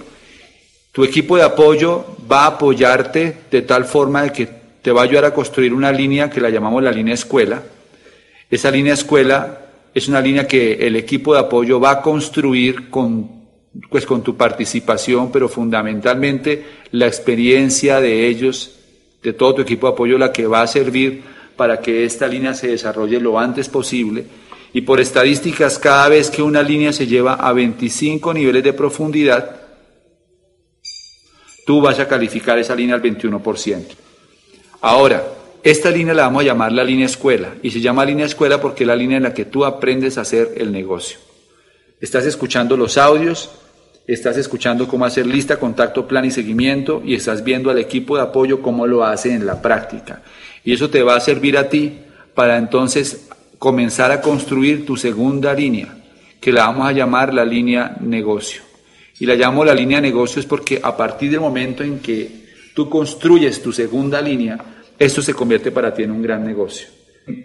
Tu 0.92 1.02
equipo 1.02 1.36
de 1.36 1.42
apoyo 1.42 2.16
va 2.30 2.44
a 2.44 2.48
apoyarte 2.48 3.36
de 3.50 3.62
tal 3.62 3.84
forma 3.84 4.22
de 4.22 4.32
que 4.32 4.48
te 4.82 4.92
va 4.92 5.00
a 5.00 5.04
ayudar 5.04 5.24
a 5.24 5.34
construir 5.34 5.72
una 5.72 5.90
línea 5.90 6.30
que 6.30 6.40
la 6.40 6.50
llamamos 6.50 6.82
la 6.82 6.92
línea 6.92 7.14
escuela. 7.14 7.62
Esa 8.50 8.70
línea 8.70 8.94
escuela 8.94 9.60
es 9.94 10.08
una 10.08 10.20
línea 10.20 10.46
que 10.46 10.74
el 10.86 10.94
equipo 10.96 11.32
de 11.32 11.40
apoyo 11.40 11.80
va 11.80 11.92
a 11.92 12.02
construir 12.02 12.90
con 12.90 13.43
pues 13.90 14.06
con 14.06 14.22
tu 14.22 14.36
participación, 14.36 15.32
pero 15.32 15.48
fundamentalmente 15.48 16.64
la 16.92 17.06
experiencia 17.06 18.00
de 18.00 18.26
ellos, 18.28 18.76
de 19.22 19.32
todo 19.32 19.56
tu 19.56 19.62
equipo 19.62 19.86
de 19.86 19.92
apoyo, 19.94 20.18
la 20.18 20.32
que 20.32 20.46
va 20.46 20.62
a 20.62 20.66
servir 20.66 21.22
para 21.56 21.80
que 21.80 22.04
esta 22.04 22.26
línea 22.26 22.54
se 22.54 22.68
desarrolle 22.68 23.20
lo 23.20 23.38
antes 23.38 23.68
posible. 23.68 24.24
Y 24.72 24.80
por 24.82 25.00
estadísticas, 25.00 25.78
cada 25.78 26.08
vez 26.08 26.30
que 26.30 26.42
una 26.42 26.62
línea 26.62 26.92
se 26.92 27.06
lleva 27.06 27.34
a 27.34 27.52
25 27.52 28.34
niveles 28.34 28.64
de 28.64 28.72
profundidad, 28.72 29.60
tú 31.66 31.80
vas 31.80 31.98
a 32.00 32.08
calificar 32.08 32.58
esa 32.58 32.74
línea 32.74 32.96
al 32.96 33.02
21%. 33.02 33.84
Ahora, 34.80 35.24
esta 35.62 35.90
línea 35.90 36.12
la 36.12 36.24
vamos 36.24 36.42
a 36.42 36.46
llamar 36.46 36.72
la 36.72 36.84
línea 36.84 37.06
escuela, 37.06 37.54
y 37.62 37.70
se 37.70 37.80
llama 37.80 38.04
línea 38.04 38.26
escuela 38.26 38.60
porque 38.60 38.84
es 38.84 38.88
la 38.88 38.96
línea 38.96 39.16
en 39.16 39.22
la 39.22 39.32
que 39.32 39.46
tú 39.46 39.64
aprendes 39.64 40.18
a 40.18 40.22
hacer 40.22 40.52
el 40.56 40.70
negocio. 40.70 41.18
Estás 42.00 42.26
escuchando 42.26 42.76
los 42.76 42.98
audios, 42.98 43.50
estás 44.06 44.36
escuchando 44.36 44.86
cómo 44.86 45.04
hacer 45.04 45.26
lista, 45.26 45.58
contacto, 45.58 46.06
plan 46.06 46.24
y 46.24 46.30
seguimiento 46.30 47.02
y 47.04 47.14
estás 47.14 47.42
viendo 47.42 47.70
al 47.70 47.78
equipo 47.78 48.16
de 48.16 48.22
apoyo 48.22 48.60
cómo 48.60 48.86
lo 48.86 49.04
hace 49.04 49.32
en 49.32 49.46
la 49.46 49.62
práctica. 49.62 50.22
Y 50.64 50.72
eso 50.72 50.90
te 50.90 51.02
va 51.02 51.16
a 51.16 51.20
servir 51.20 51.56
a 51.56 51.68
ti 51.68 52.00
para 52.34 52.58
entonces 52.58 53.28
comenzar 53.58 54.10
a 54.10 54.20
construir 54.20 54.84
tu 54.84 54.96
segunda 54.96 55.54
línea, 55.54 55.96
que 56.40 56.52
la 56.52 56.66
vamos 56.66 56.88
a 56.88 56.92
llamar 56.92 57.32
la 57.32 57.44
línea 57.44 57.96
negocio. 58.00 58.62
Y 59.18 59.26
la 59.26 59.36
llamo 59.36 59.64
la 59.64 59.74
línea 59.74 60.00
negocio 60.00 60.40
es 60.40 60.46
porque 60.46 60.80
a 60.82 60.96
partir 60.96 61.30
del 61.30 61.40
momento 61.40 61.82
en 61.82 62.00
que 62.00 62.44
tú 62.74 62.90
construyes 62.90 63.62
tu 63.62 63.72
segunda 63.72 64.20
línea, 64.20 64.58
esto 64.98 65.22
se 65.22 65.34
convierte 65.34 65.70
para 65.70 65.94
ti 65.94 66.02
en 66.02 66.10
un 66.10 66.22
gran 66.22 66.44
negocio. 66.44 66.88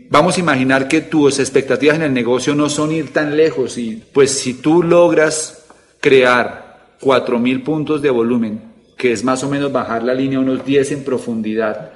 Vamos 0.09 0.35
a 0.35 0.39
imaginar 0.41 0.87
que 0.87 1.01
tus 1.01 1.39
expectativas 1.39 1.95
en 1.95 2.01
el 2.01 2.13
negocio 2.13 2.53
no 2.53 2.69
son 2.69 2.91
ir 2.91 3.13
tan 3.13 3.37
lejos 3.37 3.77
y 3.77 4.03
pues 4.11 4.31
si 4.31 4.55
tú 4.55 4.83
logras 4.83 5.58
crear 5.99 6.95
4.000 7.01 7.63
puntos 7.63 8.01
de 8.01 8.09
volumen, 8.09 8.61
que 8.97 9.11
es 9.11 9.23
más 9.23 9.43
o 9.43 9.49
menos 9.49 9.71
bajar 9.71 10.03
la 10.03 10.13
línea 10.13 10.39
unos 10.39 10.65
10 10.65 10.91
en 10.91 11.03
profundidad, 11.03 11.91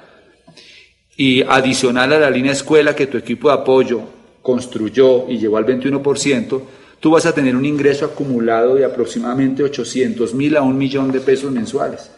y 1.16 1.42
adicional 1.42 2.12
a 2.12 2.20
la 2.20 2.30
línea 2.30 2.52
escuela 2.52 2.96
que 2.96 3.06
tu 3.06 3.16
equipo 3.18 3.48
de 3.48 3.54
apoyo 3.54 4.02
construyó 4.42 5.28
y 5.28 5.38
llevó 5.38 5.56
al 5.56 5.66
21%, 5.66 6.62
tú 7.00 7.10
vas 7.10 7.26
a 7.26 7.34
tener 7.34 7.54
un 7.54 7.64
ingreso 7.64 8.04
acumulado 8.04 8.74
de 8.74 8.84
aproximadamente 8.84 9.62
800 9.62 10.34
mil 10.34 10.56
a 10.56 10.62
un 10.62 10.76
millón 10.76 11.12
de 11.12 11.20
pesos 11.20 11.52
mensuales. 11.52 12.10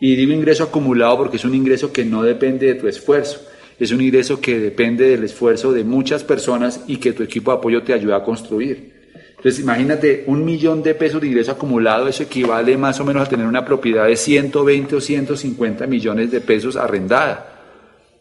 Y 0.00 0.14
digo 0.14 0.32
ingreso 0.32 0.64
acumulado 0.64 1.16
porque 1.16 1.38
es 1.38 1.44
un 1.44 1.54
ingreso 1.54 1.92
que 1.92 2.04
no 2.04 2.22
depende 2.22 2.66
de 2.66 2.74
tu 2.74 2.86
esfuerzo, 2.86 3.40
es 3.78 3.90
un 3.90 4.00
ingreso 4.00 4.40
que 4.40 4.58
depende 4.58 5.08
del 5.08 5.24
esfuerzo 5.24 5.72
de 5.72 5.84
muchas 5.84 6.22
personas 6.24 6.82
y 6.86 6.96
que 6.96 7.12
tu 7.12 7.22
equipo 7.22 7.50
de 7.50 7.58
apoyo 7.58 7.82
te 7.82 7.92
ayuda 7.92 8.16
a 8.16 8.24
construir. 8.24 8.95
Entonces, 9.46 9.62
imagínate, 9.62 10.24
un 10.26 10.44
millón 10.44 10.82
de 10.82 10.92
pesos 10.96 11.20
de 11.20 11.28
ingreso 11.28 11.52
acumulado, 11.52 12.08
eso 12.08 12.24
equivale 12.24 12.76
más 12.76 12.98
o 12.98 13.04
menos 13.04 13.24
a 13.24 13.30
tener 13.30 13.46
una 13.46 13.64
propiedad 13.64 14.04
de 14.04 14.16
120 14.16 14.96
o 14.96 15.00
150 15.00 15.86
millones 15.86 16.32
de 16.32 16.40
pesos 16.40 16.74
arrendada. 16.74 17.52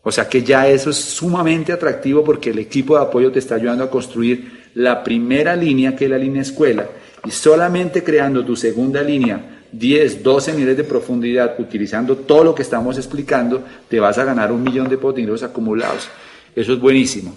O 0.03 0.11
sea 0.11 0.30
que 0.30 0.43
ya 0.43 0.67
eso 0.67 0.91
es 0.91 0.97
sumamente 0.97 1.73
atractivo 1.73 2.23
porque 2.23 2.51
el 2.51 2.59
equipo 2.59 2.95
de 2.95 3.05
apoyo 3.05 3.32
te 3.32 3.39
está 3.39 3.55
ayudando 3.55 3.86
a 3.86 3.89
construir 3.89 4.69
la 4.76 5.03
primera 5.03 5.55
línea, 5.55 5.95
que 5.95 6.05
es 6.05 6.11
la 6.11 6.19
línea 6.19 6.43
escuela, 6.43 6.88
y 7.26 7.32
solamente 7.32 8.03
creando 8.03 8.45
tu 8.45 8.55
segunda 8.55 9.01
línea, 9.01 9.63
10, 9.71 10.21
12 10.21 10.53
niveles 10.53 10.78
de 10.78 10.84
profundidad, 10.84 11.55
utilizando 11.57 12.17
todo 12.17 12.43
lo 12.43 12.53
que 12.53 12.61
estamos 12.61 12.99
explicando, 12.99 13.63
te 13.89 13.99
vas 13.99 14.19
a 14.19 14.26
ganar 14.26 14.51
un 14.51 14.61
millón 14.61 14.89
de 14.89 14.99
ingresos 15.19 15.41
acumulados. 15.41 16.07
Eso 16.55 16.73
es 16.73 16.80
buenísimo. 16.80 17.36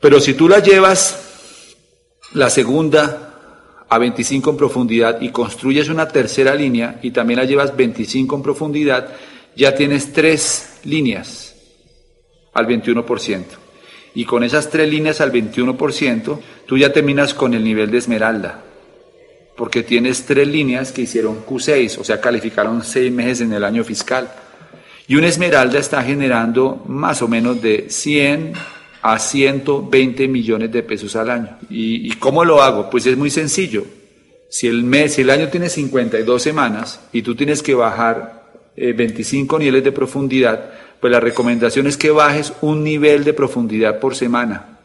Pero 0.00 0.20
si 0.20 0.34
tú 0.34 0.48
la 0.48 0.60
llevas 0.60 1.26
la 2.36 2.50
segunda 2.50 3.32
a 3.88 3.98
25 3.98 4.50
en 4.50 4.56
profundidad 4.58 5.20
y 5.22 5.30
construyes 5.30 5.88
una 5.88 6.06
tercera 6.08 6.54
línea 6.54 7.00
y 7.02 7.10
también 7.10 7.40
la 7.40 7.46
llevas 7.46 7.74
25 7.74 8.36
en 8.36 8.42
profundidad, 8.42 9.08
ya 9.56 9.74
tienes 9.74 10.12
tres 10.12 10.80
líneas 10.84 11.56
al 12.52 12.66
21%. 12.66 13.42
Y 14.14 14.26
con 14.26 14.44
esas 14.44 14.68
tres 14.68 14.86
líneas 14.90 15.22
al 15.22 15.32
21%, 15.32 16.38
tú 16.66 16.76
ya 16.76 16.92
terminas 16.92 17.32
con 17.32 17.54
el 17.54 17.64
nivel 17.64 17.90
de 17.90 17.98
esmeralda, 17.98 18.62
porque 19.56 19.82
tienes 19.82 20.26
tres 20.26 20.46
líneas 20.46 20.92
que 20.92 21.02
hicieron 21.02 21.42
Q6, 21.46 21.98
o 21.98 22.04
sea, 22.04 22.20
calificaron 22.20 22.84
seis 22.84 23.10
meses 23.10 23.40
en 23.40 23.54
el 23.54 23.64
año 23.64 23.82
fiscal. 23.82 24.30
Y 25.08 25.16
una 25.16 25.28
esmeralda 25.28 25.78
está 25.78 26.02
generando 26.02 26.82
más 26.86 27.22
o 27.22 27.28
menos 27.28 27.62
de 27.62 27.86
100 27.88 28.75
a 29.02 29.18
120 29.18 30.28
millones 30.28 30.72
de 30.72 30.82
pesos 30.82 31.16
al 31.16 31.30
año. 31.30 31.58
¿Y, 31.70 32.10
cómo 32.16 32.44
lo 32.44 32.62
hago? 32.62 32.90
Pues 32.90 33.06
es 33.06 33.16
muy 33.16 33.30
sencillo. 33.30 33.84
Si 34.48 34.66
el 34.66 34.84
mes, 34.84 35.14
si 35.14 35.22
el 35.22 35.30
año 35.30 35.48
tiene 35.48 35.68
52 35.68 36.42
semanas 36.42 37.00
y 37.12 37.22
tú 37.22 37.34
tienes 37.34 37.62
que 37.62 37.74
bajar 37.74 38.44
25 38.76 39.56
eh, 39.56 39.58
niveles 39.58 39.84
de 39.84 39.92
profundidad, 39.92 40.70
pues 41.00 41.12
la 41.12 41.20
recomendación 41.20 41.86
es 41.86 41.96
que 41.96 42.10
bajes 42.10 42.52
un 42.60 42.82
nivel 42.82 43.24
de 43.24 43.32
profundidad 43.32 44.00
por 44.00 44.14
semana. 44.14 44.78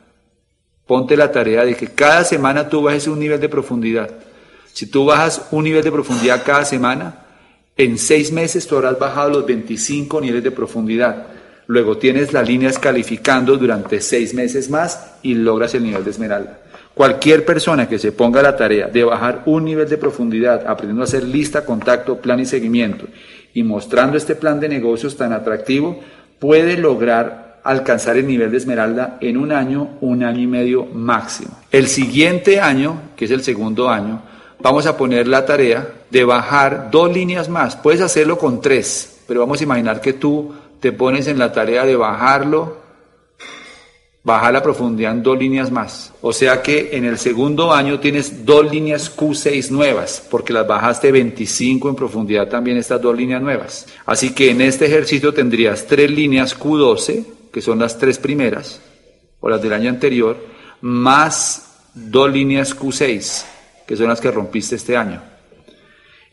Ponte 0.86 1.16
la 1.16 1.32
tarea 1.32 1.64
de 1.64 1.76
que 1.76 1.88
cada 1.88 2.24
semana 2.24 2.68
tú 2.68 2.82
bajes 2.82 3.07
un 3.07 3.20
nivel 3.20 3.39
de 3.39 3.49
profundidad. 3.49 4.12
Si 4.74 4.88
tú 4.88 5.05
bajas 5.05 5.47
un 5.51 5.64
nivel 5.64 5.84
de 5.84 5.91
profundidad 5.91 6.43
cada 6.45 6.66
semana, 6.66 7.26
en 7.78 7.97
seis 7.97 8.32
meses 8.32 8.68
tú 8.68 8.76
habrás 8.76 8.99
bajado 8.99 9.30
los 9.30 9.45
25 9.45 10.22
niveles 10.22 10.43
de 10.43 10.51
profundidad. 10.51 11.28
Luego 11.72 11.95
tienes 11.95 12.34
las 12.34 12.45
líneas 12.45 12.78
calificando 12.78 13.55
durante 13.55 14.01
seis 14.01 14.34
meses 14.34 14.69
más 14.69 15.13
y 15.24 15.36
logras 15.36 15.74
el 15.74 15.84
nivel 15.84 16.03
de 16.03 16.11
esmeralda. 16.11 16.59
Cualquier 16.93 17.45
persona 17.45 17.88
que 17.88 17.97
se 17.97 18.11
ponga 18.11 18.41
la 18.41 18.57
tarea 18.57 18.89
de 18.89 19.05
bajar 19.05 19.43
un 19.45 19.63
nivel 19.63 19.88
de 19.88 19.97
profundidad, 19.97 20.67
aprendiendo 20.67 21.03
a 21.03 21.05
hacer 21.05 21.24
lista, 21.24 21.63
contacto, 21.63 22.17
plan 22.17 22.41
y 22.41 22.45
seguimiento, 22.45 23.05
y 23.53 23.63
mostrando 23.63 24.17
este 24.17 24.36
plan 24.36 24.59
de 24.59 24.67
negocios 24.67 25.15
tan 25.15 25.32
atractivo, 25.32 25.97
puede 26.39 26.76
lograr 26.76 27.61
alcanzar 27.63 28.17
el 28.17 28.28
nivel 28.28 28.51
de 28.51 28.57
esmeralda 28.57 29.17
en 29.22 29.38
un 29.38 29.53
año, 29.53 29.91
un 30.01 30.26
año 30.26 30.41
y 30.41 30.47
medio 30.47 30.86
máximo. 30.88 31.57
El 31.72 31.88
siguiente 31.88 32.59
año, 32.59 33.01
que 33.15 33.24
es 33.24 33.32
el 33.32 33.43
segundo 33.43 33.88
año, 33.88 34.22
vamos 34.59 34.88
a 34.88 34.97
poner 34.97 35.26
la 35.26 35.45
tarea 35.45 35.88
de 36.09 36.26
bajar 36.26 36.89
dos 36.91 37.13
líneas 37.13 37.47
más. 37.47 37.78
Puedes 37.78 38.01
hacerlo 38.01 38.38
con 38.38 38.59
tres, 38.59 39.22
pero 39.26 39.39
vamos 39.39 39.61
a 39.61 39.63
imaginar 39.63 40.01
que 40.01 40.11
tú 40.11 40.53
te 40.82 40.92
pones 40.92 41.28
en 41.28 41.38
la 41.38 41.54
tarea 41.54 41.86
de 41.86 41.96
bajarlo, 41.96 42.82
bajar 44.24 44.52
la 44.52 44.64
profundidad 44.64 45.12
en 45.14 45.24
dos 45.24 45.38
líneas 45.38 45.72
más. 45.72 46.12
O 46.22 46.34
sea 46.34 46.62
que 46.64 46.90
en 46.94 47.06
el 47.06 47.20
segundo 47.20 47.72
año 47.72 48.00
tienes 48.00 48.46
dos 48.46 48.70
líneas 48.70 49.16
Q6 49.16 49.70
nuevas, 49.70 50.28
porque 50.30 50.54
las 50.54 50.68
bajaste 50.68 51.12
25 51.12 51.88
en 51.88 51.96
profundidad 51.96 52.50
también 52.50 52.78
estas 52.78 53.00
dos 53.00 53.16
líneas 53.16 53.42
nuevas. 53.42 53.88
Así 54.08 54.34
que 54.34 54.50
en 54.50 54.62
este 54.62 54.88
ejercicio 54.88 55.34
tendrías 55.34 55.86
tres 55.86 56.10
líneas 56.10 56.60
Q12, 56.60 57.26
que 57.54 57.62
son 57.62 57.78
las 57.78 58.00
tres 58.00 58.18
primeras, 58.18 58.82
o 59.40 59.50
las 59.50 59.62
del 59.62 59.74
año 59.74 59.90
anterior, 59.90 60.36
más 60.82 61.78
dos 61.94 62.32
líneas 62.32 62.76
Q6, 62.76 63.46
que 63.86 63.96
son 63.96 64.08
las 64.08 64.20
que 64.20 64.32
rompiste 64.32 64.76
este 64.76 64.98
año. 64.98 65.22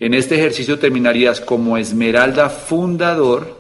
En 0.01 0.15
este 0.15 0.37
ejercicio 0.37 0.79
terminarías 0.79 1.41
como 1.41 1.77
esmeralda 1.77 2.49
fundador 2.49 3.58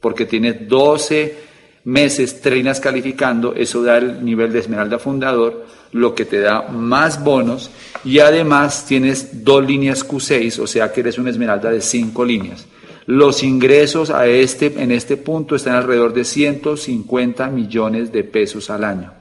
porque 0.00 0.26
tienes 0.26 0.68
12 0.68 1.50
meses, 1.84 2.40
treinas 2.40 2.80
calificando, 2.80 3.54
eso 3.54 3.82
da 3.82 3.98
el 3.98 4.24
nivel 4.24 4.52
de 4.52 4.60
esmeralda 4.60 4.98
fundador, 4.98 5.66
lo 5.92 6.14
que 6.14 6.24
te 6.24 6.40
da 6.40 6.62
más 6.62 7.22
bonos 7.22 7.70
y 8.04 8.18
además 8.20 8.86
tienes 8.86 9.44
dos 9.44 9.66
líneas 9.66 10.06
Q6, 10.06 10.58
o 10.60 10.66
sea 10.66 10.92
que 10.92 11.00
eres 11.00 11.18
una 11.18 11.30
esmeralda 11.30 11.70
de 11.70 11.80
cinco 11.80 12.24
líneas. 12.24 12.66
Los 13.06 13.42
ingresos 13.42 14.10
a 14.10 14.26
este, 14.26 14.66
en 14.76 14.92
este 14.92 15.16
punto 15.16 15.56
están 15.56 15.74
alrededor 15.74 16.12
de 16.12 16.24
150 16.24 17.48
millones 17.48 18.12
de 18.12 18.22
pesos 18.22 18.70
al 18.70 18.84
año, 18.84 19.12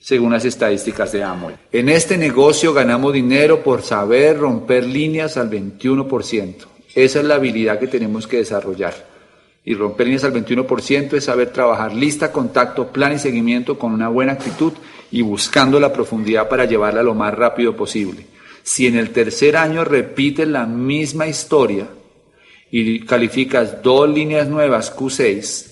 según 0.00 0.32
las 0.32 0.44
estadísticas 0.44 1.12
de 1.12 1.22
Amway. 1.22 1.54
En 1.70 1.88
este 1.88 2.18
negocio 2.18 2.72
ganamos 2.72 3.12
dinero 3.12 3.62
por 3.62 3.82
saber 3.82 4.38
romper 4.38 4.84
líneas 4.84 5.36
al 5.36 5.50
21%. 5.50 6.54
Esa 6.94 7.20
es 7.20 7.24
la 7.24 7.36
habilidad 7.36 7.78
que 7.78 7.86
tenemos 7.86 8.26
que 8.26 8.38
desarrollar 8.38 9.11
y 9.64 9.74
romper 9.74 10.06
líneas 10.06 10.24
al 10.24 10.32
21% 10.32 11.14
es 11.14 11.24
saber 11.24 11.52
trabajar 11.52 11.94
lista, 11.94 12.32
contacto, 12.32 12.88
plan 12.88 13.14
y 13.14 13.18
seguimiento 13.18 13.78
con 13.78 13.92
una 13.92 14.08
buena 14.08 14.32
actitud 14.32 14.72
y 15.10 15.22
buscando 15.22 15.78
la 15.78 15.92
profundidad 15.92 16.48
para 16.48 16.64
llevarla 16.64 17.02
lo 17.02 17.14
más 17.14 17.34
rápido 17.34 17.76
posible. 17.76 18.26
Si 18.62 18.86
en 18.86 18.96
el 18.96 19.10
tercer 19.10 19.56
año 19.56 19.84
repites 19.84 20.48
la 20.48 20.66
misma 20.66 21.26
historia 21.26 21.88
y 22.70 23.00
calificas 23.04 23.82
dos 23.82 24.08
líneas 24.08 24.48
nuevas 24.48 24.96
Q6, 24.96 25.66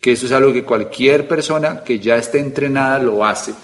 que 0.00 0.12
eso 0.12 0.26
es 0.26 0.32
algo 0.32 0.52
que 0.52 0.64
cualquier 0.64 1.26
persona 1.26 1.82
que 1.82 1.98
ya 1.98 2.16
esté 2.16 2.40
entrenada 2.40 2.98
lo 2.98 3.24
hace. 3.24 3.54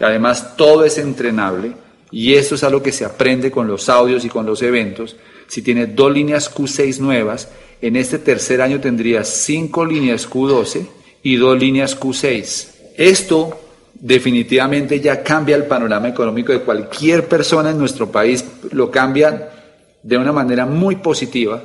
Además, 0.00 0.56
todo 0.56 0.84
es 0.84 0.98
entrenable 0.98 1.72
y 2.10 2.34
esto 2.34 2.54
es 2.54 2.64
algo 2.64 2.82
que 2.82 2.92
se 2.92 3.04
aprende 3.04 3.50
con 3.50 3.66
los 3.66 3.88
audios 3.88 4.24
y 4.24 4.28
con 4.28 4.46
los 4.46 4.62
eventos. 4.62 5.16
Si 5.46 5.62
tienes 5.62 5.94
dos 5.94 6.12
líneas 6.12 6.52
Q6 6.54 6.98
nuevas, 6.98 7.48
en 7.80 7.96
este 7.96 8.18
tercer 8.18 8.62
año 8.62 8.80
tendrías 8.80 9.28
cinco 9.28 9.84
líneas 9.84 10.28
Q12 10.28 10.86
y 11.22 11.36
dos 11.36 11.58
líneas 11.58 11.98
Q6. 11.98 12.68
Esto 12.96 13.60
definitivamente 13.94 15.00
ya 15.00 15.22
cambia 15.22 15.56
el 15.56 15.64
panorama 15.64 16.08
económico 16.08 16.52
de 16.52 16.60
cualquier 16.60 17.28
persona 17.28 17.70
en 17.70 17.78
nuestro 17.78 18.10
país, 18.10 18.44
lo 18.72 18.90
cambia 18.90 19.50
de 20.02 20.18
una 20.18 20.32
manera 20.32 20.66
muy 20.66 20.96
positiva, 20.96 21.62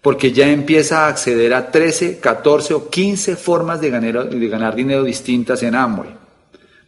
porque 0.00 0.32
ya 0.32 0.48
empieza 0.48 1.04
a 1.04 1.08
acceder 1.08 1.52
a 1.52 1.70
13, 1.70 2.18
14 2.18 2.74
o 2.74 2.88
15 2.88 3.36
formas 3.36 3.80
de 3.80 3.90
ganar, 3.90 4.30
de 4.30 4.48
ganar 4.48 4.74
dinero 4.74 5.04
distintas 5.04 5.62
en 5.62 5.74
Amway. 5.74 6.10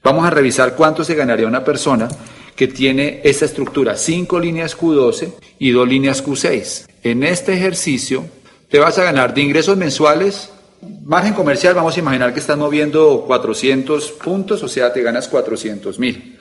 Vamos 0.03 0.25
a 0.25 0.31
revisar 0.31 0.75
cuánto 0.75 1.05
se 1.05 1.15
ganaría 1.15 1.47
una 1.47 1.65
persona 1.65 2.09
que 2.61 2.69
tiene 2.69 3.23
esta 3.25 3.47
estructura, 3.47 3.97
5 3.97 4.39
líneas 4.39 4.77
Q12 4.77 5.33
y 5.61 5.71
2 5.71 5.89
líneas 5.89 6.23
Q6. 6.23 6.89
En 7.03 7.23
este 7.23 7.55
ejercicio 7.55 8.27
te 8.69 8.79
vas 8.79 8.99
a 8.99 9.05
ganar 9.05 9.33
de 9.33 9.41
ingresos 9.41 9.79
mensuales, 9.79 10.51
margen 11.05 11.33
comercial, 11.33 11.75
vamos 11.75 11.97
a 11.97 12.01
imaginar 12.01 12.35
que 12.35 12.41
estás 12.41 12.59
moviendo 12.59 13.25
400 13.27 14.13
puntos, 14.13 14.63
o 14.63 14.69
sea, 14.69 14.93
te 14.93 15.01
ganas 15.01 15.27
400 15.29 15.99
mil. 15.99 16.39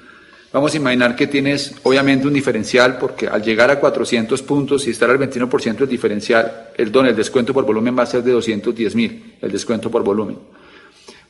Vamos 0.52 0.74
a 0.74 0.78
imaginar 0.78 1.16
que 1.16 1.26
tienes 1.26 1.74
obviamente 1.84 2.28
un 2.28 2.34
diferencial 2.34 2.98
porque 2.98 3.30
al 3.30 3.42
llegar 3.42 3.72
a 3.72 3.80
400 3.80 4.42
puntos 4.42 4.88
y 4.88 4.90
estar 4.90 5.10
al 5.10 5.20
21% 5.20 5.78
del 5.78 5.88
diferencial, 5.88 6.72
el 6.76 6.92
don, 6.92 7.06
el 7.06 7.16
descuento 7.16 7.54
por 7.54 7.66
volumen 7.66 7.98
va 7.98 8.04
a 8.04 8.08
ser 8.08 8.24
de 8.24 8.34
210 8.34 8.94
mil, 8.94 9.38
el 9.42 9.54
descuento 9.54 9.90
por 9.90 10.04
volumen. 10.04 10.38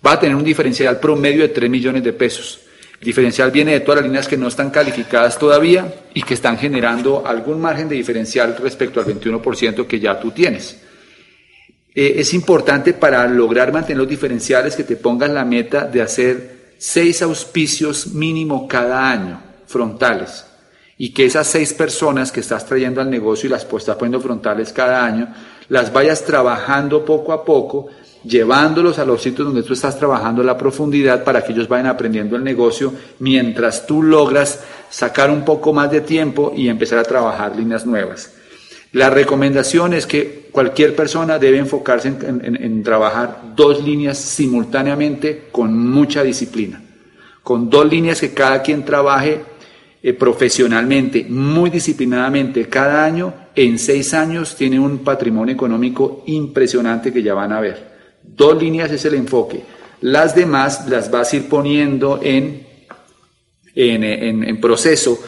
Va 0.04 0.14
a 0.14 0.20
tener 0.20 0.36
un 0.36 0.44
diferencial 0.44 1.00
promedio 1.00 1.44
de 1.44 1.50
3 1.50 1.70
millones 1.70 2.04
de 2.04 2.12
pesos. 2.12 2.62
Diferencial 3.02 3.52
viene 3.52 3.72
de 3.72 3.80
todas 3.80 4.02
las 4.02 4.06
líneas 4.06 4.28
que 4.28 4.36
no 4.36 4.50
están 4.50 4.72
calificadas 4.72 5.40
todavía 5.40 5.94
y 6.14 6.22
que 6.22 6.34
están 6.34 6.58
generando 6.58 7.26
algún 7.26 7.62
margen 7.62 7.88
de 7.88 7.96
diferencial 7.96 8.58
respecto 8.58 9.00
al 9.00 9.06
21% 9.06 9.88
que 9.88 10.00
ya 10.00 10.20
tú 10.20 10.32
tienes. 10.32 10.82
Eh, 11.96 12.16
es 12.18 12.34
importante 12.34 12.94
para 12.94 13.26
lograr 13.28 13.72
mantener 13.72 13.98
los 13.98 14.08
diferenciales 14.08 14.76
que 14.76 14.84
te 14.84 14.98
pongas 14.98 15.30
la 15.30 15.46
meta 15.46 15.86
de 15.86 16.02
hacer 16.02 16.74
seis 16.78 17.22
auspicios 17.22 18.08
mínimo 18.08 18.68
cada 18.68 19.10
año, 19.10 19.42
frontales, 19.66 20.46
y 20.98 21.14
que 21.14 21.26
esas 21.26 21.48
seis 21.48 21.74
personas 21.74 22.32
que 22.32 22.42
estás 22.42 22.66
trayendo 22.66 23.02
al 23.02 23.10
negocio 23.10 23.48
y 23.48 23.52
las 23.52 23.64
estás 23.64 23.96
poniendo 23.96 24.20
frontales 24.20 24.74
cada 24.74 25.06
año, 25.06 25.34
las 25.70 25.92
vayas 25.92 26.24
trabajando 26.26 27.06
poco 27.06 27.32
a 27.32 27.46
poco, 27.46 27.88
llevándolos 28.24 29.00
a 29.00 29.06
los 29.06 29.22
sitios 29.22 29.48
donde 29.48 29.64
tú 29.64 29.74
estás 29.74 29.98
trabajando 29.98 30.44
la 30.44 30.58
profundidad 30.58 31.24
para 31.24 31.44
que 31.44 31.54
ellos 31.54 31.68
vayan 31.68 31.88
aprendiendo 31.88 32.36
el 32.36 32.44
negocio 32.44 32.94
mientras 33.20 33.88
tú 33.88 34.04
logras 34.04 34.64
sacar 34.90 35.30
un 35.30 35.46
poco 35.46 35.74
más 35.74 35.92
de 35.92 36.02
tiempo 36.02 36.54
y 36.56 36.68
empezar 36.68 37.00
a 37.00 37.04
trabajar 37.04 37.56
líneas 37.56 37.86
nuevas. 37.86 38.34
La 38.92 39.10
recomendación 39.10 39.94
es 39.94 40.08
que 40.08 40.50
cualquier 40.52 40.96
persona 40.96 41.38
debe 41.38 41.60
enfocarse 41.60 42.08
en, 42.08 42.84
trabajar 42.84 43.54
dos 43.56 43.84
líneas 43.84 44.18
simultáneamente 44.18 45.50
con 45.52 45.78
mucha 45.78 46.24
disciplina, 46.24 46.82
con 47.44 47.70
dos 47.70 47.88
líneas 47.88 48.20
que 48.20 48.34
cada 48.34 48.64
quien 48.64 48.84
trabaje 48.84 49.42
eh, 50.02 50.14
profesionalmente, 50.14 51.26
muy 51.30 51.70
disciplinadamente 51.70 52.68
cada 52.68 53.06
año, 53.06 53.34
en 53.56 53.78
seis 53.78 54.14
años 54.16 54.56
tiene 54.56 54.80
un 54.80 55.00
patrimonio 55.00 55.54
económico 55.54 56.24
impresionante 56.26 57.14
que 57.14 57.22
ya 57.22 57.36
van 57.36 57.52
a 57.52 57.62
ver. 57.62 57.89
Dos 58.36 58.62
líneas 58.62 58.92
es 58.92 59.04
el 59.06 59.16
enfoque. 59.16 59.64
Las 60.02 60.36
demás 60.36 60.88
las 60.88 61.12
vas 61.12 61.34
a 61.34 61.36
ir 61.36 61.50
poniendo 61.50 62.20
en, 62.22 62.66
en 63.76 64.62
proceso 64.62 65.20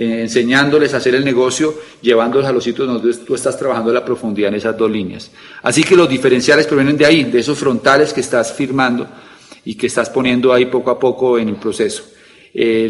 eh, 0.00 0.20
enseñándoles 0.20 0.94
a 0.94 0.98
hacer 0.98 1.16
el 1.16 1.24
negocio, 1.24 1.74
llevándolos 2.00 2.46
a 2.46 2.52
los 2.52 2.62
sitios 2.62 2.86
donde 2.86 3.12
tú 3.14 3.34
estás 3.34 3.58
trabajando 3.58 3.92
la 3.92 4.04
profundidad 4.04 4.50
en 4.50 4.54
esas 4.54 4.78
dos 4.78 4.88
líneas. 4.88 5.32
Así 5.60 5.82
que 5.82 5.96
los 5.96 6.08
diferenciales 6.08 6.68
provienen 6.68 6.96
de 6.96 7.04
ahí, 7.04 7.24
de 7.24 7.40
esos 7.40 7.58
frontales 7.58 8.12
que 8.12 8.20
estás 8.20 8.52
firmando 8.52 9.08
y 9.64 9.74
que 9.74 9.88
estás 9.88 10.08
poniendo 10.08 10.52
ahí 10.52 10.66
poco 10.66 10.92
a 10.92 11.00
poco 11.00 11.36
en 11.36 11.48
el 11.48 11.56
proceso. 11.56 12.04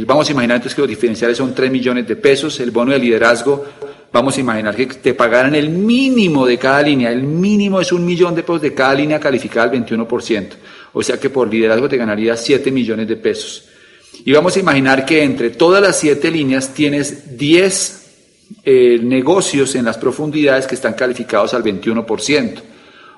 vamos 0.04 0.28
a 0.28 0.32
imaginar 0.32 0.56
entonces 0.56 0.74
que 0.74 0.82
los 0.82 0.90
diferenciales 0.90 1.38
son 1.38 1.54
3 1.54 1.70
millones 1.72 2.06
de 2.06 2.16
pesos, 2.16 2.60
el 2.60 2.72
bono 2.72 2.92
de 2.92 2.98
liderazgo, 2.98 3.64
vamos 4.12 4.36
a 4.36 4.40
imaginar 4.40 4.74
que 4.74 4.86
te 4.86 5.14
pagaran 5.14 5.54
el 5.54 5.68
mínimo 5.68 6.46
de 6.46 6.58
cada 6.58 6.82
línea, 6.82 7.10
el 7.10 7.22
mínimo 7.22 7.80
es 7.80 7.92
un 7.92 8.04
millón 8.04 8.34
de 8.34 8.42
pesos 8.42 8.62
de 8.62 8.74
cada 8.74 8.94
línea 8.94 9.20
calificada 9.20 9.70
al 9.70 9.72
21%, 9.72 10.48
o 10.92 11.02
sea 11.02 11.18
que 11.18 11.30
por 11.30 11.48
liderazgo 11.48 11.88
te 11.88 11.96
ganarías 11.96 12.42
7 12.42 12.70
millones 12.70 13.08
de 13.08 13.16
pesos. 13.16 13.68
Y 14.24 14.32
vamos 14.32 14.56
a 14.56 14.60
imaginar 14.60 15.04
que 15.04 15.22
entre 15.22 15.50
todas 15.50 15.82
las 15.82 15.98
siete 15.98 16.30
líneas 16.30 16.74
tienes 16.74 17.38
10 17.38 17.98
eh, 18.64 18.98
negocios 19.02 19.74
en 19.74 19.84
las 19.84 19.98
profundidades 19.98 20.66
que 20.66 20.74
están 20.74 20.94
calificados 20.94 21.54
al 21.54 21.62
21%. 21.62 22.62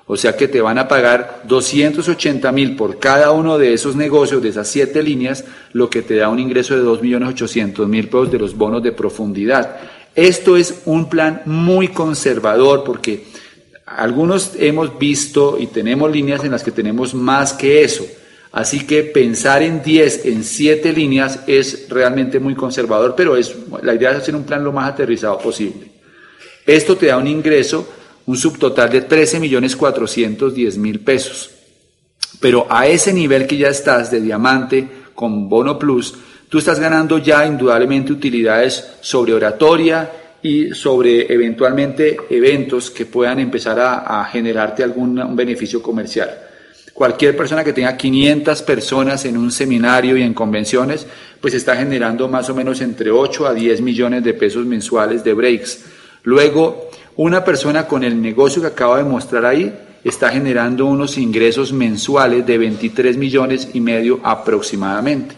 O 0.06 0.16
sea 0.16 0.36
que 0.36 0.48
te 0.48 0.60
van 0.60 0.76
a 0.76 0.88
pagar 0.88 1.42
280 1.44 2.50
mil 2.50 2.74
por 2.74 2.98
cada 2.98 3.30
uno 3.30 3.58
de 3.58 3.72
esos 3.72 3.94
negocios, 3.94 4.42
de 4.42 4.48
esas 4.48 4.66
siete 4.66 5.04
líneas, 5.04 5.44
lo 5.72 5.88
que 5.88 6.02
te 6.02 6.16
da 6.16 6.28
un 6.28 6.40
ingreso 6.40 6.76
de 6.76 6.82
2.800.000 6.82 8.06
pesos 8.06 8.30
de 8.32 8.38
los 8.40 8.56
bonos 8.56 8.82
de 8.82 8.90
profundidad. 8.90 9.76
Esto 10.14 10.56
es 10.56 10.82
un 10.86 11.08
plan 11.08 11.42
muy 11.46 11.88
conservador 11.88 12.84
porque 12.84 13.24
algunos 13.86 14.52
hemos 14.58 14.98
visto 14.98 15.56
y 15.58 15.66
tenemos 15.66 16.10
líneas 16.10 16.44
en 16.44 16.52
las 16.52 16.62
que 16.62 16.72
tenemos 16.72 17.14
más 17.14 17.52
que 17.52 17.82
eso. 17.82 18.06
Así 18.52 18.86
que 18.86 19.04
pensar 19.04 19.62
en 19.62 19.82
10, 19.82 20.26
en 20.26 20.42
7 20.42 20.92
líneas 20.92 21.40
es 21.46 21.88
realmente 21.88 22.40
muy 22.40 22.54
conservador, 22.54 23.14
pero 23.16 23.36
es, 23.36 23.54
la 23.82 23.94
idea 23.94 24.10
es 24.10 24.18
hacer 24.18 24.34
un 24.34 24.44
plan 24.44 24.64
lo 24.64 24.72
más 24.72 24.90
aterrizado 24.90 25.38
posible. 25.38 25.90
Esto 26.66 26.96
te 26.96 27.06
da 27.06 27.16
un 27.16 27.28
ingreso, 27.28 27.88
un 28.26 28.36
subtotal 28.36 28.90
de 28.90 29.08
13.410.000 29.08 31.04
pesos. 31.04 31.50
Pero 32.40 32.66
a 32.68 32.86
ese 32.86 33.12
nivel 33.12 33.46
que 33.46 33.56
ya 33.56 33.68
estás 33.68 34.10
de 34.10 34.20
diamante 34.20 34.88
con 35.14 35.48
bono 35.48 35.78
plus, 35.78 36.14
tú 36.50 36.58
estás 36.58 36.78
ganando 36.78 37.16
ya 37.16 37.46
indudablemente 37.46 38.12
utilidades 38.12 38.96
sobre 39.00 39.32
oratoria 39.32 40.10
y 40.42 40.70
sobre 40.74 41.32
eventualmente 41.32 42.16
eventos 42.28 42.90
que 42.90 43.06
puedan 43.06 43.38
empezar 43.38 43.78
a, 43.78 44.20
a 44.20 44.24
generarte 44.26 44.82
algún 44.82 45.34
beneficio 45.34 45.80
comercial. 45.80 46.30
Cualquier 46.92 47.36
persona 47.36 47.64
que 47.64 47.72
tenga 47.72 47.96
500 47.96 48.62
personas 48.62 49.24
en 49.24 49.38
un 49.38 49.50
seminario 49.50 50.16
y 50.16 50.22
en 50.22 50.34
convenciones, 50.34 51.06
pues 51.40 51.54
está 51.54 51.76
generando 51.76 52.28
más 52.28 52.50
o 52.50 52.54
menos 52.54 52.80
entre 52.82 53.10
8 53.10 53.46
a 53.46 53.54
10 53.54 53.80
millones 53.80 54.24
de 54.24 54.34
pesos 54.34 54.66
mensuales 54.66 55.24
de 55.24 55.32
breaks. 55.32 55.84
Luego, 56.24 56.90
una 57.16 57.44
persona 57.44 57.86
con 57.86 58.04
el 58.04 58.20
negocio 58.20 58.60
que 58.60 58.68
acabo 58.68 58.96
de 58.96 59.04
mostrar 59.04 59.46
ahí 59.46 59.72
está 60.02 60.30
generando 60.30 60.86
unos 60.86 61.16
ingresos 61.16 61.72
mensuales 61.72 62.44
de 62.44 62.58
23 62.58 63.16
millones 63.16 63.68
y 63.72 63.80
medio 63.80 64.20
aproximadamente. 64.22 65.36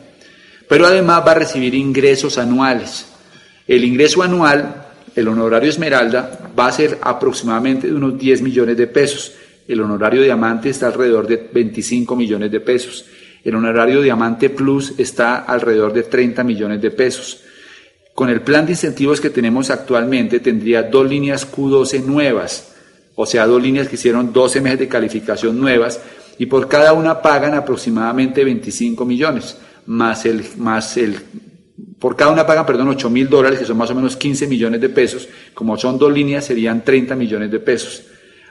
Pero 0.73 0.87
además 0.87 1.23
va 1.27 1.33
a 1.33 1.35
recibir 1.35 1.75
ingresos 1.75 2.39
anuales. 2.39 3.05
El 3.69 3.85
ingreso 3.85 4.23
anual, 4.23 4.87
el 5.15 5.29
honorario 5.29 5.69
Esmeralda, 5.69 6.51
va 6.59 6.69
a 6.69 6.73
ser 6.73 6.97
aproximadamente 7.03 7.89
de 7.89 7.95
unos 7.95 8.19
10 8.19 8.41
millones 8.41 8.79
de 8.79 8.87
pesos. 8.87 9.35
El 9.69 9.83
honorario 9.83 10.23
diamante 10.23 10.71
está 10.71 10.87
alrededor 10.87 11.27
de 11.27 11.47
25 11.53 12.17
millones 12.17 12.51
de 12.51 12.61
pesos. 12.61 13.05
El 13.45 13.55
honorario 13.55 14.01
diamante 14.01 14.49
plus 14.49 14.95
está 14.97 15.41
alrededor 15.41 15.93
de 15.93 16.05
30 16.05 16.43
millones 16.43 16.81
de 16.81 16.91
pesos. 16.91 17.43
Con 18.15 18.31
el 18.31 18.41
plan 18.41 18.65
de 18.65 18.73
incentivos 18.73 19.21
que 19.21 19.29
tenemos 19.29 19.69
actualmente 19.69 20.41
tendría 20.41 20.85
dos 20.85 21.07
líneas 21.07 21.47
Q12 21.53 22.03
nuevas, 22.03 22.73
o 23.15 23.27
sea, 23.27 23.47
dos 23.47 23.63
líneas 23.63 23.89
que 23.89 23.97
hicieron 23.97 24.33
12 24.33 24.63
meses 24.63 24.79
de 24.79 24.89
calificación 24.89 25.61
nuevas 25.61 26.01
y 26.39 26.47
por 26.47 26.67
cada 26.67 26.95
una 26.95 27.21
pagan 27.21 27.53
aproximadamente 27.53 28.43
25 28.43 29.05
millones, 29.05 29.59
más 29.87 30.25
el, 30.27 30.45
más 30.59 30.97
el, 30.97 31.17
por 31.99 32.17
cada 32.17 32.31
una 32.31 32.47
pagan, 32.47 32.67
perdón, 32.67 32.89
8 32.89 33.11
mil 33.11 33.29
dólares, 33.29 33.59
que 33.59 33.65
son 33.65 33.77
más 33.77 33.91
o 33.91 33.95
menos 33.95 34.17
15 34.17 34.47
millones 34.47 34.81
de 34.81 34.89
pesos, 34.89 35.29
como 35.55 35.77
son 35.77 35.99
dos 35.99 36.13
líneas 36.13 36.45
serían 36.45 36.85
30 36.85 37.15
millones 37.15 37.51
de 37.51 37.61
pesos. 37.61 38.03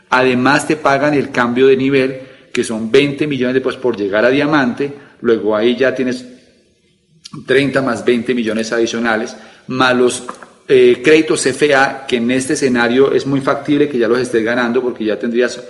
Además 0.09 0.67
te 0.67 0.75
pagan 0.75 1.13
el 1.13 1.31
cambio 1.31 1.67
de 1.67 1.77
nivel, 1.77 2.21
que 2.53 2.63
son 2.63 2.91
20 2.91 3.27
millones 3.27 3.53
de 3.53 3.61
pesos 3.61 3.77
por 3.77 3.95
llegar 3.95 4.25
a 4.25 4.29
diamante, 4.29 4.93
luego 5.21 5.55
ahí 5.55 5.75
ya 5.75 5.95
tienes 5.95 6.25
30 7.45 7.81
más 7.81 8.03
20 8.03 8.33
millones 8.33 8.71
adicionales, 8.71 9.35
más 9.67 9.95
los 9.95 10.23
eh, 10.67 11.01
créditos 11.03 11.43
CFA, 11.43 12.05
que 12.07 12.17
en 12.17 12.31
este 12.31 12.53
escenario 12.53 13.13
es 13.13 13.25
muy 13.25 13.41
factible 13.41 13.89
que 13.89 13.97
ya 13.97 14.07
los 14.07 14.19
estés 14.19 14.43
ganando 14.43 14.81
porque 14.81 15.05
ya 15.05 15.17
tendrías 15.17 15.61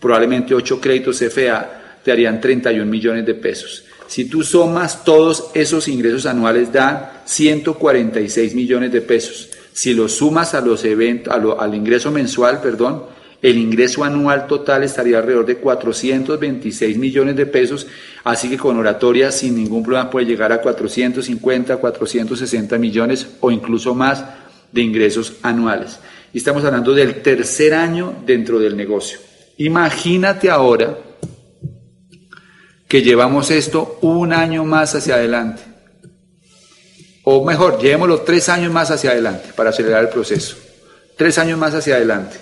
probablemente 0.00 0.54
8 0.54 0.80
créditos 0.80 1.18
CFA, 1.18 2.00
te 2.04 2.12
harían 2.12 2.40
31 2.40 2.84
millones 2.86 3.26
de 3.26 3.34
pesos. 3.34 3.84
Si 4.08 4.24
tú 4.24 4.42
sumas 4.42 5.04
todos 5.04 5.50
esos 5.54 5.86
ingresos 5.86 6.24
anuales, 6.24 6.72
da 6.72 7.22
146 7.26 8.54
millones 8.54 8.90
de 8.90 9.02
pesos. 9.02 9.50
Si 9.74 9.92
lo 9.92 10.08
sumas 10.08 10.54
a 10.54 10.62
los 10.62 10.84
eventos, 10.84 11.32
al 11.32 11.74
ingreso 11.74 12.10
mensual, 12.10 12.60
perdón, 12.62 13.04
el 13.42 13.58
ingreso 13.58 14.02
anual 14.02 14.46
total 14.46 14.82
estaría 14.82 15.18
alrededor 15.18 15.46
de 15.46 15.58
426 15.58 16.98
millones 16.98 17.36
de 17.36 17.46
pesos, 17.46 17.86
así 18.24 18.48
que 18.48 18.56
con 18.56 18.78
oratoria 18.78 19.30
sin 19.30 19.54
ningún 19.54 19.84
problema 19.84 20.10
puede 20.10 20.26
llegar 20.26 20.52
a 20.52 20.60
450, 20.60 21.76
460 21.76 22.78
millones 22.78 23.28
o 23.40 23.50
incluso 23.50 23.94
más 23.94 24.24
de 24.72 24.80
ingresos 24.80 25.34
anuales. 25.42 26.00
Y 26.32 26.38
estamos 26.38 26.64
hablando 26.64 26.94
del 26.94 27.22
tercer 27.22 27.74
año 27.74 28.14
dentro 28.26 28.58
del 28.58 28.76
negocio. 28.76 29.18
Imagínate 29.58 30.50
ahora 30.50 30.98
que 32.88 33.02
llevamos 33.02 33.50
esto 33.50 33.98
un 34.00 34.32
año 34.32 34.64
más 34.64 34.94
hacia 34.94 35.16
adelante. 35.16 35.62
O 37.24 37.44
mejor, 37.44 37.78
llevémoslo 37.78 38.22
tres 38.22 38.48
años 38.48 38.72
más 38.72 38.90
hacia 38.90 39.10
adelante 39.10 39.50
para 39.54 39.70
acelerar 39.70 40.02
el 40.02 40.08
proceso. 40.08 40.56
Tres 41.14 41.36
años 41.36 41.58
más 41.58 41.74
hacia 41.74 41.96
adelante. 41.96 42.38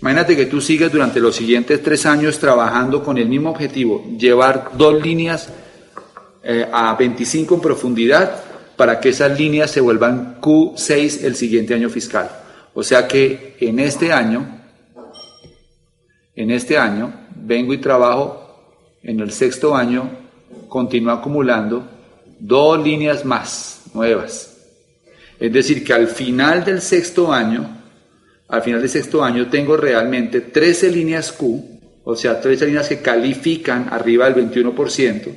Imagínate 0.00 0.36
que 0.36 0.46
tú 0.46 0.60
sigues 0.60 0.92
durante 0.92 1.18
los 1.18 1.34
siguientes 1.34 1.82
tres 1.82 2.06
años 2.06 2.38
trabajando 2.38 3.02
con 3.02 3.18
el 3.18 3.28
mismo 3.28 3.50
objetivo, 3.50 4.04
llevar 4.16 4.70
dos 4.74 5.02
líneas 5.02 5.48
eh, 6.44 6.68
a 6.72 6.94
25 6.94 7.54
en 7.54 7.60
profundidad 7.60 8.44
para 8.76 9.00
que 9.00 9.08
esas 9.08 9.36
líneas 9.38 9.70
se 9.70 9.80
vuelvan 9.80 10.40
Q6 10.40 11.24
el 11.24 11.34
siguiente 11.34 11.74
año 11.74 11.88
fiscal. 11.88 12.30
O 12.74 12.82
sea 12.82 13.08
que 13.08 13.56
en 13.60 13.78
este 13.78 14.12
año, 14.12 14.60
en 16.36 16.50
este 16.50 16.76
año, 16.76 17.12
vengo 17.34 17.72
y 17.72 17.78
trabajo 17.78 18.43
en 19.04 19.20
el 19.20 19.30
sexto 19.30 19.76
año, 19.76 20.10
continúo 20.68 21.12
acumulando 21.12 21.86
dos 22.40 22.82
líneas 22.82 23.24
más 23.24 23.82
nuevas. 23.94 24.56
Es 25.38 25.52
decir, 25.52 25.84
que 25.84 25.92
al 25.92 26.08
final 26.08 26.64
del 26.64 26.80
sexto 26.80 27.32
año, 27.32 27.82
al 28.48 28.62
final 28.62 28.80
del 28.80 28.90
sexto 28.90 29.22
año 29.22 29.48
tengo 29.48 29.76
realmente 29.76 30.40
13 30.40 30.90
líneas 30.90 31.32
Q, 31.32 31.80
o 32.04 32.16
sea, 32.16 32.40
13 32.40 32.66
líneas 32.66 32.88
que 32.88 33.00
califican 33.00 33.88
arriba 33.90 34.28
del 34.30 34.50
21%, 34.50 35.28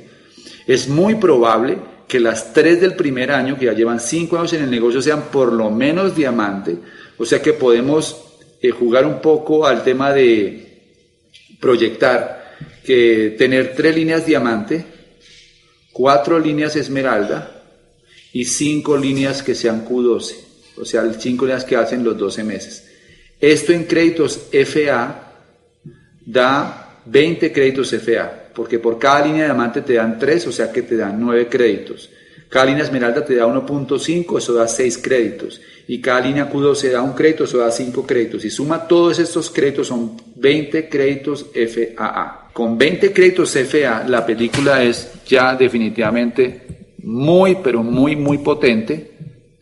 es 0.66 0.88
muy 0.88 1.16
probable 1.16 1.78
que 2.06 2.20
las 2.20 2.54
tres 2.54 2.80
del 2.80 2.94
primer 2.94 3.30
año, 3.30 3.58
que 3.58 3.66
ya 3.66 3.74
llevan 3.74 4.00
cinco 4.00 4.38
años 4.38 4.54
en 4.54 4.64
el 4.64 4.70
negocio, 4.70 5.02
sean 5.02 5.24
por 5.30 5.52
lo 5.52 5.70
menos 5.70 6.16
diamante, 6.16 6.76
o 7.18 7.24
sea 7.24 7.42
que 7.42 7.52
podemos 7.52 8.24
eh, 8.62 8.70
jugar 8.70 9.04
un 9.04 9.20
poco 9.20 9.66
al 9.66 9.84
tema 9.84 10.12
de 10.12 10.64
proyectar 11.60 12.37
que 12.84 13.34
tener 13.36 13.74
tres 13.74 13.94
líneas 13.94 14.26
diamante, 14.26 14.84
cuatro 15.92 16.38
líneas 16.38 16.76
esmeralda 16.76 17.62
y 18.32 18.44
cinco 18.44 18.96
líneas 18.96 19.42
que 19.42 19.54
sean 19.54 19.86
Q12, 19.86 20.34
o 20.76 20.84
sea, 20.84 21.10
cinco 21.18 21.44
líneas 21.44 21.64
que 21.64 21.76
hacen 21.76 22.04
los 22.04 22.16
12 22.16 22.44
meses. 22.44 22.88
Esto 23.40 23.72
en 23.72 23.84
créditos 23.84 24.48
FA 24.50 25.32
da 26.24 27.02
20 27.04 27.52
créditos 27.52 27.94
FA, 27.94 28.50
porque 28.54 28.78
por 28.78 28.98
cada 28.98 29.26
línea 29.26 29.42
de 29.42 29.48
diamante 29.48 29.82
te 29.82 29.94
dan 29.94 30.18
3, 30.18 30.46
o 30.46 30.52
sea 30.52 30.72
que 30.72 30.82
te 30.82 30.96
dan 30.96 31.20
9 31.20 31.48
créditos. 31.48 32.10
Cada 32.48 32.66
línea 32.66 32.84
esmeralda 32.84 33.24
te 33.24 33.34
da 33.34 33.46
1.5, 33.46 34.38
eso 34.38 34.54
da 34.54 34.66
6 34.66 34.98
créditos. 34.98 35.60
Y 35.86 36.00
cada 36.00 36.20
línea 36.20 36.50
Q12 36.50 36.90
da 36.90 37.02
un 37.02 37.12
crédito, 37.12 37.44
eso 37.44 37.58
da 37.58 37.70
5 37.70 38.06
créditos. 38.06 38.44
Y 38.44 38.50
suma 38.50 38.88
todos 38.88 39.18
estos 39.18 39.50
créditos, 39.50 39.88
son 39.88 40.16
20 40.36 40.88
créditos 40.88 41.46
FAA. 41.52 42.47
Con 42.58 42.76
20 42.76 43.12
créditos 43.12 43.56
FA, 43.56 44.02
la 44.08 44.26
película 44.26 44.82
es 44.82 45.12
ya 45.24 45.54
definitivamente 45.54 46.94
muy, 47.04 47.58
pero 47.62 47.84
muy, 47.84 48.16
muy 48.16 48.38
potente 48.38 49.12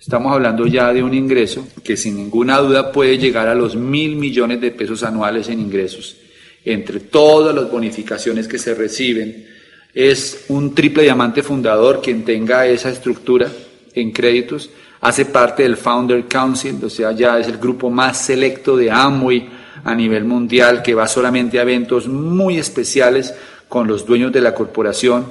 Estamos 0.01 0.33
hablando 0.33 0.67
ya 0.67 0.95
de 0.95 1.03
un 1.03 1.13
ingreso 1.13 1.69
que 1.85 1.95
sin 1.95 2.17
ninguna 2.17 2.57
duda 2.57 2.91
puede 2.91 3.19
llegar 3.19 3.49
a 3.49 3.55
los 3.55 3.77
mil 3.77 4.17
millones 4.17 4.63
de 4.63 4.71
pesos 4.71 5.03
anuales 5.03 5.51
en 5.51 5.61
ingresos. 5.61 6.17
Entre 6.65 7.01
todas 7.01 7.55
las 7.55 7.71
bonificaciones 7.71 8.49
que 8.49 8.59
se 8.59 8.75
reciben, 8.75 9.47
es 9.93 10.47
un 10.49 10.75
triple 10.75 11.03
diamante 11.03 11.43
fundador 11.43 12.01
quien 12.01 12.25
tenga 12.25 12.67
esa 12.67 12.89
estructura 12.89 13.53
en 13.93 14.11
créditos. 14.11 14.71
Hace 15.03 15.27
parte 15.27 15.65
del 15.65 15.77
Founder 15.77 16.25
Council, 16.25 16.77
o 16.83 16.89
sea, 16.89 17.13
ya 17.13 17.39
es 17.39 17.47
el 17.47 17.59
grupo 17.59 17.91
más 17.91 18.17
selecto 18.17 18.75
de 18.75 18.91
Amway 18.91 19.56
a 19.87 19.95
nivel 19.95 20.25
mundial 20.25 20.83
que 20.83 20.95
va 20.95 21.09
solamente 21.09 21.59
a 21.59 21.63
eventos 21.63 22.09
muy 22.09 22.59
especiales 22.59 23.33
con 23.69 23.87
los 23.87 24.05
dueños 24.05 24.33
de 24.33 24.43
la 24.43 24.55
corporación. 24.55 25.27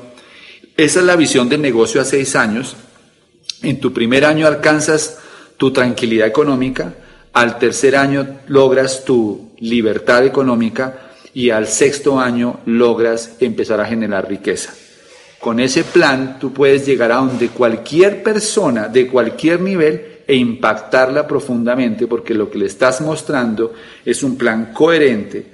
Esa 0.76 1.00
es 1.00 1.06
la 1.06 1.16
visión 1.16 1.48
del 1.48 1.62
negocio 1.62 2.02
a 2.02 2.06
seis 2.06 2.36
años 2.36 2.76
en 3.62 3.80
tu 3.80 3.94
primer 3.94 4.26
año 4.26 4.48
alcanzas 4.48 5.18
tu 5.58 5.72
tranquilidad 5.72 6.28
económica, 6.28 6.94
al 7.34 7.58
tercer 7.58 7.96
año 7.96 8.42
logras 8.48 9.04
tu 9.06 9.52
libertad 9.60 10.26
económica 10.26 11.10
y 11.34 11.50
al 11.50 11.68
sexto 11.68 12.20
año 12.20 12.60
logras 12.66 13.38
empezar 13.40 13.82
a 13.82 13.86
generar 13.86 14.28
riqueza. 14.30 14.74
Con 15.40 15.60
ese 15.60 15.84
plan 15.84 16.38
tú 16.40 16.54
puedes 16.54 16.86
llegar 16.86 17.12
a 17.12 17.18
donde 17.18 17.50
cualquier 17.50 18.24
persona 18.24 18.88
de 18.88 19.08
cualquier 19.08 19.62
nivel 19.62 20.15
e 20.28 20.36
impactarla 20.36 21.28
profundamente 21.28 22.08
porque 22.08 22.34
lo 22.34 22.50
que 22.50 22.58
le 22.58 22.66
estás 22.66 23.02
mostrando 23.02 23.74
es 24.04 24.24
un 24.24 24.38
plan 24.38 24.72
coherente, 24.74 25.46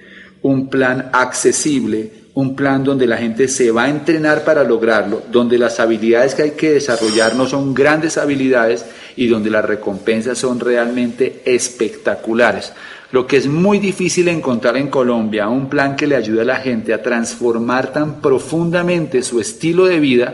un 0.44 0.70
plan 0.70 1.10
accesible, 1.14 2.22
un 2.34 2.56
plan 2.56 2.84
donde 2.84 3.08
la 3.08 3.18
gente 3.18 3.48
se 3.48 3.72
va 3.72 3.84
a 3.84 3.90
entrenar 3.90 4.44
para 4.44 4.64
lograrlo, 4.64 5.24
donde 5.32 5.58
las 5.58 5.80
habilidades 5.80 6.34
que 6.34 6.44
hay 6.44 6.52
que 6.52 6.72
desarrollar 6.72 7.36
no 7.36 7.46
son 7.46 7.74
grandes 7.74 8.18
habilidades 8.18 8.86
y 9.18 9.28
donde 9.28 9.50
las 9.50 9.66
recompensas 9.66 10.38
son 10.38 10.60
realmente 10.60 11.42
espectaculares. 11.46 12.72
Lo 13.12 13.28
que 13.28 13.36
es 13.36 13.48
muy 13.48 13.80
difícil 13.80 14.30
encontrar 14.30 14.78
en 14.78 14.88
Colombia, 14.88 15.50
un 15.50 15.68
plan 15.68 15.98
que 15.98 16.08
le 16.08 16.16
ayude 16.16 16.42
a 16.42 16.46
la 16.46 16.56
gente 16.56 16.94
a 16.94 17.04
transformar 17.04 17.92
tan 17.92 18.22
profundamente 18.22 19.22
su 19.22 19.42
estilo 19.42 19.86
de 19.86 20.00
vida 20.00 20.34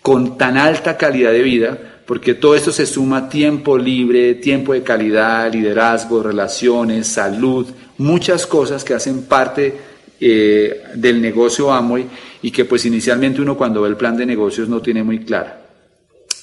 con 0.00 0.36
tan 0.36 0.58
alta 0.58 0.96
calidad 0.96 1.30
de 1.30 1.42
vida, 1.42 1.78
porque 2.12 2.34
todo 2.34 2.54
esto 2.54 2.72
se 2.72 2.84
suma 2.84 3.26
tiempo 3.26 3.78
libre, 3.78 4.34
tiempo 4.34 4.74
de 4.74 4.82
calidad, 4.82 5.50
liderazgo, 5.50 6.22
relaciones, 6.22 7.06
salud, 7.06 7.66
muchas 7.96 8.46
cosas 8.46 8.84
que 8.84 8.92
hacen 8.92 9.22
parte 9.22 9.74
eh, 10.20 10.82
del 10.94 11.22
negocio 11.22 11.72
Amway 11.72 12.06
y 12.42 12.50
que 12.50 12.66
pues 12.66 12.84
inicialmente 12.84 13.40
uno 13.40 13.56
cuando 13.56 13.80
ve 13.80 13.88
el 13.88 13.96
plan 13.96 14.14
de 14.14 14.26
negocios 14.26 14.68
no 14.68 14.82
tiene 14.82 15.02
muy 15.02 15.20
clara. 15.20 15.62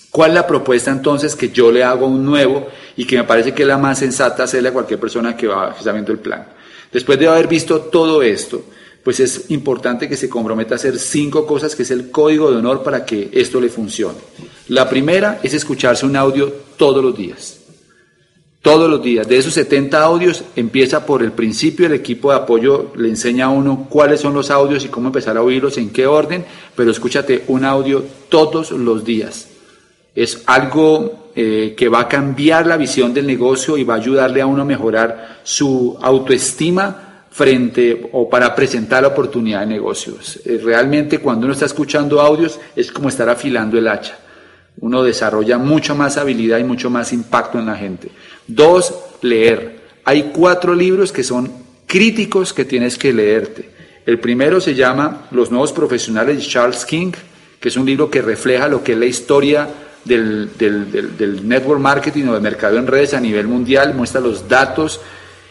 ¿Cuál 0.10 0.32
es 0.32 0.36
la 0.38 0.48
propuesta 0.48 0.90
entonces 0.90 1.36
que 1.36 1.50
yo 1.50 1.72
le 1.72 1.84
hago 1.84 2.08
un 2.08 2.26
nuevo 2.26 2.68
y 2.98 3.06
que 3.06 3.18
me 3.18 3.26
parece 3.26 3.54
que 3.54 3.62
es 3.62 3.68
la 3.68 3.78
más 3.78 4.00
sensata 4.00 4.46
hacerle 4.46 4.70
a 4.70 4.74
cualquier 4.74 5.00
persona 5.00 5.38
que 5.38 5.46
va 5.46 5.76
viendo 5.94 6.12
el 6.12 6.18
plan? 6.18 6.48
Después 6.92 7.20
de 7.20 7.28
haber 7.28 7.48
visto 7.48 7.80
todo 7.80 8.24
esto, 8.24 8.64
pues 9.10 9.22
es 9.22 9.50
importante 9.50 10.08
que 10.08 10.16
se 10.16 10.30
comprometa 10.30 10.76
a 10.76 10.78
hacer 10.78 11.00
cinco 11.00 11.48
cosas 11.48 11.76
que 11.76 11.82
es 11.82 11.90
el 11.90 12.12
código 12.12 12.52
de 12.52 12.58
honor 12.58 12.84
para 12.84 13.06
que 13.06 13.32
esto 13.34 13.60
le 13.60 13.70
funcione. 13.70 14.20
La 14.68 14.88
primera 14.88 15.40
es 15.42 15.56
escucharse 15.56 16.06
un 16.06 16.16
audio 16.16 16.54
todos 16.78 17.04
los 17.04 17.18
días 17.18 17.60
todos 18.62 18.88
los 18.88 19.02
días. 19.02 19.28
De 19.28 19.40
esos 19.40 19.56
70 19.56 20.00
audios 20.00 20.44
empieza 20.56 21.08
por 21.08 21.24
el 21.24 21.32
principio, 21.32 21.88
el 21.88 21.94
equipo 21.94 22.30
de 22.30 22.38
apoyo 22.38 22.92
le 22.98 23.10
enseña 23.10 23.46
a 23.46 23.50
uno 23.50 23.88
cuáles 23.90 24.20
son 24.20 24.36
los 24.36 24.52
audios 24.52 24.86
y 24.86 24.90
cómo 24.90 25.08
empezar 25.08 25.38
a 25.38 25.42
oírlos, 25.42 25.80
en 25.80 25.90
qué 25.90 26.06
orden, 26.06 26.46
pero 26.76 26.92
escúchate 26.92 27.46
un 27.48 27.66
audio 27.66 28.04
todos 28.30 28.70
los 28.70 29.04
días. 29.04 29.48
Es 30.14 30.44
algo 30.46 31.32
eh, 31.36 31.74
que 31.76 31.90
va 31.90 32.02
a 32.02 32.08
cambiar 32.08 32.68
la 32.68 32.78
visión 32.78 33.12
del 33.12 33.26
negocio 33.26 33.76
y 33.76 33.84
va 33.84 33.96
a 33.96 33.98
ayudarle 33.98 34.42
a 34.42 34.46
uno 34.46 34.62
a 34.62 34.66
mejorar 34.66 35.40
su 35.44 35.98
autoestima 36.00 37.09
frente 37.32 38.10
o 38.12 38.30
para 38.30 38.56
presentar 38.56 39.04
la 39.04 39.10
oportunidad 39.10 39.62
de 39.62 39.68
negocios. 39.68 40.40
Eh, 40.46 40.60
realmente 40.64 41.20
cuando 41.20 41.46
uno 41.46 41.54
está 41.54 41.66
escuchando 41.66 42.22
audios 42.22 42.60
es 42.76 42.92
como 42.92 43.10
estar 43.10 43.30
afilando 43.30 43.78
el 43.78 43.88
hacha. 43.88 44.18
Uno 44.82 45.04
desarrolla 45.04 45.58
mucha 45.58 45.94
más 45.94 46.18
habilidad 46.18 46.58
y 46.58 46.64
mucho 46.64 46.90
más 46.90 47.12
impacto 47.12 47.60
en 47.60 47.66
la 47.66 47.76
gente. 47.76 48.10
Dos, 48.48 48.94
leer. 49.22 49.80
Hay 50.06 50.32
cuatro 50.34 50.74
libros 50.74 51.12
que 51.12 51.24
son 51.24 51.52
críticos 51.86 52.54
que 52.54 52.66
tienes 52.66 52.98
que 52.98 53.14
leerte. 53.14 53.70
El 54.06 54.20
primero 54.20 54.62
se 54.62 54.76
llama 54.76 55.28
Los 55.32 55.52
nuevos 55.52 55.74
profesionales 55.74 56.38
de 56.38 56.44
Charles 56.44 56.86
King, 56.86 57.12
que 57.60 57.70
es 57.70 57.78
un 57.78 57.86
libro 57.86 58.10
que 58.10 58.22
refleja 58.22 58.68
lo 58.68 58.84
que 58.84 58.94
es 58.94 58.98
la 58.98 59.06
historia 59.06 59.68
del, 60.06 60.50
del, 60.58 61.48
network 61.48 61.80
marketing 61.80 62.28
o 62.28 62.34
del 62.34 62.42
mercado 62.42 62.78
en 62.78 62.88
redes 62.88 63.14
a 63.14 63.20
nivel 63.20 63.48
mundial, 63.48 63.94
muestra 63.94 64.22
los 64.22 64.48
datos 64.48 65.02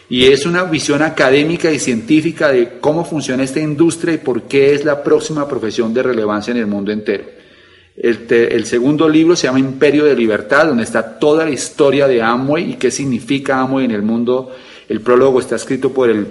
y 0.09 0.25
es 0.25 0.47
una 0.47 0.63
visión 0.63 1.03
académica 1.03 1.71
y 1.71 1.77
científica 1.77 2.51
de 2.51 2.79
cómo 2.81 3.05
funciona 3.05 3.43
esta 3.43 3.59
industria 3.59 4.15
y 4.15 4.17
por 4.17 4.43
qué 4.43 4.73
es 4.73 4.83
la 4.83 5.03
próxima 5.03 5.47
profesión 5.47 5.93
de 5.93 6.01
relevancia 6.01 6.51
en 6.51 6.57
el 6.57 6.65
mundo 6.65 6.91
entero. 6.91 7.25
El, 7.95 8.65
segundo 8.65 9.07
libro 9.07 9.35
se 9.35 9.47
llama 9.47 9.59
Imperio 9.59 10.05
de 10.05 10.15
Libertad, 10.15 10.67
donde 10.67 10.83
está 10.83 11.19
toda 11.19 11.45
la 11.45 11.51
historia 11.51 12.07
de 12.07 12.21
Amway 12.21 12.71
y 12.71 12.73
qué 12.75 12.91
significa 12.91 13.59
Amway 13.59 13.85
en 13.85 13.91
el 13.91 14.01
mundo. 14.01 14.55
El 14.87 15.01
prólogo 15.01 15.41
está 15.41 15.57
escrito 15.57 15.91
por 15.91 16.09
el 16.09 16.25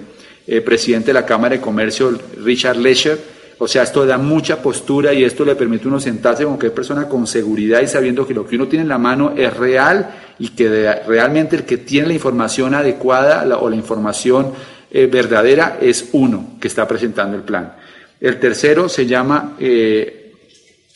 eh, 0.47 0.61
presidente 0.61 1.07
de 1.07 1.13
la 1.13 1.25
Cámara 1.25 1.55
de 1.55 1.61
Comercio, 1.61 2.19
Richard 2.43 2.77
Lesher. 2.77 3.19
O 3.59 3.67
sea, 3.67 3.83
esto 3.83 4.05
da 4.05 4.17
mucha 4.17 4.61
postura 4.61 5.13
y 5.13 5.23
esto 5.23 5.45
le 5.45 5.55
permite 5.55 5.85
a 5.85 5.89
uno 5.89 5.99
sentarse 5.99 6.43
con 6.43 6.53
cualquier 6.53 6.73
persona 6.73 7.07
con 7.07 7.27
seguridad 7.27 7.81
y 7.81 7.87
sabiendo 7.87 8.25
que 8.25 8.33
lo 8.33 8.47
que 8.47 8.55
uno 8.55 8.67
tiene 8.67 8.83
en 8.83 8.89
la 8.89 8.97
mano 8.97 9.33
es 9.37 9.55
real 9.55 10.09
y 10.39 10.49
que 10.49 11.01
realmente 11.05 11.57
el 11.57 11.63
que 11.63 11.77
tiene 11.77 12.07
la 12.07 12.13
información 12.13 12.73
adecuada 12.73 13.45
o 13.59 13.69
la 13.69 13.75
información 13.75 14.53
eh, 14.89 15.05
verdadera 15.05 15.77
es 15.79 16.09
uno 16.13 16.55
que 16.59 16.67
está 16.67 16.87
presentando 16.87 17.35
el 17.35 17.43
plan. 17.43 17.73
El 18.19 18.39
tercero 18.39 18.89
se 18.89 19.05
llama 19.05 19.55
eh, 19.59 20.33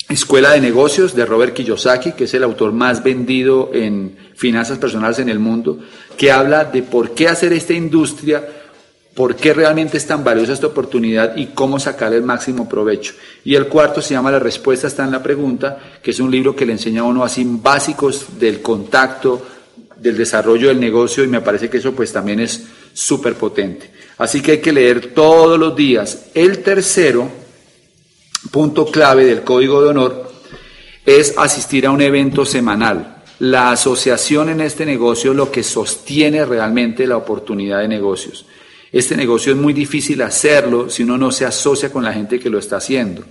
Escuela 0.10 0.52
de 0.52 0.62
Negocios 0.62 1.16
de 1.16 1.26
Robert 1.26 1.54
Kiyosaki, 1.54 2.14
que 2.14 2.26
es 2.26 2.34
el 2.34 2.44
autor 2.44 2.72
más 2.72 3.04
vendido 3.04 3.72
en 3.74 4.16
finanzas 4.36 4.78
personales 4.78 5.20
en 5.20 5.30
el 5.30 5.40
mundo, 5.40 5.80
que 6.18 6.32
habla 6.32 6.66
de 6.66 6.84
por 6.84 7.14
qué 7.14 7.28
hacer 7.28 7.54
esta 7.54 7.74
industria, 7.74 8.44
por 9.14 9.36
qué 9.36 9.54
realmente 9.54 9.98
es 9.98 10.08
tan 10.08 10.24
valiosa 10.24 10.54
esta 10.54 10.68
oportunidad 10.68 11.36
y 11.38 11.48
cómo 11.48 11.80
sacar 11.80 12.14
el 12.14 12.24
máximo 12.24 12.68
provecho. 12.68 13.14
Y 13.44 13.56
el 13.56 13.68
cuarto 13.68 14.02
se 14.02 14.16
llama 14.16 14.32
La 14.32 14.40
respuesta 14.40 14.88
está 14.88 15.04
en 15.04 15.12
la 15.12 15.22
pregunta, 15.22 15.78
que 16.02 16.12
es 16.12 16.20
un 16.20 16.32
libro 16.32 16.56
que 16.56 16.66
le 16.66 16.74
enseña 16.74 17.02
a 17.02 17.06
uno 17.06 17.24
así 17.24 17.46
básicos 17.46 18.40
del 18.40 18.62
contacto, 18.62 19.46
del 19.98 20.18
desarrollo 20.18 20.68
del 20.68 20.80
negocio 20.80 21.24
y 21.24 21.28
me 21.28 21.42
parece 21.42 21.70
que 21.70 21.78
eso 21.78 21.94
pues 21.94 22.12
también 22.12 22.40
es 22.40 22.64
súper 22.94 23.36
potente. 23.36 23.92
Así 24.18 24.42
que 24.42 24.54
hay 24.54 24.62
que 24.62 24.74
leer 24.74 25.14
todos 25.14 25.60
los 25.60 25.76
días. 25.76 26.26
El 26.34 26.64
tercero, 26.64 27.30
punto 28.52 28.86
clave 28.86 29.26
del 29.26 29.44
código 29.44 29.82
de 29.82 29.90
honor, 29.90 30.32
es 31.06 31.36
asistir 31.38 31.86
a 31.86 31.92
un 31.92 32.02
evento 32.02 32.46
semanal. 32.46 33.24
La 33.40 33.72
asociación 33.72 34.50
en 34.50 34.62
este 34.62 34.86
negocio 34.86 35.32
es 35.32 35.38
lo 35.38 35.52
que 35.52 35.64
sostiene 35.64 36.46
realmente 36.46 37.06
la 37.06 37.18
oportunidad 37.18 37.80
de 37.80 37.88
negocios. 37.88 38.46
Este 38.94 39.18
negocio 39.18 39.54
es 39.54 39.58
muy 39.58 39.74
difícil 39.74 40.22
hacerlo 40.22 40.88
si 40.88 41.02
uno 41.02 41.18
no 41.18 41.32
se 41.32 41.46
asocia 41.46 41.92
con 41.92 42.04
la 42.04 42.14
gente 42.14 42.40
que 42.40 42.52
lo 42.52 42.60
está 42.60 42.78
haciendo. 42.78 43.24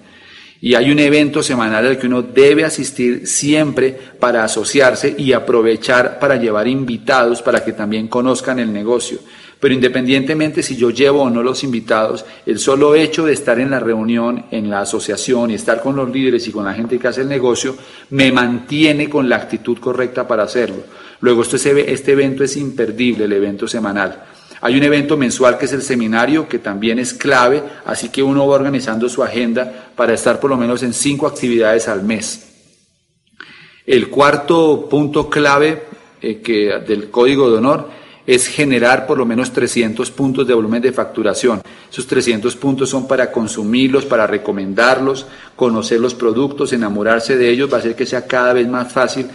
Y 0.61 0.75
hay 0.75 0.91
un 0.91 0.99
evento 0.99 1.41
semanal 1.41 1.87
al 1.87 1.99
que 1.99 2.09
uno 2.09 2.23
debe 2.23 2.65
asistir 2.65 3.29
siempre 3.29 3.97
para 4.19 4.43
asociarse 4.43 5.15
y 5.17 5.33
aprovechar 5.33 6.19
para 6.19 6.35
llevar 6.35 6.67
invitados 6.67 7.43
para 7.43 7.65
que 7.65 7.73
también 7.73 8.09
conozcan 8.09 8.59
el 8.59 8.73
negocio. 8.73 9.19
Pero 9.61 9.75
independientemente 9.75 10.65
si 10.65 10.77
yo 10.77 10.91
llevo 10.91 11.23
o 11.23 11.31
no 11.31 11.45
los 11.45 11.63
invitados, 11.63 12.25
el 12.45 12.59
solo 12.59 12.97
hecho 12.97 13.25
de 13.25 13.33
estar 13.33 13.61
en 13.61 13.71
la 13.71 13.79
reunión, 13.79 14.47
en 14.51 14.69
la 14.69 14.81
asociación 14.81 15.53
y 15.53 15.55
estar 15.55 15.81
con 15.81 15.95
los 15.95 16.11
líderes 16.11 16.49
y 16.49 16.51
con 16.51 16.65
la 16.65 16.75
gente 16.75 16.99
que 16.99 17.07
hace 17.07 17.21
el 17.21 17.29
negocio, 17.29 17.77
me 18.11 18.33
mantiene 18.33 19.09
con 19.09 19.29
la 19.29 19.37
actitud 19.37 19.79
correcta 19.79 20.27
para 20.27 20.43
hacerlo. 20.43 20.83
Luego, 21.21 21.43
esto 21.43 21.55
este 21.55 22.13
evento 22.13 22.43
es 22.43 22.57
imperdible, 22.57 23.27
el 23.27 23.33
evento 23.33 23.69
semanal. 23.69 24.32
Hay 24.65 24.77
un 24.77 24.85
evento 24.85 25.17
mensual 25.17 25.59
que 25.59 25.65
es 25.65 25.73
el 25.73 25.83
seminario, 25.83 26.49
que 26.49 26.61
también 26.61 27.01
es 27.01 27.13
clave, 27.13 27.65
así 27.85 28.11
que 28.11 28.23
uno 28.23 28.47
va 28.47 28.55
organizando 28.55 29.09
su 29.09 29.25
agenda 29.25 29.91
para 29.97 30.15
estar 30.15 30.39
por 30.39 30.51
lo 30.51 30.57
menos 30.57 30.85
en 30.85 30.93
cinco 30.93 31.27
actividades 31.27 31.89
al 31.89 32.05
mes. 32.05 32.49
El 33.85 34.09
cuarto 34.09 34.87
punto 34.89 35.29
clave 35.29 35.83
eh, 36.21 36.81
del 36.87 37.11
código 37.11 37.51
de 37.51 37.59
honor 37.59 37.89
es 38.25 38.47
generar 38.47 39.05
por 39.05 39.19
lo 39.19 39.27
menos 39.27 39.53
300 39.53 40.09
puntos 40.13 40.47
de 40.47 40.55
volumen 40.55 40.81
de 40.81 40.93
facturación. 40.93 41.61
Esos 41.91 42.07
300 42.07 42.55
puntos 42.55 42.89
son 42.89 43.09
para 43.09 43.33
consumirlos, 43.33 44.05
para 44.05 44.29
recomendarlos, 44.29 45.27
conocer 45.57 45.99
los 45.99 46.15
productos, 46.15 46.73
enamorarse 46.73 47.37
de 47.37 47.51
ellos, 47.51 47.69
va 47.69 47.79
a 47.79 47.81
hacer 47.81 47.97
que 47.97 48.07
sea 48.07 48.29
cada 48.29 48.53
vez 48.53 48.69
más 48.69 48.93
fácil 48.93 49.27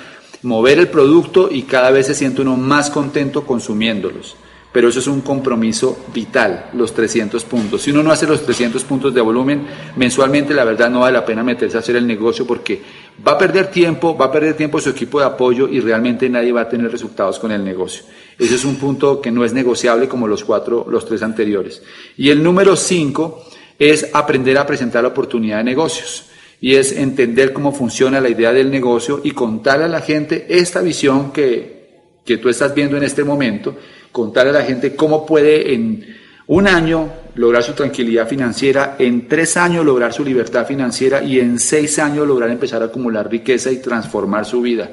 mover 0.44 0.80
el 0.80 0.88
producto 0.88 1.50
y 1.52 1.64
cada 1.64 1.92
vez 1.92 2.06
se 2.08 2.16
siente 2.16 2.44
uno 2.44 2.56
más 2.56 2.90
contento 2.90 3.46
consumiéndolos 3.46 4.38
pero 4.78 4.90
eso 4.90 5.00
es 5.00 5.08
un 5.08 5.22
compromiso 5.22 6.06
vital, 6.14 6.70
los 6.74 6.94
300 6.94 7.44
puntos. 7.46 7.82
Si 7.82 7.90
uno 7.90 8.04
no 8.04 8.12
hace 8.12 8.28
los 8.28 8.44
300 8.44 8.84
puntos 8.84 9.12
de 9.12 9.22
volumen 9.22 9.66
mensualmente, 9.96 10.54
la 10.54 10.66
verdad 10.66 10.88
no 10.92 11.00
vale 11.00 11.18
la 11.18 11.26
pena 11.26 11.42
meterse 11.42 11.78
a 11.78 11.80
hacer 11.80 11.96
el 11.96 12.06
negocio 12.06 12.46
porque 12.46 12.80
va 13.28 13.32
a 13.32 13.38
perder 13.40 13.72
tiempo, 13.72 14.16
va 14.16 14.26
a 14.26 14.32
perder 14.32 14.54
tiempo 14.54 14.80
su 14.80 14.92
equipo 14.92 15.20
de 15.20 15.26
apoyo 15.26 15.68
y 15.68 15.80
realmente 15.80 16.30
nadie 16.30 16.52
va 16.52 16.62
a 16.62 16.70
tener 16.70 16.92
resultados 16.92 17.40
con 17.40 17.52
el 17.52 17.66
negocio. 17.66 18.04
Ese 18.38 18.54
es 18.54 18.66
un 18.66 18.76
punto 18.76 19.20
que 19.20 19.32
no 19.32 19.44
es 19.44 19.52
negociable 19.52 20.08
como 20.08 20.28
los 20.28 20.44
cuatro, 20.44 20.86
los 20.88 21.08
tres 21.08 21.24
anteriores. 21.24 21.82
Y 22.16 22.30
el 22.30 22.44
número 22.44 22.76
cinco 22.76 23.48
es 23.80 24.08
aprender 24.14 24.60
a 24.60 24.68
presentar 24.68 25.02
la 25.02 25.10
oportunidad 25.10 25.58
de 25.58 25.64
negocios 25.64 26.26
y 26.62 26.76
es 26.76 26.92
entender 26.92 27.52
cómo 27.52 27.72
funciona 27.72 28.22
la 28.22 28.30
idea 28.30 28.54
del 28.54 28.70
negocio 28.70 29.22
y 29.24 29.32
contarle 29.32 29.86
a 29.86 29.88
la 29.88 30.02
gente 30.02 30.46
esta 30.48 30.82
visión 30.82 31.32
que, 31.32 32.12
que 32.24 32.38
tú 32.38 32.48
estás 32.48 32.76
viendo 32.76 32.96
en 32.96 33.02
este 33.02 33.24
momento 33.24 33.76
contar 34.18 34.48
a 34.48 34.52
la 34.52 34.64
gente 34.64 34.96
cómo 34.96 35.28
puede 35.28 35.76
en 35.76 36.04
un 36.48 36.68
año 36.68 37.08
lograr 37.36 37.62
su 37.62 37.74
tranquilidad 37.74 38.28
financiera, 38.28 38.96
en 38.98 39.28
tres 39.28 39.58
años 39.58 39.86
lograr 39.86 40.12
su 40.12 40.26
libertad 40.26 40.66
financiera 40.66 41.22
y 41.22 41.40
en 41.40 41.60
seis 41.60 42.00
años 42.00 42.28
lograr 42.28 42.50
empezar 42.50 42.82
a 42.82 42.86
acumular 42.86 43.30
riqueza 43.30 43.72
y 43.72 43.78
transformar 43.78 44.44
su 44.44 44.60
vida. 44.60 44.90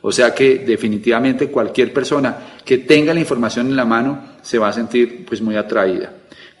O 0.00 0.10
sea 0.10 0.34
que 0.34 0.64
definitivamente 0.66 1.52
cualquier 1.52 1.92
persona 1.92 2.58
que 2.64 2.78
tenga 2.78 3.14
la 3.14 3.20
información 3.20 3.68
en 3.68 3.76
la 3.76 3.84
mano 3.84 4.34
se 4.42 4.58
va 4.58 4.70
a 4.70 4.72
sentir 4.72 5.24
pues 5.24 5.40
muy 5.40 5.54
atraída. 5.54 6.12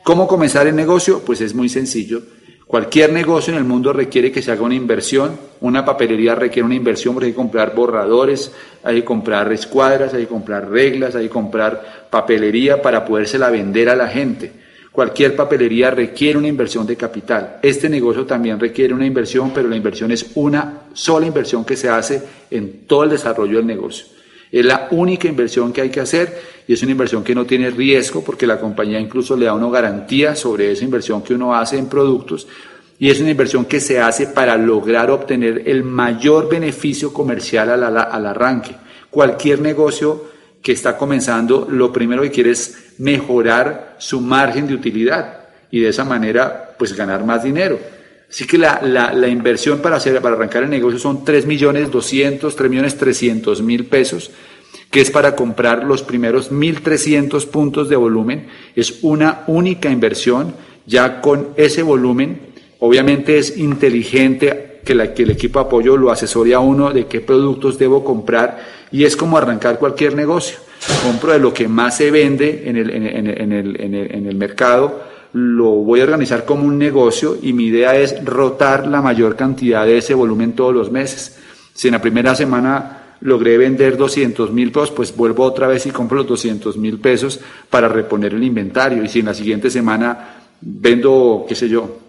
¿Cómo 0.04 0.28
comenzar 0.28 0.68
el 0.68 0.76
negocio? 0.76 1.20
Pues 1.26 1.40
es 1.40 1.52
muy 1.52 1.68
sencillo. 1.68 2.22
Cualquier 2.66 3.12
negocio 3.12 3.52
en 3.52 3.58
el 3.58 3.64
mundo 3.64 3.92
requiere 3.92 4.32
que 4.32 4.40
se 4.40 4.50
haga 4.50 4.62
una 4.62 4.74
inversión. 4.74 5.38
Una 5.60 5.84
papelería 5.84 6.34
requiere 6.34 6.64
una 6.64 6.74
inversión 6.74 7.14
porque 7.14 7.26
hay 7.26 7.32
que 7.32 7.36
comprar 7.36 7.74
borradores, 7.74 8.52
hay 8.82 8.96
que 8.96 9.04
comprar 9.04 9.52
escuadras, 9.52 10.14
hay 10.14 10.22
que 10.22 10.28
comprar 10.28 10.70
reglas, 10.70 11.14
hay 11.14 11.24
que 11.24 11.30
comprar 11.30 12.08
papelería 12.10 12.80
para 12.80 13.04
podérsela 13.04 13.50
vender 13.50 13.90
a 13.90 13.96
la 13.96 14.08
gente. 14.08 14.64
Cualquier 14.90 15.34
papelería 15.34 15.90
requiere 15.90 16.38
una 16.38 16.48
inversión 16.48 16.86
de 16.86 16.96
capital. 16.96 17.58
Este 17.62 17.88
negocio 17.88 18.24
también 18.24 18.60
requiere 18.60 18.94
una 18.94 19.04
inversión, 19.04 19.50
pero 19.52 19.68
la 19.68 19.76
inversión 19.76 20.12
es 20.12 20.30
una 20.36 20.84
sola 20.92 21.26
inversión 21.26 21.64
que 21.64 21.76
se 21.76 21.88
hace 21.88 22.22
en 22.50 22.86
todo 22.86 23.04
el 23.04 23.10
desarrollo 23.10 23.56
del 23.56 23.66
negocio. 23.66 24.06
Es 24.54 24.64
la 24.64 24.86
única 24.92 25.26
inversión 25.26 25.72
que 25.72 25.80
hay 25.80 25.90
que 25.90 25.98
hacer 25.98 26.40
y 26.68 26.74
es 26.74 26.82
una 26.84 26.92
inversión 26.92 27.24
que 27.24 27.34
no 27.34 27.44
tiene 27.44 27.70
riesgo 27.70 28.22
porque 28.22 28.46
la 28.46 28.60
compañía 28.60 29.00
incluso 29.00 29.36
le 29.36 29.46
da 29.46 29.52
una 29.52 29.68
garantía 29.68 30.36
sobre 30.36 30.70
esa 30.70 30.84
inversión 30.84 31.22
que 31.22 31.34
uno 31.34 31.56
hace 31.56 31.76
en 31.76 31.88
productos 31.88 32.46
y 33.00 33.10
es 33.10 33.18
una 33.18 33.32
inversión 33.32 33.64
que 33.64 33.80
se 33.80 34.00
hace 34.00 34.28
para 34.28 34.56
lograr 34.56 35.10
obtener 35.10 35.64
el 35.66 35.82
mayor 35.82 36.48
beneficio 36.48 37.12
comercial 37.12 37.68
al, 37.70 37.98
al 37.98 38.26
arranque. 38.26 38.76
Cualquier 39.10 39.60
negocio 39.60 40.26
que 40.62 40.70
está 40.70 40.96
comenzando, 40.96 41.66
lo 41.68 41.92
primero 41.92 42.22
que 42.22 42.30
quiere 42.30 42.52
es 42.52 42.94
mejorar 42.98 43.96
su 43.98 44.20
margen 44.20 44.68
de 44.68 44.74
utilidad 44.74 45.48
y 45.72 45.80
de 45.80 45.88
esa 45.88 46.04
manera 46.04 46.76
pues 46.78 46.92
ganar 46.92 47.24
más 47.24 47.42
dinero. 47.42 47.76
Así 48.28 48.46
que 48.46 48.58
la, 48.58 48.80
la, 48.82 49.28
inversión 49.28 49.78
para, 49.78 49.96
hacer, 49.96 50.20
para 50.20 50.34
arrancar 50.34 50.64
el 50.64 50.70
negocio 50.70 50.98
son 50.98 51.24
3 51.24 51.46
millones 51.46 51.90
200, 51.90 52.56
3 52.56 52.70
millones 52.70 52.96
300 52.96 53.62
mil 53.62 53.86
pesos, 53.86 54.30
que 54.90 55.00
es 55.00 55.10
para 55.10 55.36
comprar 55.36 55.84
los 55.84 56.02
primeros 56.02 56.50
1.300 56.50 57.46
puntos 57.46 57.88
de 57.88 57.96
volumen. 57.96 58.48
Es 58.74 58.98
una 59.02 59.44
única 59.46 59.88
inversión, 59.88 60.54
ya 60.86 61.20
con 61.20 61.50
ese 61.56 61.82
volumen, 61.82 62.40
obviamente 62.80 63.38
es 63.38 63.56
inteligente 63.56 64.80
que, 64.84 64.94
la, 64.94 65.14
que 65.14 65.22
el 65.22 65.30
equipo 65.30 65.60
de 65.60 65.66
apoyo 65.66 65.96
lo 65.96 66.10
asesore 66.10 66.54
a 66.54 66.60
uno 66.60 66.92
de 66.92 67.06
qué 67.06 67.20
productos 67.20 67.78
debo 67.78 68.04
comprar 68.04 68.64
y 68.90 69.04
es 69.04 69.16
como 69.16 69.38
arrancar 69.38 69.78
cualquier 69.78 70.14
negocio. 70.14 70.58
Compro 71.02 71.32
de 71.32 71.38
lo 71.38 71.54
que 71.54 71.68
más 71.68 71.96
se 71.96 72.10
vende 72.10 72.64
en 72.66 72.76
el, 72.76 72.90
en, 72.90 73.06
en, 73.06 73.26
en 73.28 73.52
el, 73.52 73.76
en 73.80 74.26
el 74.26 74.34
mercado, 74.34 75.13
lo 75.34 75.70
voy 75.70 76.00
a 76.00 76.04
organizar 76.04 76.44
como 76.44 76.64
un 76.64 76.78
negocio 76.78 77.36
y 77.42 77.52
mi 77.52 77.64
idea 77.64 77.96
es 77.96 78.24
rotar 78.24 78.86
la 78.86 79.02
mayor 79.02 79.34
cantidad 79.34 79.84
de 79.84 79.98
ese 79.98 80.14
volumen 80.14 80.52
todos 80.52 80.72
los 80.72 80.92
meses. 80.92 81.36
Si 81.74 81.88
en 81.88 81.92
la 81.92 82.00
primera 82.00 82.36
semana 82.36 83.16
logré 83.20 83.58
vender 83.58 83.96
200 83.96 84.52
mil 84.52 84.70
pesos, 84.70 84.92
pues 84.92 85.14
vuelvo 85.14 85.42
otra 85.42 85.66
vez 85.66 85.86
y 85.86 85.90
compro 85.90 86.18
los 86.18 86.28
200 86.28 86.76
mil 86.76 87.00
pesos 87.00 87.40
para 87.68 87.88
reponer 87.88 88.32
el 88.34 88.44
inventario. 88.44 89.02
Y 89.02 89.08
si 89.08 89.20
en 89.20 89.26
la 89.26 89.34
siguiente 89.34 89.70
semana 89.70 90.36
vendo, 90.60 91.44
qué 91.48 91.56
sé 91.56 91.68
yo, 91.68 92.03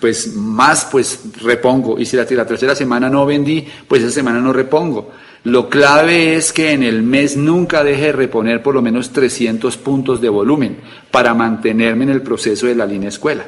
pues 0.00 0.34
más, 0.34 0.86
pues 0.90 1.20
repongo. 1.40 1.98
Y 1.98 2.06
si 2.06 2.16
la, 2.16 2.26
tercera 2.26 2.74
semana 2.74 3.08
no 3.08 3.26
vendí, 3.26 3.66
pues 3.86 4.02
esa 4.02 4.12
semana 4.12 4.40
no 4.40 4.52
repongo. 4.52 5.10
Lo 5.44 5.68
clave 5.68 6.34
es 6.34 6.52
que 6.52 6.72
en 6.72 6.82
el 6.82 7.02
mes 7.02 7.36
nunca 7.36 7.84
deje 7.84 8.06
de 8.06 8.12
reponer 8.12 8.62
por 8.62 8.74
lo 8.74 8.82
menos 8.82 9.10
300 9.10 9.76
puntos 9.78 10.20
de 10.20 10.28
volumen 10.28 10.78
para 11.10 11.32
mantenerme 11.32 12.04
en 12.04 12.10
el 12.10 12.22
proceso 12.22 12.66
de 12.66 12.74
la 12.74 12.86
línea 12.86 13.08
escuela. 13.08 13.46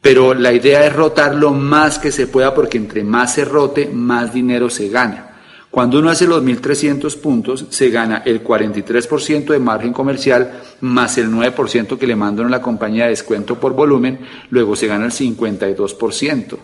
Pero 0.00 0.32
la 0.32 0.52
idea 0.52 0.86
es 0.86 0.94
rotar 0.94 1.34
lo 1.34 1.52
más 1.52 1.98
que 1.98 2.10
se 2.10 2.26
pueda 2.26 2.54
porque 2.54 2.78
entre 2.78 3.04
más 3.04 3.34
se 3.34 3.44
rote, 3.44 3.90
más 3.92 4.32
dinero 4.32 4.70
se 4.70 4.88
gana. 4.88 5.29
Cuando 5.70 6.00
uno 6.00 6.10
hace 6.10 6.26
los 6.26 6.42
1.300 6.42 7.16
puntos, 7.18 7.66
se 7.70 7.90
gana 7.90 8.22
el 8.24 8.42
43% 8.42 9.52
de 9.52 9.58
margen 9.60 9.92
comercial 9.92 10.60
más 10.80 11.16
el 11.18 11.30
9% 11.30 11.96
que 11.96 12.06
le 12.06 12.16
mandan 12.16 12.46
a 12.46 12.50
la 12.50 12.62
compañía 12.62 13.04
de 13.04 13.10
descuento 13.10 13.60
por 13.60 13.74
volumen, 13.74 14.18
luego 14.50 14.74
se 14.74 14.88
gana 14.88 15.04
el 15.04 15.12
52%. 15.12 16.56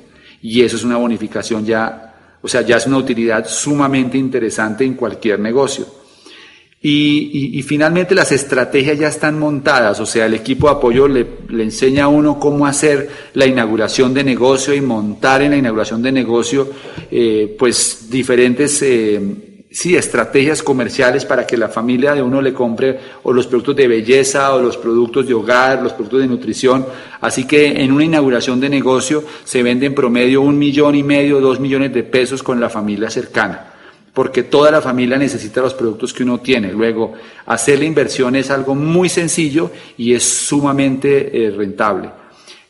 Y 0.43 0.63
eso 0.63 0.77
es 0.77 0.85
una 0.85 0.97
bonificación 0.97 1.65
ya 1.65 2.07
o 2.47 2.49
sea, 2.49 2.61
ya 2.63 2.77
es 2.77 2.87
una 2.87 2.99
utilidad 2.99 3.45
sumamente 3.49 4.17
interesante 4.17 4.85
en 4.85 4.95
cualquier 4.95 5.41
negocio. 5.41 5.85
Y, 6.83 7.63
finalmente 7.63 8.15
las 8.15 8.33
estrategias 8.33 8.99
ya 8.99 9.09
están 9.09 9.39
montadas, 9.39 9.99
o 9.99 10.07
sea, 10.07 10.27
el 10.27 10.35
equipo 10.35 10.69
de 10.69 10.75
apoyo 10.75 11.09
le, 11.09 11.27
enseña 11.51 12.05
a 12.05 12.09
uno 12.09 12.39
cómo 12.39 12.67
hacer 12.67 13.09
la 13.35 13.47
inauguración 13.47 14.13
de 14.13 14.23
negocio 14.23 14.75
y 14.75 14.81
montar 14.81 15.43
en 15.43 15.53
la 15.53 15.57
inauguración 15.57 16.03
de 16.03 16.13
negocio, 16.13 16.69
eh, 17.11 17.57
pues 17.59 18.09
diferentes 18.11 18.83
eh, 18.83 19.21
sí, 19.71 19.97
estrategias 19.97 20.63
comerciales 20.63 21.25
para 21.25 21.47
que 21.47 21.57
la 21.57 21.69
familia 21.69 22.15
de 22.15 22.23
uno 22.23 22.43
le 22.43 22.53
compre 22.53 23.01
o 23.23 23.33
los 23.33 23.47
productos 23.47 23.75
de 23.75 23.89
belleza 23.89 24.55
o 24.55 24.61
los 24.61 24.77
productos 24.77 25.27
de 25.27 25.35
hogar, 25.35 25.83
los 25.83 25.95
productos 25.95 26.21
de 26.21 26.29
nutrición. 26.29 26.87
Así 27.23 27.47
que 27.47 27.83
en 27.83 27.91
una 27.91 28.05
inauguración 28.05 28.61
de 28.61 28.69
negocio 28.69 29.25
se 29.45 29.63
vende 29.63 29.87
en 29.87 29.95
promedio 29.95 30.43
un 30.43 30.59
millón 30.59 30.95
y 30.95 31.03
medio, 31.03 31.41
dos 31.41 31.59
millones 31.59 31.93
de 31.95 32.05
pesos 32.05 32.43
con 32.43 32.61
la 32.61 32.69
familia 32.69 33.09
cercana 33.11 33.73
porque 34.17 34.45
toda 34.45 34.71
la 34.71 34.81
familia 34.81 35.19
necesita 35.19 35.61
los 35.61 35.75
productos 35.75 36.15
que 36.15 36.23
uno 36.23 36.39
tiene. 36.39 36.73
Luego, 36.73 37.13
hacer 37.45 37.81
la 37.81 37.85
inversión 37.85 38.35
es 38.35 38.51
algo 38.51 38.75
muy 38.75 39.11
sencillo 39.11 39.71
y 39.99 40.15
es 40.15 40.23
sumamente 40.25 41.45
eh, 41.45 41.51
rentable. 41.51 42.09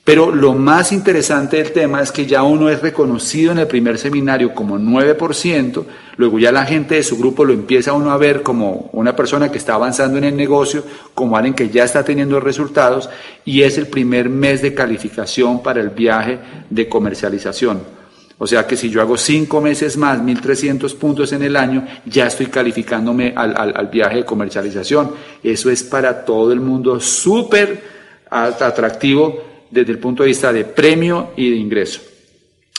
Pero 0.03 0.35
lo 0.35 0.55
más 0.55 0.91
interesante 0.91 1.59
del 1.59 1.71
tema 1.71 2.03
es 2.03 2.11
que 2.11 2.27
ya 2.27 2.43
uno 2.43 2.69
es 2.69 2.83
reconocido 2.83 3.53
en 3.53 3.59
el 3.59 3.69
primer 3.69 3.97
seminario 3.97 4.53
como 4.57 4.77
9%, 4.77 5.85
luego 6.17 6.41
ya 6.41 6.51
la 6.51 6.67
gente 6.67 6.97
de 6.97 7.05
su 7.05 7.17
grupo 7.17 7.45
lo 7.45 7.53
empieza 7.53 7.93
uno 7.93 8.11
a 8.11 8.17
ver 8.17 8.43
como 8.43 8.91
una 8.93 9.15
persona 9.15 9.49
que 9.49 9.59
está 9.59 9.75
avanzando 9.75 10.19
en 10.19 10.25
el 10.25 10.37
negocio, 10.37 10.83
como 11.15 11.37
alguien 11.37 11.55
que 11.55 11.71
ya 11.71 11.85
está 11.85 12.05
teniendo 12.05 12.41
resultados, 12.41 13.09
y 13.45 13.63
es 13.63 13.79
el 13.79 13.87
primer 13.87 14.29
mes 14.29 14.63
de 14.63 14.75
calificación 14.75 15.63
para 15.63 15.81
el 15.81 15.91
viaje 15.91 16.41
de 16.71 16.89
comercialización. 16.89 17.95
O 18.39 18.47
sea 18.47 18.67
que 18.67 18.77
si 18.77 18.91
yo 18.91 19.01
hago 19.01 19.17
cinco 19.17 19.61
meses 19.61 19.97
más, 19.97 20.21
1.300 20.21 20.95
puntos 20.97 21.33
en 21.33 21.43
el 21.43 21.57
año, 21.57 21.87
ya 22.05 22.27
estoy 22.27 22.47
calificándome 22.47 23.33
al, 23.35 23.57
al 23.57 23.87
viaje 23.89 24.17
de 24.17 24.25
comercialización. 24.25 25.13
Eso 25.43 25.71
es 25.71 25.83
para 25.83 26.25
todo 26.25 26.53
el 26.53 26.61
mundo 26.61 27.01
súper 27.01 27.83
atractivo 28.29 29.43
desde 29.71 29.93
el 29.93 29.99
punto 29.99 30.23
de 30.23 30.29
vista 30.29 30.53
de 30.53 30.65
premio 30.65 31.31
y 31.37 31.51
de 31.51 31.57
ingreso. 31.57 32.01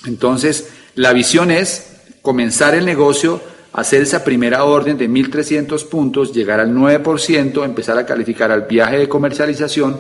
Entonces, 0.06 0.70
la 0.96 1.12
visión 1.14 1.52
es 1.52 2.02
comenzar 2.22 2.76
el 2.76 2.86
negocio, 2.86 3.42
hacer 3.74 4.02
esa 4.02 4.24
primera 4.24 4.64
orden 4.64 4.98
de 4.98 5.10
1.300 5.10 5.88
puntos, 5.88 6.34
llegar 6.34 6.60
al 6.60 6.74
9%, 6.74 7.66
empezar 7.66 7.98
a 7.98 8.06
calificar 8.06 8.52
al 8.52 8.64
viaje 8.64 8.98
de 8.98 9.10
comercialización 9.10 9.98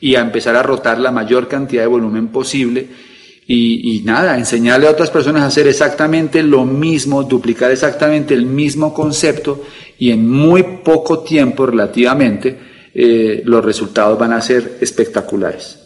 y 0.00 0.14
a 0.14 0.20
empezar 0.20 0.56
a 0.56 0.62
rotar 0.62 0.98
la 0.98 1.10
mayor 1.10 1.48
cantidad 1.48 1.82
de 1.82 1.88
volumen 1.88 2.28
posible. 2.28 3.13
Y, 3.46 4.00
nada, 4.04 4.38
enseñarle 4.38 4.86
a 4.86 4.90
otras 4.90 5.10
personas 5.10 5.42
a 5.42 5.46
hacer 5.46 5.66
exactamente 5.66 6.42
lo 6.42 6.64
mismo, 6.64 7.24
duplicar 7.24 7.70
exactamente 7.70 8.32
el 8.32 8.46
mismo 8.46 8.94
concepto 8.94 9.64
y 9.98 10.10
en 10.10 10.28
muy 10.28 10.62
poco 10.82 11.20
tiempo 11.20 11.66
relativamente 11.66 12.56
eh, 12.94 13.42
los 13.44 13.62
resultados 13.62 14.18
van 14.18 14.32
a 14.32 14.40
ser 14.40 14.78
espectaculares. 14.80 15.78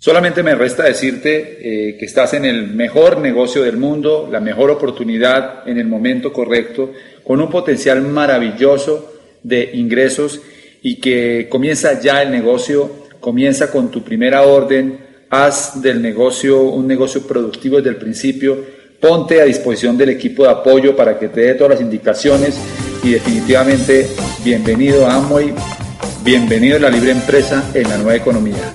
Solamente 0.00 0.42
me 0.44 0.54
resta 0.54 0.84
decirte 0.84 1.88
eh, 1.90 1.96
que 1.98 2.04
estás 2.04 2.34
en 2.34 2.44
el 2.44 2.68
mejor 2.68 3.18
negocio 3.18 3.62
del 3.62 3.78
mundo, 3.78 4.28
la 4.30 4.38
mejor 4.38 4.70
oportunidad 4.70 5.66
en 5.68 5.78
el 5.78 5.88
momento 5.88 6.32
correcto, 6.32 6.92
con 7.24 7.40
un 7.40 7.50
potencial 7.50 8.02
maravilloso 8.02 9.12
de 9.42 9.70
ingresos 9.74 10.40
y 10.82 11.00
que 11.00 11.48
comienza 11.50 12.00
ya 12.00 12.22
el 12.22 12.30
negocio, 12.30 13.06
comienza 13.18 13.72
con 13.72 13.90
tu 13.90 14.04
primera 14.04 14.42
orden, 14.42 15.07
haz 15.30 15.80
del 15.80 16.00
negocio 16.00 16.60
un 16.62 16.86
negocio 16.86 17.26
productivo 17.26 17.76
desde 17.76 17.90
el 17.90 17.96
principio, 17.96 18.64
ponte 19.00 19.40
a 19.40 19.44
disposición 19.44 19.96
del 19.96 20.10
equipo 20.10 20.44
de 20.44 20.50
apoyo 20.50 20.96
para 20.96 21.18
que 21.18 21.28
te 21.28 21.42
dé 21.42 21.54
todas 21.54 21.72
las 21.72 21.80
indicaciones 21.80 22.58
y 23.02 23.12
definitivamente 23.12 24.08
bienvenido 24.44 25.06
a 25.06 25.14
Amway, 25.14 25.52
bienvenido 26.24 26.76
a 26.76 26.80
la 26.80 26.90
libre 26.90 27.12
empresa 27.12 27.70
en 27.74 27.88
la 27.88 27.96
nueva 27.96 28.16
economía. 28.16 28.72